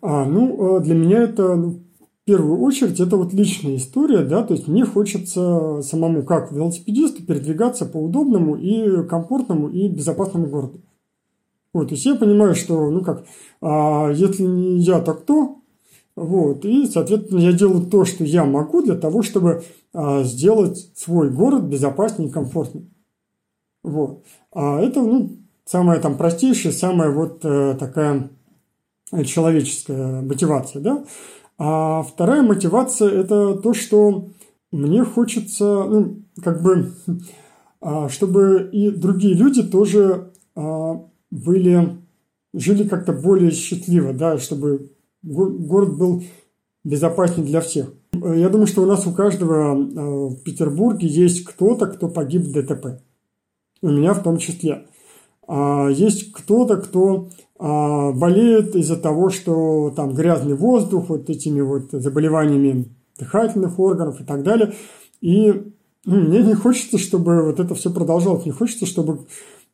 А, 0.00 0.24
ну, 0.24 0.78
э, 0.78 0.80
для 0.82 0.94
меня 0.94 1.22
это 1.22 1.56
ну, 1.56 1.70
в 1.70 2.24
первую 2.24 2.60
очередь 2.60 3.00
это 3.00 3.16
вот 3.16 3.34
личная 3.34 3.76
история, 3.76 4.20
да, 4.20 4.44
то 4.44 4.54
есть 4.54 4.68
мне 4.68 4.84
хочется 4.84 5.82
самому, 5.82 6.22
как 6.22 6.52
велосипедисту, 6.52 7.24
передвигаться 7.24 7.84
по 7.84 7.96
удобному 7.96 8.56
и 8.56 9.06
комфортному 9.08 9.68
и 9.68 9.88
безопасному 9.88 10.46
городу. 10.46 10.80
Вот, 11.72 11.88
то 11.88 11.94
есть 11.94 12.06
я 12.06 12.14
понимаю, 12.14 12.54
что, 12.54 12.90
ну 12.90 13.02
как, 13.02 13.24
а 13.60 14.10
если 14.10 14.42
не 14.42 14.80
я, 14.80 15.00
то 15.00 15.14
кто? 15.14 15.59
Вот, 16.16 16.64
и, 16.64 16.86
соответственно, 16.86 17.40
я 17.40 17.52
делаю 17.52 17.86
то, 17.86 18.04
что 18.04 18.24
я 18.24 18.44
могу 18.44 18.82
для 18.82 18.96
того, 18.96 19.22
чтобы 19.22 19.62
а, 19.92 20.22
сделать 20.24 20.90
свой 20.94 21.30
город 21.30 21.64
безопаснее 21.64 22.28
и 22.28 22.32
комфортнее. 22.32 22.86
Вот. 23.82 24.24
А 24.52 24.80
это, 24.80 25.00
ну, 25.00 25.38
самая 25.64 26.00
там 26.00 26.16
простейшая, 26.16 26.72
самая 26.72 27.10
вот 27.10 27.44
э, 27.44 27.76
такая 27.78 28.30
человеческая 29.24 30.20
мотивация, 30.22 30.82
да. 30.82 31.04
А 31.58 32.02
вторая 32.02 32.42
мотивация– 32.42 33.08
это 33.10 33.54
то, 33.54 33.74
что 33.74 34.30
мне 34.72 35.04
хочется, 35.04 35.64
ну, 35.64 36.22
как 36.42 36.62
бы, 36.62 36.92
а, 37.80 38.08
чтобы 38.08 38.68
и 38.72 38.90
другие 38.90 39.34
люди 39.34 39.62
тоже 39.62 40.32
а, 40.54 41.02
были, 41.30 41.98
жили 42.54 42.88
как-то 42.88 43.12
более 43.12 43.50
счастливо, 43.50 44.12
да, 44.12 44.38
чтобы 44.38 44.90
город 45.22 45.96
был 45.96 46.22
безопаснее 46.84 47.46
для 47.46 47.60
всех. 47.60 47.92
Я 48.12 48.48
думаю, 48.48 48.66
что 48.66 48.82
у 48.82 48.86
нас 48.86 49.06
у 49.06 49.12
каждого 49.12 49.72
а, 49.72 49.74
в 49.74 50.42
Петербурге 50.42 51.06
есть 51.06 51.44
кто-то, 51.44 51.86
кто 51.86 52.08
погиб 52.08 52.42
в 52.42 52.52
ДТП. 52.52 53.02
У 53.82 53.88
меня 53.88 54.14
в 54.14 54.22
том 54.22 54.38
числе. 54.38 54.86
Есть 55.48 56.32
кто-то, 56.32 56.76
кто 56.76 57.28
болеет 57.58 58.76
из-за 58.76 58.96
того, 58.96 59.30
что 59.30 59.92
там 59.96 60.14
грязный 60.14 60.54
воздух, 60.54 61.08
вот 61.08 61.28
этими 61.28 61.60
вот 61.60 61.90
заболеваниями 61.90 62.94
дыхательных 63.18 63.78
органов 63.78 64.20
и 64.20 64.24
так 64.24 64.42
далее. 64.42 64.74
И 65.20 65.72
ну, 66.04 66.16
мне 66.16 66.42
не 66.42 66.54
хочется, 66.54 66.98
чтобы 66.98 67.42
вот 67.42 67.60
это 67.60 67.74
все 67.74 67.90
продолжалось. 67.90 68.46
Не 68.46 68.52
хочется, 68.52 68.86
чтобы 68.86 69.26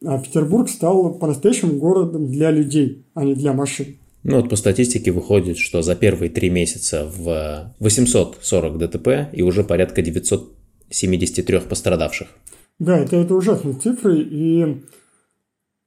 а, 0.05 0.18
Петербург 0.18 0.68
стал 0.68 1.14
по-настоящему 1.14 1.78
городом 1.78 2.26
для 2.26 2.51
людей, 2.51 3.07
а 3.14 3.24
не 3.24 3.34
для 3.34 3.53
машин. 3.53 3.97
Ну 4.28 4.40
вот 4.40 4.50
по 4.50 4.56
статистике 4.56 5.12
выходит, 5.12 5.56
что 5.56 5.82
за 5.82 5.94
первые 5.94 6.30
три 6.30 6.50
месяца 6.50 7.08
в 7.16 7.72
840 7.78 8.76
ДТП 8.76 9.08
и 9.32 9.42
уже 9.42 9.62
порядка 9.62 10.02
973 10.02 11.60
пострадавших. 11.60 12.26
Да, 12.80 12.98
это, 12.98 13.14
это 13.14 13.36
ужасные 13.36 13.74
цифры. 13.74 14.18
И 14.18 14.82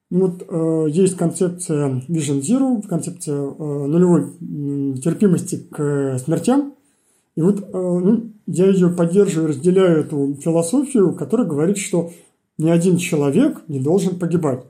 вот 0.09 0.45
э, 0.47 0.85
есть 0.89 1.17
концепция 1.17 2.01
Vision 2.07 2.39
Zero, 2.39 2.81
концепция 2.87 3.35
э, 3.35 3.87
нулевой 3.87 4.31
терпимости 5.01 5.57
к 5.57 6.17
смертям. 6.23 6.75
И 7.35 7.41
вот 7.41 7.59
э, 7.59 7.63
ну, 7.73 8.31
я 8.47 8.67
ее 8.67 8.87
поддерживаю, 8.87 9.49
разделяю 9.49 9.99
эту 9.99 10.37
философию, 10.41 11.13
которая 11.13 11.45
говорит, 11.45 11.77
что 11.77 12.13
ни 12.57 12.69
один 12.69 12.95
человек 12.95 13.63
не 13.67 13.81
должен 13.81 14.17
погибать. 14.17 14.63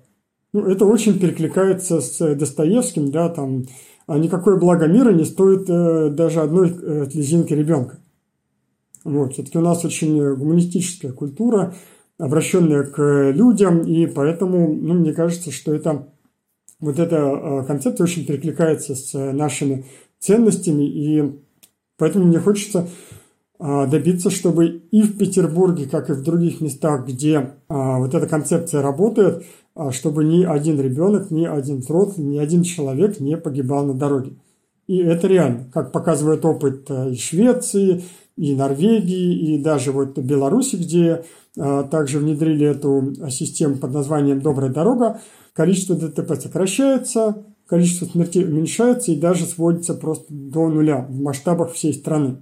Ну, 0.52 0.66
это 0.66 0.86
очень 0.86 1.20
перекликается 1.20 2.02
с 2.02 2.36
Достоевским, 2.36 3.12
да, 3.12 3.30
там, 3.30 3.66
а 4.08 4.18
никакое 4.18 4.58
благо 4.58 4.88
мира 4.88 5.12
не 5.12 5.24
стоит 5.24 5.70
э, 5.70 6.10
даже 6.10 6.42
одной 6.42 6.72
э, 6.72 7.08
слезинки 7.12 7.54
ребенка. 7.54 8.00
Вот, 9.04 9.34
все-таки 9.34 9.60
у 9.60 9.62
нас 9.62 9.86
очень 9.86 10.36
гуманистическая 10.36 11.12
культура, 11.12 11.76
обращенная 12.18 12.84
к 12.84 13.32
людям, 13.32 13.82
и 13.82 14.08
поэтому, 14.08 14.74
ну, 14.74 14.96
мне 14.96 15.14
кажется, 15.14 15.52
что 15.52 15.76
это 15.76 16.08
вот 16.80 16.98
эта 16.98 17.18
э, 17.18 17.66
концепция 17.68 18.06
очень 18.06 18.26
перекликается 18.26 18.96
с 18.96 19.14
нашими 19.14 19.86
ценностями, 20.18 20.84
и 20.84 21.40
Поэтому 21.98 22.28
мне 22.28 22.40
хочется 22.40 22.88
добиться, 23.60 24.30
чтобы 24.30 24.68
и 24.90 25.02
в 25.02 25.18
Петербурге, 25.18 25.86
как 25.86 26.10
и 26.10 26.14
в 26.14 26.24
других 26.24 26.62
местах, 26.62 27.06
где 27.06 27.56
вот 27.68 28.16
эта 28.16 28.26
концепция 28.26 28.82
работает, 28.82 29.44
чтобы 29.92 30.24
ни 30.24 30.44
один 30.44 30.80
ребенок, 30.80 31.32
ни 31.32 31.46
один 31.46 31.78
взрослый, 31.78 32.26
ни 32.26 32.38
один 32.38 32.64
человек 32.64 33.20
не 33.20 33.38
погибал 33.38 33.86
на 33.86 33.94
дороге. 33.94 34.34
И 34.88 34.98
это 34.98 35.28
реально, 35.28 35.70
как 35.72 35.92
показывает 35.92 36.44
опыт 36.46 36.90
и 36.90 37.16
Швеции, 37.16 38.04
и 38.36 38.56
Норвегии, 38.56 39.54
и 39.54 39.62
даже 39.62 39.92
вот 39.92 40.18
Беларуси, 40.18 40.78
где 40.78 41.24
также 41.56 42.20
внедрили 42.20 42.66
эту 42.66 43.14
систему 43.30 43.78
под 43.78 43.94
названием 43.94 44.42
«Добрая 44.42 44.72
дорога», 44.72 45.22
количество 45.54 45.96
ДТП 45.96 46.36
сокращается, 46.42 47.46
количество 47.68 48.06
смертей 48.06 48.46
уменьшается 48.46 49.12
и 49.12 49.20
даже 49.20 49.46
сводится 49.46 49.94
просто 49.94 50.26
до 50.30 50.70
нуля 50.70 51.06
в 51.08 51.20
масштабах 51.20 51.74
всей 51.74 51.94
страны. 51.94 52.38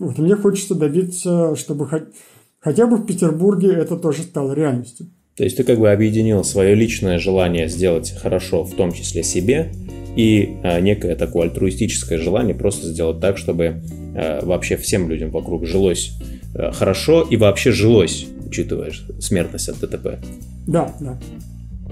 Вот, 0.00 0.18
мне 0.18 0.34
хочется 0.34 0.74
добиться, 0.74 1.54
чтобы 1.54 1.88
хотя 2.58 2.86
бы 2.86 2.96
в 2.96 3.06
Петербурге 3.06 3.70
это 3.72 3.96
тоже 3.96 4.22
стало 4.22 4.54
реальностью. 4.54 5.06
То 5.40 5.44
есть 5.44 5.56
ты 5.56 5.64
как 5.64 5.78
бы 5.78 5.90
объединил 5.90 6.44
свое 6.44 6.74
личное 6.74 7.18
желание 7.18 7.66
сделать 7.66 8.14
хорошо, 8.14 8.62
в 8.62 8.74
том 8.74 8.92
числе 8.92 9.22
себе, 9.22 9.72
и 10.14 10.58
а, 10.62 10.80
некое 10.80 11.16
такое 11.16 11.44
альтруистическое 11.44 12.18
желание 12.18 12.54
просто 12.54 12.88
сделать 12.88 13.20
так, 13.20 13.38
чтобы 13.38 13.80
а, 14.14 14.44
вообще 14.44 14.76
всем 14.76 15.08
людям 15.08 15.30
вокруг 15.30 15.64
жилось 15.64 16.12
а, 16.54 16.72
хорошо 16.72 17.22
и 17.22 17.38
вообще 17.38 17.72
жилось, 17.72 18.26
учитывая 18.44 18.92
смертность 19.18 19.70
от 19.70 19.80
ДТП. 19.80 20.18
Да, 20.66 20.94
да. 21.00 21.18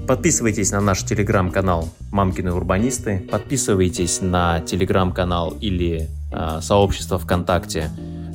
Подписывайтесь 0.07 0.71
на 0.73 0.83
наш 0.83 1.03
телеграм-канал 1.05 1.89
«Мамкины 2.13 2.53
урбанисты», 2.53 3.23
подписывайтесь 3.31 4.21
на 4.21 4.61
телеграм-канал 4.61 5.57
или 5.59 6.07
э, 6.35 6.59
сообщество 6.61 7.19
ВКонтакте 7.19 7.91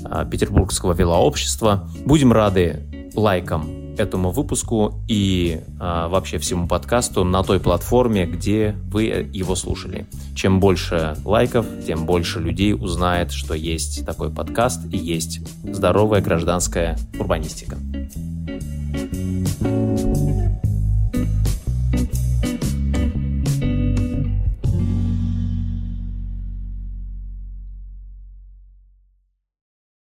э, 0.05 0.25
Петербургского 0.31 0.93
велообщества. 0.93 1.87
Будем 2.03 2.33
рады 2.33 2.79
лайкам 3.13 3.82
этому 3.97 4.31
выпуску 4.31 4.95
и 5.07 5.61
э, 5.61 6.07
вообще 6.07 6.37
всему 6.37 6.67
подкасту 6.67 7.23
на 7.23 7.43
той 7.43 7.59
платформе, 7.59 8.25
где 8.25 8.75
вы 8.87 9.03
его 9.33 9.55
слушали. 9.55 10.07
Чем 10.35 10.59
больше 10.59 11.15
лайков, 11.25 11.65
тем 11.85 12.05
больше 12.05 12.39
людей 12.39 12.73
узнает, 12.73 13.31
что 13.31 13.53
есть 13.53 14.05
такой 14.05 14.29
подкаст 14.29 14.81
и 14.91 14.97
есть 14.97 15.39
здоровая 15.63 16.21
гражданская 16.21 16.97
урбанистика. 17.19 17.77